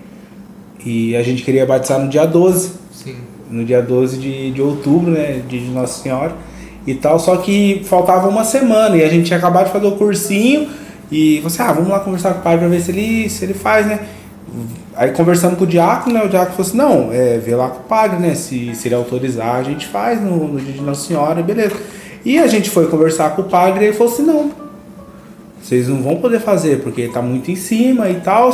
e 0.85 1.15
a 1.15 1.21
gente 1.21 1.43
queria 1.43 1.65
batizar 1.65 1.99
no 1.99 2.07
dia 2.09 2.25
12. 2.25 2.79
Sim. 2.91 3.15
no 3.49 3.63
dia 3.63 3.81
12 3.81 4.17
de, 4.17 4.51
de 4.51 4.61
outubro, 4.61 5.09
né, 5.09 5.41
dia 5.47 5.59
de 5.59 5.69
Nossa 5.69 6.03
Senhora 6.03 6.33
e 6.85 6.93
tal, 6.93 7.17
só 7.19 7.37
que 7.37 7.81
faltava 7.85 8.27
uma 8.27 8.43
semana 8.43 8.97
e 8.97 9.03
a 9.03 9.09
gente 9.09 9.27
tinha 9.27 9.37
acabado 9.37 9.67
de 9.67 9.71
fazer 9.71 9.87
o 9.87 9.93
cursinho 9.93 10.69
e 11.11 11.39
você, 11.39 11.61
ah, 11.61 11.71
vamos 11.71 11.89
lá 11.89 11.99
conversar 11.99 12.33
com 12.33 12.39
o 12.39 12.43
padre 12.43 12.59
pra 12.59 12.67
ver 12.67 12.81
se 12.81 12.91
ele, 12.91 13.29
se 13.29 13.45
ele 13.45 13.53
faz, 13.53 13.85
né. 13.85 13.99
Aí 14.95 15.11
conversando 15.11 15.55
com 15.55 15.63
o 15.63 15.67
diácono, 15.67 16.15
né, 16.15 16.25
o 16.25 16.29
diácono 16.29 16.55
falou 16.55 16.67
assim, 16.67 16.77
não, 16.77 17.13
é, 17.13 17.37
vê 17.37 17.55
lá 17.55 17.69
com 17.69 17.79
o 17.79 17.83
padre, 17.83 18.19
né, 18.19 18.35
se, 18.35 18.75
se 18.75 18.87
ele 18.87 18.95
autorizar, 18.95 19.55
a 19.55 19.63
gente 19.63 19.87
faz 19.87 20.21
no, 20.21 20.47
no 20.47 20.59
dia 20.59 20.73
de 20.73 20.81
Nossa 20.81 21.07
Senhora, 21.07 21.41
beleza. 21.41 21.75
E 22.25 22.37
a 22.37 22.47
gente 22.47 22.69
foi 22.69 22.87
conversar 22.87 23.35
com 23.35 23.43
o 23.43 23.45
padre 23.45 23.85
e 23.85 23.87
ele 23.87 23.97
falou 23.97 24.11
assim, 24.11 24.23
não, 24.23 24.51
vocês 25.61 25.87
não 25.87 26.01
vão 26.01 26.17
poder 26.17 26.39
fazer 26.39 26.81
porque 26.81 27.07
tá 27.07 27.21
muito 27.21 27.51
em 27.51 27.55
cima 27.55 28.09
e 28.09 28.15
tal. 28.15 28.49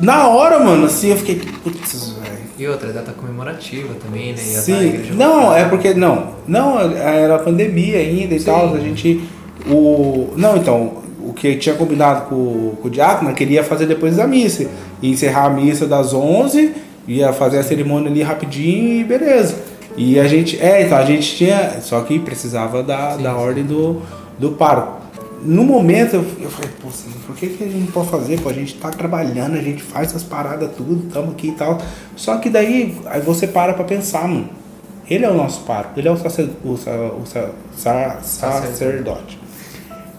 Na 0.00 0.28
hora, 0.28 0.58
mano, 0.58 0.86
assim, 0.86 1.08
eu 1.08 1.16
fiquei, 1.16 1.36
putz, 1.62 2.14
velho. 2.22 2.40
E 2.58 2.66
outra, 2.66 2.92
data 2.92 3.12
comemorativa 3.12 3.94
também, 3.94 4.32
né? 4.32 4.36
Sim, 4.36 5.14
não, 5.14 5.54
é 5.54 5.64
porque 5.64 5.94
não, 5.94 6.34
não 6.46 6.78
era 6.78 7.38
pandemia 7.38 7.98
ainda 7.98 8.34
e 8.34 8.38
Sim. 8.38 8.44
tal, 8.46 8.74
a 8.74 8.78
gente 8.78 9.22
o 9.66 10.32
não, 10.36 10.56
então, 10.56 10.92
o 11.20 11.32
que 11.32 11.56
tinha 11.56 11.74
combinado 11.74 12.28
com, 12.28 12.76
com 12.80 12.88
o 12.88 12.90
diácono, 12.90 13.32
queria 13.34 13.62
fazer 13.62 13.86
depois 13.86 14.16
da 14.16 14.26
missa, 14.26 14.66
ia 15.00 15.10
encerrar 15.10 15.46
a 15.46 15.50
missa 15.50 15.86
das 15.86 16.12
11, 16.12 16.74
ia 17.08 17.32
fazer 17.32 17.58
a 17.58 17.62
cerimônia 17.62 18.10
ali 18.10 18.22
rapidinho 18.22 19.00
e 19.00 19.04
beleza. 19.04 19.56
E 19.96 20.18
a 20.20 20.26
gente, 20.26 20.58
é, 20.60 20.82
então 20.82 20.96
a 20.96 21.04
gente 21.04 21.36
tinha, 21.36 21.80
só 21.80 22.00
que 22.02 22.18
precisava 22.18 22.82
da, 22.82 23.12
Sim, 23.12 23.22
da 23.22 23.36
ordem 23.36 23.64
do 23.64 24.00
do 24.40 24.52
pároco. 24.52 24.99
No 25.42 25.64
momento 25.64 26.14
eu, 26.16 26.24
eu 26.40 26.50
falei, 26.50 26.70
pô, 26.82 26.88
por 27.26 27.34
que, 27.36 27.48
que 27.48 27.64
a 27.64 27.66
gente 27.66 27.80
não 27.80 27.86
pode 27.92 28.08
fazer? 28.10 28.40
Pô, 28.40 28.48
a 28.50 28.52
gente 28.52 28.74
tá 28.74 28.90
trabalhando, 28.90 29.56
a 29.56 29.62
gente 29.62 29.82
faz 29.82 30.08
essas 30.08 30.22
paradas 30.22 30.70
tudo, 30.76 31.06
estamos 31.06 31.30
aqui 31.30 31.48
e 31.48 31.52
tal. 31.52 31.78
Só 32.16 32.36
que 32.38 32.50
daí 32.50 32.96
aí 33.06 33.20
você 33.20 33.46
para 33.46 33.72
pra 33.74 33.84
pensar, 33.84 34.26
mano. 34.28 34.48
Ele 35.08 35.24
é 35.24 35.30
o 35.30 35.34
nosso 35.34 35.62
pároco, 35.62 35.98
ele 35.98 36.06
é 36.06 36.10
o, 36.10 36.14
o, 36.14 36.76
sa- 36.76 36.92
o 36.92 37.26
sa- 37.26 37.50
sa- 37.74 38.18
sacerdote. 38.22 39.38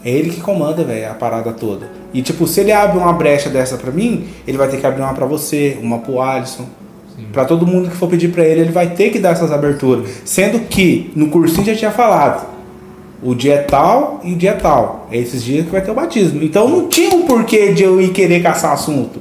É 0.04 0.10
ele 0.10 0.32
que 0.32 0.42
comanda, 0.42 0.84
velho, 0.84 1.10
a 1.12 1.14
parada 1.14 1.54
toda. 1.54 1.88
E 2.14 2.22
tipo, 2.22 2.46
se 2.48 2.60
ele 2.60 2.72
abre 2.72 2.98
uma 2.98 3.14
brecha 3.14 3.50
dessa 3.50 3.78
pra 3.78 3.92
mim, 3.92 4.28
ele 4.48 4.58
vai 4.58 4.68
ter 4.68 4.78
que 4.78 4.86
abrir 4.86 5.02
uma 5.02 5.14
pra 5.14 5.26
você, 5.26 5.78
uma 5.82 6.00
pro 6.00 6.20
Alisson. 6.20 6.66
Pra 7.32 7.46
todo 7.46 7.68
mundo 7.68 7.90
que 7.90 7.96
for 7.96 8.10
pedir 8.10 8.30
pra 8.34 8.44
ele, 8.44 8.62
ele 8.62 8.72
vai 8.72 8.90
ter 8.96 9.12
que 9.12 9.20
dar 9.20 9.30
essas 9.30 9.52
aberturas. 9.52 10.10
Sendo 10.26 10.60
que 10.68 11.12
no 11.16 11.30
cursinho 11.30 11.64
já 11.68 11.76
tinha 11.76 11.92
falado. 11.92 12.48
O 13.24 13.36
dia 13.36 13.56
é 13.56 13.58
tal 13.58 14.20
e 14.24 14.34
o 14.34 14.36
dia 14.36 14.52
é 14.52 14.54
tal. 14.54 15.08
É 15.12 15.18
esses 15.18 15.44
dias 15.44 15.66
que 15.66 15.72
vai 15.72 15.82
ter 15.82 15.92
o 15.92 15.94
batismo. 15.94 16.42
Então 16.42 16.68
não 16.68 16.88
tinha 16.88 17.16
um 17.16 17.26
porquê 17.26 17.72
de 17.72 17.84
eu 17.84 18.02
ir 18.02 18.10
querer 18.10 18.42
caçar 18.42 18.74
assunto. 18.74 19.20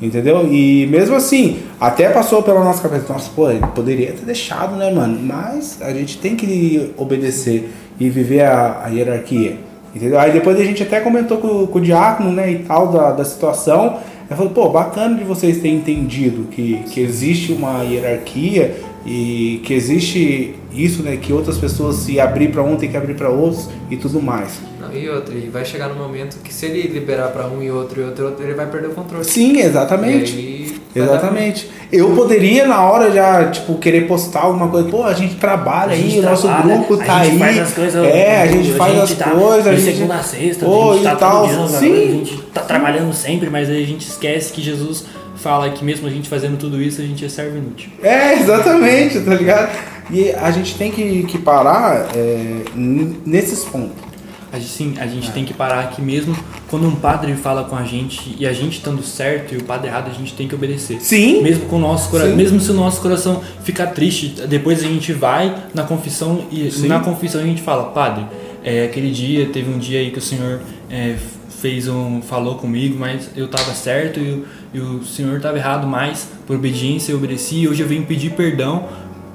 Entendeu? 0.00 0.46
E 0.52 0.86
mesmo 0.86 1.16
assim, 1.16 1.58
até 1.80 2.08
passou 2.08 2.42
pela 2.42 2.62
nossa 2.62 2.80
cabeça, 2.80 3.12
nossa, 3.12 3.30
pô, 3.34 3.46
poderia 3.74 4.12
ter 4.12 4.24
deixado, 4.24 4.76
né, 4.76 4.92
mano? 4.92 5.18
Mas 5.20 5.78
a 5.82 5.92
gente 5.92 6.18
tem 6.18 6.36
que 6.36 6.92
obedecer 6.96 7.68
e 7.98 8.08
viver 8.08 8.42
a, 8.42 8.82
a 8.84 8.88
hierarquia. 8.88 9.56
Entendeu? 9.94 10.18
Aí 10.20 10.30
depois 10.30 10.58
a 10.58 10.62
gente 10.62 10.82
até 10.84 11.00
comentou 11.00 11.38
com, 11.38 11.66
com 11.66 11.78
o 11.78 11.82
diácono, 11.82 12.30
né, 12.30 12.50
e 12.52 12.58
tal, 12.60 12.88
da, 12.88 13.10
da 13.10 13.24
situação. 13.24 13.98
Ele 14.28 14.36
falou, 14.36 14.52
pô, 14.52 14.68
bacana 14.68 15.16
de 15.16 15.24
vocês 15.24 15.56
terem 15.56 15.78
entendido 15.78 16.44
que, 16.44 16.80
que 16.90 17.00
existe 17.00 17.52
uma 17.52 17.82
hierarquia 17.82 18.76
e 19.10 19.60
que 19.64 19.72
existe 19.72 20.54
isso, 20.70 21.02
né, 21.02 21.16
que 21.16 21.32
outras 21.32 21.56
pessoas 21.56 21.96
se 21.96 22.20
abrir 22.20 22.48
para 22.52 22.62
um 22.62 22.76
tem 22.76 22.90
que 22.90 22.96
abrir 22.96 23.14
para 23.14 23.30
outros 23.30 23.70
e 23.90 23.96
tudo 23.96 24.20
mais. 24.20 24.60
Não, 24.78 24.92
e 24.94 25.08
outra, 25.08 25.34
e 25.34 25.48
vai 25.48 25.64
chegar 25.64 25.88
no 25.88 25.94
momento 25.94 26.36
que 26.44 26.52
se 26.52 26.66
ele 26.66 26.82
liberar 26.88 27.28
pra 27.28 27.46
um 27.46 27.62
e 27.62 27.70
outro 27.70 28.02
e 28.02 28.04
outro, 28.04 28.24
e 28.24 28.26
outro 28.26 28.44
ele 28.44 28.52
vai 28.52 28.66
perder 28.66 28.88
o 28.88 28.90
controle. 28.90 29.24
Sim, 29.24 29.60
exatamente. 29.60 30.36
E 30.36 30.38
aí 30.38 30.78
Exatamente. 30.94 31.70
Eu 31.92 32.10
poderia 32.14 32.66
na 32.66 32.82
hora 32.82 33.10
já, 33.12 33.50
tipo, 33.50 33.76
querer 33.76 34.06
postar 34.06 34.40
alguma 34.40 34.68
coisa. 34.68 34.88
Pô, 34.88 35.04
a 35.04 35.12
gente 35.14 35.36
trabalha 35.36 35.92
A 35.92 35.94
aí, 35.94 36.02
gente 36.10 36.18
o 36.18 36.22
nosso 36.22 36.48
grupo 36.48 36.94
a 36.94 37.04
tá 37.04 37.24
gente 37.24 37.32
aí. 37.32 37.38
faz 37.38 37.58
as 37.60 37.72
coisas, 37.72 38.04
é, 38.04 38.42
a 38.42 38.46
gente 38.46 38.72
faz 38.72 38.98
as 38.98 39.12
tá 39.12 39.30
coisas, 39.30 39.66
a 39.66 39.70
de 39.74 39.80
gente. 39.80 39.96
segunda 39.96 40.14
a 40.16 40.22
sexta, 40.22 40.66
Pô, 40.66 40.90
a 40.90 40.94
gente 40.94 41.00
e 41.00 41.04
tá 41.04 41.16
tal. 41.16 41.48
todo 41.48 41.56
dia, 41.56 41.64
a 41.64 41.68
Sim. 41.68 42.10
gente 42.24 42.36
tá 42.54 42.60
trabalhando 42.62 43.12
sempre, 43.14 43.48
mas 43.48 43.70
aí 43.70 43.82
a 43.82 43.86
gente 43.86 44.06
esquece 44.06 44.52
que 44.52 44.60
Jesus 44.60 45.04
fala 45.38 45.70
que 45.70 45.84
mesmo 45.84 46.06
a 46.06 46.10
gente 46.10 46.28
fazendo 46.28 46.58
tudo 46.58 46.80
isso, 46.82 47.00
a 47.00 47.04
gente 47.04 47.24
é 47.24 47.28
servo 47.28 47.56
inútil. 47.58 47.90
É, 48.02 48.34
exatamente, 48.34 49.20
tá 49.20 49.34
ligado? 49.34 49.70
E 50.10 50.30
a 50.32 50.50
gente 50.50 50.74
tem 50.76 50.90
que, 50.90 51.24
que 51.24 51.38
parar 51.38 52.08
é, 52.14 52.62
nesses 52.74 53.64
pontos. 53.64 54.08
A 54.50 54.58
gente, 54.58 54.70
sim, 54.70 54.94
a 54.98 55.04
É. 55.04 55.08
gente 55.08 55.30
tem 55.32 55.44
que 55.44 55.52
parar 55.52 55.90
que 55.90 56.00
mesmo 56.00 56.34
quando 56.70 56.86
um 56.88 56.96
padre 56.96 57.34
fala 57.34 57.64
com 57.64 57.76
a 57.76 57.84
gente 57.84 58.34
e 58.38 58.46
a 58.46 58.52
gente 58.52 58.78
estando 58.78 59.02
certo 59.02 59.54
e 59.54 59.58
o 59.58 59.64
padre 59.64 59.88
errado, 59.88 60.10
a 60.10 60.14
gente 60.14 60.32
tem 60.34 60.48
que 60.48 60.54
obedecer. 60.54 60.98
Sim. 61.02 61.42
Mesmo 61.42 61.66
com 61.66 61.76
o 61.76 61.78
nosso 61.78 62.08
coração, 62.08 62.34
mesmo 62.34 62.58
se 62.58 62.70
o 62.70 62.74
nosso 62.74 63.02
coração 63.02 63.42
ficar 63.62 63.88
triste, 63.88 64.28
depois 64.48 64.80
a 64.80 64.86
gente 64.86 65.12
vai 65.12 65.54
na 65.74 65.82
confissão 65.82 66.46
e 66.50 66.70
Sim. 66.70 66.88
na 66.88 67.00
confissão 67.00 67.42
a 67.42 67.44
gente 67.44 67.60
fala, 67.60 67.90
padre, 67.90 68.24
é, 68.64 68.84
aquele 68.84 69.10
dia 69.10 69.46
teve 69.52 69.70
um 69.70 69.78
dia 69.78 70.00
aí 70.00 70.10
que 70.10 70.18
o 70.18 70.22
senhor 70.22 70.60
é, 70.90 71.16
fez 71.60 71.88
um 71.88 72.20
falou 72.22 72.54
comigo, 72.56 72.96
mas 72.98 73.30
eu 73.36 73.46
estava 73.46 73.72
certo 73.74 74.20
e, 74.20 74.30
o- 74.30 74.44
e 74.74 74.80
o 74.80 75.02
senhor 75.04 75.36
estava 75.38 75.56
errado, 75.58 75.86
mas 75.86 76.28
por 76.46 76.56
obediência 76.56 77.12
eu 77.12 77.16
obedeci 77.18 77.56
e 77.62 77.68
hoje 77.68 77.82
eu 77.82 77.88
venho 77.88 78.04
pedir 78.04 78.30
perdão 78.30 78.84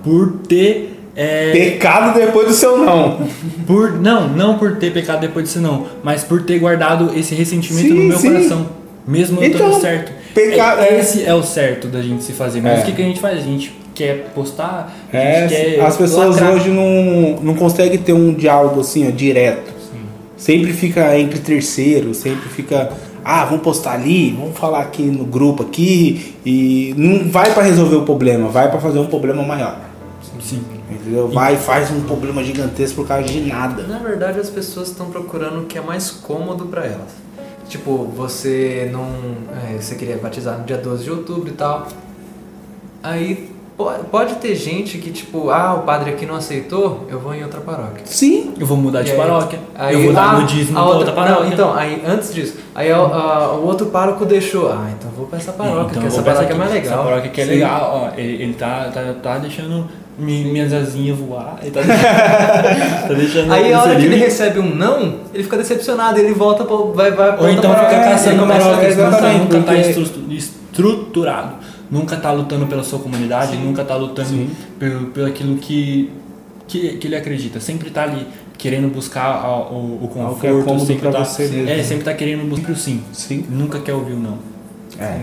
por 0.04 0.34
ter 0.48 0.92
é, 1.16 1.52
Pecado 1.52 2.18
depois 2.20 2.48
do 2.48 2.54
seu 2.54 2.78
não. 2.78 3.28
por 3.68 3.94
não, 4.02 4.28
não 4.28 4.58
por 4.58 4.78
ter 4.78 4.92
pecado 4.92 5.22
depois 5.22 5.46
disso 5.46 5.60
não, 5.62 5.86
mas 6.04 6.24
por 6.24 6.42
ter 6.44 6.58
guardado 6.60 7.12
esse 7.16 7.36
ressentimento 7.36 7.88
Sim, 7.90 7.94
no 7.94 8.04
meu 8.06 8.18
sim. 8.18 8.32
coração, 8.34 8.70
mesmo 9.08 9.40
eu 9.40 9.48
Então, 9.48 9.68
estando 9.68 9.82
certo. 9.82 10.12
peca- 10.34 10.82
É- 10.84 10.96
é. 10.96 11.00
Esse 11.00 11.24
é 11.24 11.34
o 11.36 11.44
certo 11.44 11.88
da 11.88 12.02
gente 12.02 12.24
se 12.24 12.32
fazer. 12.32 12.62
Mas 12.62 12.80
É. 12.80 12.82
o 12.82 12.86
que, 12.86 12.92
que 12.94 13.02
a 13.02 13.06
gente 13.06 13.20
faz? 13.20 13.38
A 13.38 13.42
gente 13.42 13.72
quer 13.94 14.32
postar, 14.34 14.92
a 15.14 15.16
É, 15.18 15.48
gente 15.48 15.76
quer 15.76 15.82
as 15.82 15.96
pessoas 15.98 16.30
lacrar. 16.38 16.54
hoje 16.56 16.70
não, 16.70 17.40
não 17.44 17.54
conseguem 17.54 18.00
ter 18.00 18.14
um 18.14 18.34
diálogo 18.34 18.80
assim, 18.80 19.08
ó, 19.08 19.12
direto. 19.12 19.72
Sempre 20.44 20.74
fica 20.74 21.18
entre 21.18 21.40
terceiros, 21.40 22.18
sempre 22.18 22.50
fica, 22.50 22.92
ah, 23.24 23.46
vamos 23.46 23.62
postar 23.62 23.94
ali, 23.94 24.32
vamos 24.32 24.58
falar 24.58 24.82
aqui 24.82 25.04
no 25.04 25.24
grupo 25.24 25.64
aqui 25.64 26.36
e 26.46 26.94
não 26.98 27.32
vai 27.32 27.54
pra 27.54 27.64
resolver 27.64 27.96
o 27.96 28.02
problema, 28.02 28.50
vai 28.50 28.70
pra 28.70 28.78
fazer 28.78 29.00
um 29.00 29.06
problema 29.06 29.42
maior. 29.42 29.80
Sim. 30.42 30.62
Entendeu? 30.92 31.30
Vai 31.30 31.54
e 31.54 31.58
faz 31.58 31.90
um 31.92 32.02
problema 32.02 32.44
gigantesco 32.44 32.98
por 32.98 33.08
causa 33.08 33.24
de 33.24 33.40
nada. 33.40 33.84
Na 33.84 34.00
verdade, 34.00 34.38
as 34.38 34.50
pessoas 34.50 34.90
estão 34.90 35.10
procurando 35.10 35.62
o 35.62 35.66
que 35.66 35.78
é 35.78 35.82
mais 35.82 36.12
cômodo 36.12 36.66
pra 36.66 36.86
elas. 36.86 37.12
Tipo, 37.70 38.04
você 38.14 38.90
não. 38.92 39.08
é, 39.72 39.82
você 39.82 39.96
queria 39.96 40.18
batizar 40.18 40.60
no 40.60 40.66
dia 40.66 40.78
12 40.78 41.06
de 41.06 41.10
outubro 41.10 41.48
e 41.48 41.54
tal. 41.54 41.88
Aí 43.02 43.50
pode 44.12 44.36
ter 44.36 44.56
gente 44.56 44.98
que, 45.00 45.10
tipo, 45.12 45.50
ah, 45.50 45.74
o 45.74 45.80
padre 45.82 46.12
aqui 46.12 46.26
não 46.26 46.36
aceitou, 46.36 47.08
eu 47.10 47.20
vou 47.20 47.34
em 47.34 47.44
outra 47.44 47.60
paróquia. 47.60 48.04
Sim. 48.06 48.54
Eu 48.60 48.66
vou 48.68 48.78
mudar 48.78 49.02
de 49.02 49.12
aí- 49.12 49.18
paróquia. 49.18 49.60
aí- 49.76 49.96
eu 49.96 50.04
vou 50.04 50.14
dar 50.14 50.22
ah, 50.22 50.32
a 50.32 50.36
pra 50.36 50.82
outra, 50.84 50.98
outra 50.98 51.14
paróquia. 51.14 51.46
Não, 51.46 51.52
então, 51.54 51.74
aí 51.74 52.04
antes 52.08 52.34
disso, 52.34 52.58
aí 52.76 52.92
a- 52.92 52.98
a- 52.98 53.54
o 53.54 53.66
outro 53.66 53.88
pároco 53.88 54.26
deixou. 54.26 54.72
Ah, 54.72 54.90
então 54.98 55.10
vou 55.18 55.26
pra 55.26 55.40
essa 55.40 55.52
paróquia, 55.54 55.88
Então, 55.92 56.02
que 56.02 56.08
essa 56.08 56.18
eu 56.20 56.24
peço 56.24 56.36
paróquia 56.38 56.42
é 56.42 56.50
aqui, 56.50 56.60
mais 56.60 56.72
legal. 56.72 56.94
Essa 57.00 57.04
paróquia 57.10 57.32
que 57.32 57.42
é 57.42 57.46
Sim. 57.46 57.52
legal, 57.52 57.92
ó. 58.14 58.20
Ele, 58.20 58.44
ele 58.44 58.54
tá, 58.54 58.90
tá, 58.94 59.02
tá 59.22 59.38
deixando 59.40 59.90
mi- 60.20 60.46
minhas 60.46 60.72
asinhas 60.72 61.18
voar. 61.18 61.58
Ele 61.62 61.72
tá 61.72 61.82
deixando. 61.82 62.04
tá 63.08 63.14
deixando 63.16 63.52
Aí 63.54 63.74
a 63.74 63.82
hora 63.82 63.96
que 63.96 64.06
ele 64.06 64.16
recebe 64.18 64.60
um 64.60 64.76
não, 64.76 65.16
ele 65.34 65.44
fica 65.44 65.58
decepcionado, 65.58 66.20
ele 66.20 66.34
volta 66.34 66.64
pra, 66.64 66.76
vai, 66.78 67.12
vai 67.12 67.34
pra 67.36 67.42
Ou 67.44 67.50
então 67.50 67.72
fica 67.74 67.86
paróquia, 67.86 68.10
caçando 68.12 68.30
ele 68.36 68.40
começa 68.40 68.60
a- 68.66 68.70
paróquias, 68.70 68.98
nunca, 68.98 69.08
exatamente, 69.10 69.54
nunca 69.56 69.62
tá 69.62 69.76
estruturado. 70.30 71.73
Nunca 71.92 72.18
tá 72.18 72.32
lutando 72.32 72.66
pela 72.68 72.84
sua 72.84 73.00
comunidade, 73.00 73.56
nunca 73.58 73.84
tá 73.84 73.96
lutando 73.96 74.30
Sim. 74.30 74.50
pelo, 74.80 75.08
pelo 75.08 75.28
aquilo 75.28 75.58
que, 75.58 76.10
que, 76.68 76.98
que 76.98 77.08
ele 77.08 77.16
acredita. 77.16 77.60
Sempre 77.60 77.90
tá 77.92 78.04
ali 78.04 78.26
querendo 78.58 78.88
buscar 78.94 79.26
a- 79.26 79.70
o, 79.70 80.00
o 80.02 80.06
é 80.06 80.08
conforto, 80.08 80.64
cômodo 80.66 80.86
sempre 80.86 81.12
tá, 81.12 81.24
você 81.24 81.48
mesmo. 81.48 81.70
é, 81.70 81.84
sempre 81.84 82.04
tá 82.06 82.14
querendo 82.14 82.50
buscar 82.50 82.72
o 82.72 82.76
sim. 82.76 83.02
Sim. 83.12 83.46
Nunca 83.50 83.80
quer 83.80 83.94
ouvir 83.94 84.14
o 84.14 84.20
não. 84.20 84.38
É. 85.00 85.22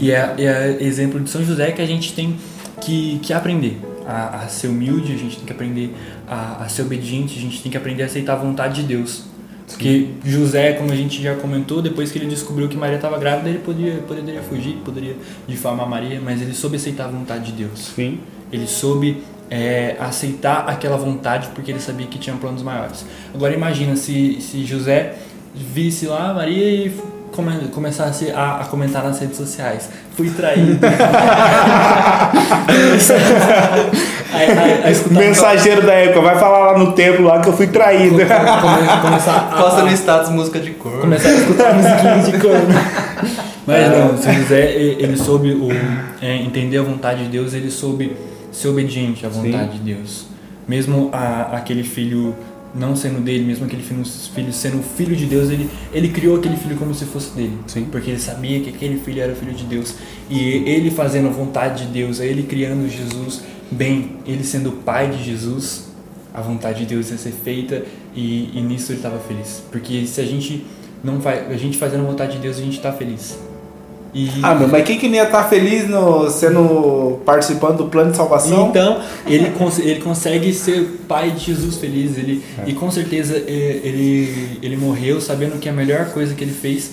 E 0.00 0.10
é, 0.10 0.34
é 0.38 0.78
exemplo 0.82 1.18
de 1.20 1.30
São 1.30 1.42
José 1.44 1.70
que 1.72 1.80
a 1.80 1.86
gente 1.86 2.12
tem 2.12 2.36
que, 2.80 3.18
que 3.22 3.32
aprender 3.32 3.80
a, 4.06 4.42
a 4.44 4.48
ser 4.48 4.68
humilde, 4.68 5.12
a 5.12 5.16
gente 5.16 5.36
tem 5.36 5.46
que 5.46 5.52
aprender 5.52 5.94
a, 6.28 6.64
a 6.64 6.68
ser 6.68 6.82
obediente, 6.82 7.38
a 7.38 7.40
gente 7.40 7.62
tem 7.62 7.70
que 7.70 7.78
aprender 7.78 8.02
a 8.02 8.06
aceitar 8.06 8.34
a 8.34 8.36
vontade 8.36 8.82
de 8.82 8.88
Deus. 8.88 9.24
Porque 9.66 10.08
José, 10.24 10.74
como 10.74 10.92
a 10.92 10.96
gente 10.96 11.22
já 11.22 11.34
comentou, 11.36 11.80
depois 11.80 12.10
que 12.10 12.18
ele 12.18 12.26
descobriu 12.26 12.68
que 12.68 12.76
Maria 12.76 12.96
estava 12.96 13.18
grávida, 13.18 13.48
ele 13.48 13.60
podia, 13.60 13.94
poderia 14.06 14.42
fugir, 14.42 14.76
poderia 14.84 15.16
difamar 15.46 15.88
Maria, 15.88 16.20
mas 16.22 16.42
ele 16.42 16.52
soube 16.52 16.76
aceitar 16.76 17.04
a 17.04 17.08
vontade 17.08 17.52
de 17.52 17.64
Deus. 17.64 17.92
Sim. 17.94 18.20
Ele 18.52 18.66
soube 18.66 19.22
é, 19.50 19.96
aceitar 19.98 20.68
aquela 20.68 20.96
vontade 20.96 21.48
porque 21.54 21.70
ele 21.70 21.80
sabia 21.80 22.06
que 22.06 22.18
tinha 22.18 22.36
planos 22.36 22.62
maiores. 22.62 23.04
Agora 23.34 23.54
imagina 23.54 23.96
se, 23.96 24.40
se 24.40 24.64
José 24.64 25.14
visse 25.54 26.06
lá 26.06 26.32
Maria 26.32 26.86
e 26.86 26.92
come- 27.32 27.68
começasse 27.72 28.30
a, 28.30 28.58
a 28.60 28.64
comentar 28.66 29.02
nas 29.02 29.18
redes 29.18 29.36
sociais. 29.36 29.88
Fui 30.16 30.30
traído. 30.30 30.78
aí, 34.32 34.50
aí, 34.50 34.80
aí 34.84 34.92
escutar- 34.92 35.18
Mensageiro 35.18 35.82
da 35.86 35.92
época, 35.94 36.20
vai 36.20 36.38
falar 36.38 36.72
lá 36.72 36.78
no 36.78 36.92
templo 36.92 37.24
lá 37.24 37.40
que 37.40 37.48
eu 37.48 37.52
fui 37.56 37.66
traído. 37.66 38.16
come- 38.16 39.00
começar 39.02 39.36
a, 39.52 39.56
Posta 39.62 39.82
no 39.82 39.90
status 39.90 40.30
música 40.30 40.58
de 40.60 40.70
cor. 40.72 41.00
começar 41.00 41.28
a 41.28 41.32
escutar 41.34 41.74
musiquinha 41.74 42.18
de 42.18 42.38
corno. 42.38 42.74
Mas 43.66 43.90
não, 43.90 44.16
São 44.18 44.32
José, 44.34 44.76
e- 44.76 44.96
ele 45.02 45.16
soube 45.16 45.52
o, 45.52 45.68
é, 46.20 46.36
entender 46.36 46.78
a 46.78 46.82
vontade 46.82 47.24
de 47.24 47.30
Deus, 47.30 47.54
ele 47.54 47.70
soube 47.70 48.16
ser 48.50 48.68
obediente 48.68 49.24
à 49.24 49.28
vontade 49.28 49.78
de 49.78 49.94
Deus. 49.94 50.26
Mesmo 50.66 51.10
a, 51.12 51.56
aquele 51.56 51.82
filho 51.82 52.34
não 52.74 52.96
sendo 52.96 53.20
dele, 53.20 53.44
mesmo 53.44 53.66
aquele 53.66 53.82
filho, 53.82 54.04
sendo 54.52 54.82
filho 54.82 55.14
de 55.14 55.26
Deus, 55.26 55.50
ele, 55.50 55.68
ele 55.92 56.08
criou 56.08 56.38
aquele 56.38 56.56
filho 56.56 56.76
como 56.76 56.94
se 56.94 57.04
fosse 57.04 57.34
dele. 57.34 57.58
Sim. 57.66 57.84
Porque 57.90 58.10
ele 58.10 58.20
sabia 58.20 58.60
que 58.60 58.70
aquele 58.70 58.98
filho 58.98 59.20
era 59.20 59.32
o 59.32 59.36
filho 59.36 59.52
de 59.52 59.64
Deus. 59.64 59.94
E 60.30 60.38
ele 60.38 60.90
fazendo 60.90 61.28
a 61.28 61.30
vontade 61.30 61.86
de 61.86 61.92
Deus, 61.92 62.20
ele 62.20 62.42
criando 62.44 62.88
Jesus 62.88 63.42
bem, 63.70 64.16
ele 64.26 64.44
sendo 64.44 64.70
o 64.70 64.72
pai 64.72 65.10
de 65.10 65.22
Jesus, 65.22 65.92
a 66.32 66.40
vontade 66.40 66.80
de 66.80 66.94
Deus 66.94 67.10
ia 67.10 67.18
ser 67.18 67.32
feita 67.32 67.84
e, 68.14 68.50
e 68.54 68.60
nisso 68.60 68.92
ele 68.92 68.98
estava 68.98 69.18
feliz. 69.18 69.62
Porque 69.70 70.06
se 70.06 70.20
a 70.20 70.24
gente 70.24 70.64
não 71.04 71.20
faz, 71.20 71.50
a 71.50 71.56
gente 71.56 71.76
fazendo 71.76 72.04
a 72.04 72.06
vontade 72.06 72.32
de 72.32 72.38
Deus, 72.38 72.58
a 72.58 72.62
gente 72.62 72.76
está 72.76 72.92
feliz. 72.92 73.38
E 74.14 74.28
Ah, 74.42 74.54
meu, 74.54 74.68
mas 74.68 74.84
quem 74.84 74.98
que 74.98 75.08
não 75.08 75.14
ia 75.14 75.22
estar 75.24 75.44
feliz 75.48 75.88
no, 75.88 76.28
sendo 76.28 77.18
participando 77.24 77.78
do 77.78 77.86
plano 77.86 78.10
de 78.10 78.16
salvação? 78.16 78.68
então 78.68 79.00
ele, 79.26 79.50
cons- 79.52 79.78
ele 79.78 80.00
consegue 80.00 80.52
ser 80.52 81.00
pai 81.08 81.30
de 81.30 81.46
Jesus 81.46 81.76
feliz. 81.78 82.18
Ele, 82.18 82.42
E 82.66 82.74
com 82.74 82.90
certeza 82.90 83.34
eh, 83.36 83.80
ele, 83.82 84.58
ele 84.62 84.76
morreu 84.76 85.20
sabendo 85.20 85.58
que 85.58 85.68
a 85.68 85.72
melhor 85.72 86.10
coisa 86.10 86.34
que 86.34 86.44
ele 86.44 86.52
fez 86.52 86.90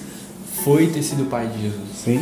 foi 0.63 0.87
ter 0.87 1.03
sido 1.03 1.25
pai 1.29 1.47
de 1.47 1.61
Jesus. 1.61 1.81
Sim. 1.93 2.21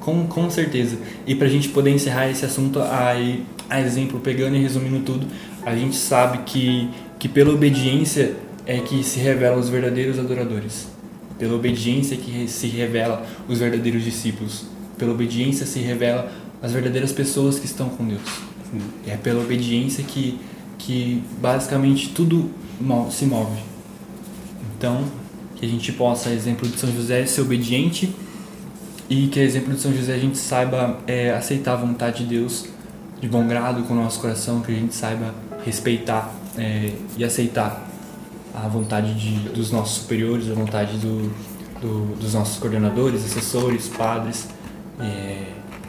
Com, 0.00 0.26
com 0.26 0.50
certeza. 0.50 0.96
E 1.26 1.34
pra 1.34 1.46
gente 1.48 1.68
poder 1.68 1.90
encerrar 1.90 2.28
esse 2.28 2.44
assunto, 2.44 2.80
aí, 2.82 3.44
a 3.70 3.80
exemplo, 3.80 4.18
pegando 4.20 4.56
e 4.56 4.60
resumindo 4.60 5.00
tudo, 5.00 5.26
a 5.64 5.74
gente 5.74 5.96
sabe 5.96 6.38
que, 6.44 6.90
que 7.18 7.28
pela 7.28 7.50
obediência 7.52 8.32
é 8.66 8.78
que 8.80 9.02
se 9.04 9.18
revelam 9.20 9.58
os 9.58 9.68
verdadeiros 9.68 10.18
adoradores. 10.18 10.88
Pela 11.38 11.54
obediência 11.54 12.16
que 12.16 12.46
se 12.48 12.66
revela 12.68 13.26
os 13.48 13.58
verdadeiros 13.58 14.04
discípulos. 14.04 14.64
Pela 14.98 15.12
obediência 15.12 15.66
se 15.66 15.80
revela 15.80 16.30
as 16.62 16.72
verdadeiras 16.72 17.12
pessoas 17.12 17.58
que 17.58 17.66
estão 17.66 17.88
com 17.88 18.06
Deus. 18.06 18.22
E 19.06 19.10
é 19.10 19.16
pela 19.16 19.40
obediência 19.40 20.02
que, 20.04 20.38
que 20.78 21.22
basicamente 21.40 22.10
tudo 22.10 22.50
se 23.10 23.26
move. 23.26 23.60
Então, 24.76 25.04
que 25.56 25.64
a 25.66 25.68
gente 25.68 25.92
possa, 25.92 26.30
exemplo 26.30 26.68
de 26.68 26.78
São 26.78 26.90
José, 26.92 27.26
ser 27.26 27.42
obediente 27.42 28.14
e 29.08 29.28
que, 29.28 29.38
exemplo 29.38 29.74
de 29.74 29.80
São 29.80 29.92
José, 29.92 30.14
a 30.14 30.18
gente 30.18 30.38
saiba 30.38 30.98
é, 31.06 31.30
aceitar 31.30 31.74
a 31.74 31.76
vontade 31.76 32.24
de 32.24 32.30
Deus 32.30 32.66
de 33.20 33.28
bom 33.28 33.46
grado 33.46 33.82
com 33.84 33.94
o 33.94 33.96
nosso 33.96 34.20
coração, 34.20 34.60
que 34.60 34.72
a 34.72 34.74
gente 34.74 34.94
saiba 34.94 35.34
respeitar 35.64 36.34
é, 36.58 36.92
e 37.16 37.24
aceitar 37.24 37.83
a 38.54 38.68
vontade 38.68 39.14
de, 39.14 39.48
dos 39.50 39.70
nossos 39.72 39.98
superiores, 40.02 40.50
a 40.50 40.54
vontade 40.54 40.96
do, 40.98 41.30
do- 41.80 42.14
dos 42.16 42.34
nossos 42.34 42.58
coordenadores, 42.58 43.24
assessores, 43.24 43.88
padres 43.88 44.48
é, 45.00 45.44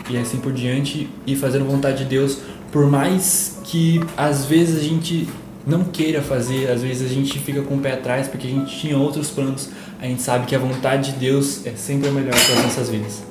e 0.09 0.17
assim 0.17 0.37
por 0.37 0.51
diante, 0.51 1.09
e 1.27 1.35
fazendo 1.35 1.65
a 1.65 1.67
vontade 1.67 1.99
de 2.03 2.05
Deus, 2.05 2.39
por 2.71 2.89
mais 2.89 3.59
que 3.63 4.01
às 4.17 4.45
vezes 4.45 4.79
a 4.79 4.83
gente 4.83 5.27
não 5.65 5.83
queira 5.83 6.21
fazer, 6.21 6.69
às 6.69 6.81
vezes 6.81 7.09
a 7.09 7.13
gente 7.13 7.39
fica 7.39 7.61
com 7.61 7.75
o 7.75 7.79
pé 7.79 7.93
atrás 7.93 8.27
porque 8.27 8.47
a 8.47 8.49
gente 8.49 8.77
tinha 8.79 8.97
outros 8.97 9.29
planos, 9.29 9.69
a 9.99 10.05
gente 10.05 10.21
sabe 10.21 10.45
que 10.45 10.55
a 10.55 10.59
vontade 10.59 11.13
de 11.13 11.17
Deus 11.19 11.65
é 11.65 11.71
sempre 11.75 12.09
a 12.09 12.11
melhor 12.11 12.33
para 12.35 12.53
as 12.55 12.63
nossas 12.63 12.89
vidas. 12.89 13.23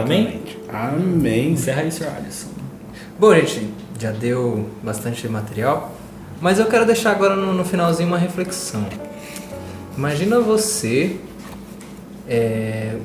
Amém? 0.00 0.40
Amém. 0.72 1.52
Encerra 1.52 1.82
aí, 1.82 1.92
Sr. 1.92 2.08
Alisson. 2.16 2.48
Bom, 3.20 3.34
gente, 3.34 3.68
já 4.00 4.10
deu 4.10 4.68
bastante 4.82 5.28
material, 5.28 5.94
mas 6.40 6.58
eu 6.58 6.66
quero 6.66 6.84
deixar 6.86 7.10
agora 7.12 7.34
no, 7.36 7.52
no 7.52 7.64
finalzinho 7.64 8.08
uma 8.08 8.18
reflexão. 8.18 8.84
Imagina 9.96 10.40
você, 10.40 11.16
é, 12.28 12.96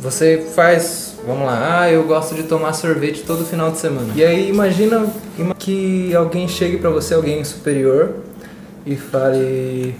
você 0.00 0.46
faz, 0.54 1.14
vamos 1.26 1.46
lá, 1.46 1.80
ah, 1.82 1.90
eu 1.90 2.04
gosto 2.04 2.34
de 2.34 2.42
tomar 2.42 2.72
sorvete 2.74 3.22
todo 3.26 3.44
final 3.44 3.70
de 3.70 3.78
semana. 3.78 4.12
E 4.14 4.22
aí 4.24 4.48
imagina 4.50 5.06
ima- 5.38 5.54
que 5.54 6.14
alguém 6.14 6.46
chegue 6.46 6.76
pra 6.76 6.90
você, 6.90 7.14
alguém 7.14 7.42
superior, 7.44 8.16
e 8.84 8.94
fale, 8.96 9.94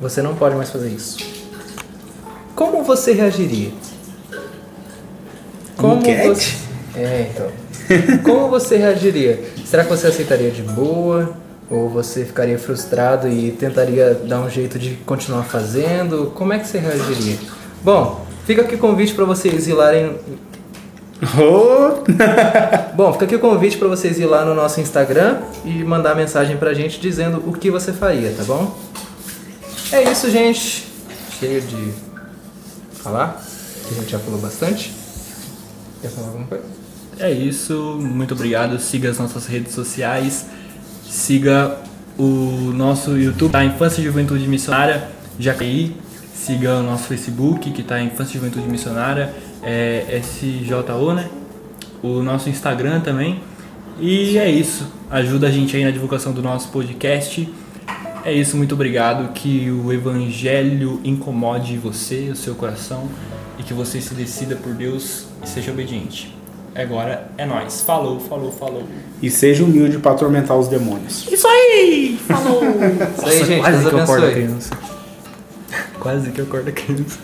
você 0.00 0.20
não 0.20 0.34
pode 0.34 0.56
mais 0.56 0.70
fazer 0.70 0.88
isso. 0.88 1.16
Como 2.54 2.82
você 2.82 3.12
reagiria? 3.12 3.70
Como 5.76 5.96
Enquete? 6.00 6.28
você... 6.28 6.66
É, 6.98 7.30
então. 7.30 7.50
Como 8.24 8.48
você 8.48 8.76
reagiria? 8.78 9.42
Será 9.64 9.84
que 9.84 9.90
você 9.90 10.06
aceitaria 10.06 10.50
de 10.50 10.62
boa? 10.62 11.36
Ou 11.68 11.88
você 11.88 12.24
ficaria 12.24 12.58
frustrado 12.58 13.28
e 13.28 13.50
tentaria 13.50 14.14
dar 14.14 14.40
um 14.40 14.48
jeito 14.48 14.78
de 14.78 14.94
continuar 15.04 15.42
fazendo? 15.42 16.32
Como 16.34 16.52
é 16.52 16.58
que 16.58 16.66
você 16.68 16.78
reagiria? 16.78 17.38
Bom, 17.82 18.24
fica 18.44 18.62
aqui 18.62 18.76
o 18.76 18.78
convite 18.78 19.14
para 19.14 19.24
vocês 19.24 19.66
ir 19.66 19.74
lá 19.74 19.94
em... 19.94 20.16
Oh, 21.38 22.04
Bom, 22.94 23.12
fica 23.12 23.24
aqui 23.24 23.34
o 23.34 23.40
convite 23.40 23.78
para 23.78 23.88
vocês 23.88 24.18
ir 24.18 24.26
lá 24.26 24.44
no 24.44 24.54
nosso 24.54 24.80
Instagram 24.80 25.40
e 25.64 25.82
mandar 25.82 26.14
mensagem 26.14 26.56
pra 26.56 26.72
gente 26.72 27.00
dizendo 27.00 27.42
o 27.46 27.52
que 27.52 27.70
você 27.70 27.92
faria, 27.92 28.32
tá 28.32 28.44
bom? 28.44 28.76
É 29.90 30.02
isso, 30.10 30.30
gente. 30.30 30.86
Cheio 31.38 31.62
de 31.62 31.92
falar, 32.92 33.42
que 33.88 33.94
a 33.94 33.98
gente 33.98 34.10
já 34.10 34.18
falou 34.18 34.38
bastante. 34.40 34.92
Quer 36.02 36.10
falar 36.10 36.28
alguma 36.28 36.46
coisa? 36.46 36.64
É 37.18 37.30
isso, 37.30 37.98
muito 38.00 38.34
obrigado. 38.34 38.78
Siga 38.78 39.10
as 39.10 39.18
nossas 39.18 39.46
redes 39.46 39.72
sociais, 39.72 40.46
siga 41.08 41.78
o 42.18 42.72
nosso 42.74 43.16
YouTube, 43.16 43.52
tá? 43.52 43.64
Infância 43.64 44.00
e 44.00 44.04
Juventude 44.04 44.46
Missionária 44.46 45.08
Jacaí. 45.38 45.94
Siga 46.34 46.76
o 46.76 46.82
nosso 46.82 47.04
Facebook, 47.04 47.70
que 47.70 47.82
tá 47.82 48.00
Infância 48.00 48.36
e 48.36 48.40
Juventude 48.40 48.68
Missionária, 48.68 49.34
é 49.62 50.20
SJO, 50.22 51.12
né? 51.12 51.28
O 52.02 52.22
nosso 52.22 52.48
Instagram 52.48 53.00
também. 53.00 53.40
E 53.98 54.38
é 54.38 54.48
isso. 54.48 54.86
Ajuda 55.10 55.48
a 55.48 55.50
gente 55.50 55.76
aí 55.76 55.84
na 55.84 55.90
divulgação 55.90 56.32
do 56.32 56.42
nosso 56.42 56.68
podcast. 56.68 57.52
É 58.24 58.32
isso, 58.32 58.56
muito 58.56 58.74
obrigado. 58.74 59.32
Que 59.32 59.70
o 59.70 59.92
evangelho 59.92 61.00
incomode 61.02 61.76
você, 61.78 62.28
o 62.30 62.36
seu 62.36 62.54
coração, 62.54 63.08
e 63.58 63.62
que 63.62 63.74
você 63.74 64.00
se 64.00 64.14
decida 64.14 64.54
por 64.54 64.72
Deus 64.72 65.26
e 65.42 65.48
seja 65.48 65.72
obediente. 65.72 66.36
Agora 66.76 67.28
é 67.38 67.46
nós. 67.46 67.80
Falou, 67.82 68.20
falou, 68.20 68.52
falou. 68.52 68.82
E 69.22 69.30
seja 69.30 69.64
humilde 69.64 69.98
para 69.98 70.12
atormentar 70.12 70.56
os 70.56 70.68
demônios. 70.68 71.26
Isso 71.30 71.46
aí! 71.46 72.18
Falou! 72.26 72.62
Isso 73.16 73.26
aí, 73.26 73.44
gente. 73.44 73.60
quase 73.60 73.78
Deus 73.78 73.88
que 73.88 73.94
eu 73.94 74.02
acordo 74.02 74.24
a 74.24 74.28
abençoe. 74.28 74.44
criança. 74.44 74.78
Quase 75.98 76.30
que 76.30 76.38
eu 76.40 76.44
acordo 76.44 76.68
a 76.68 76.72
criança. 76.72 77.18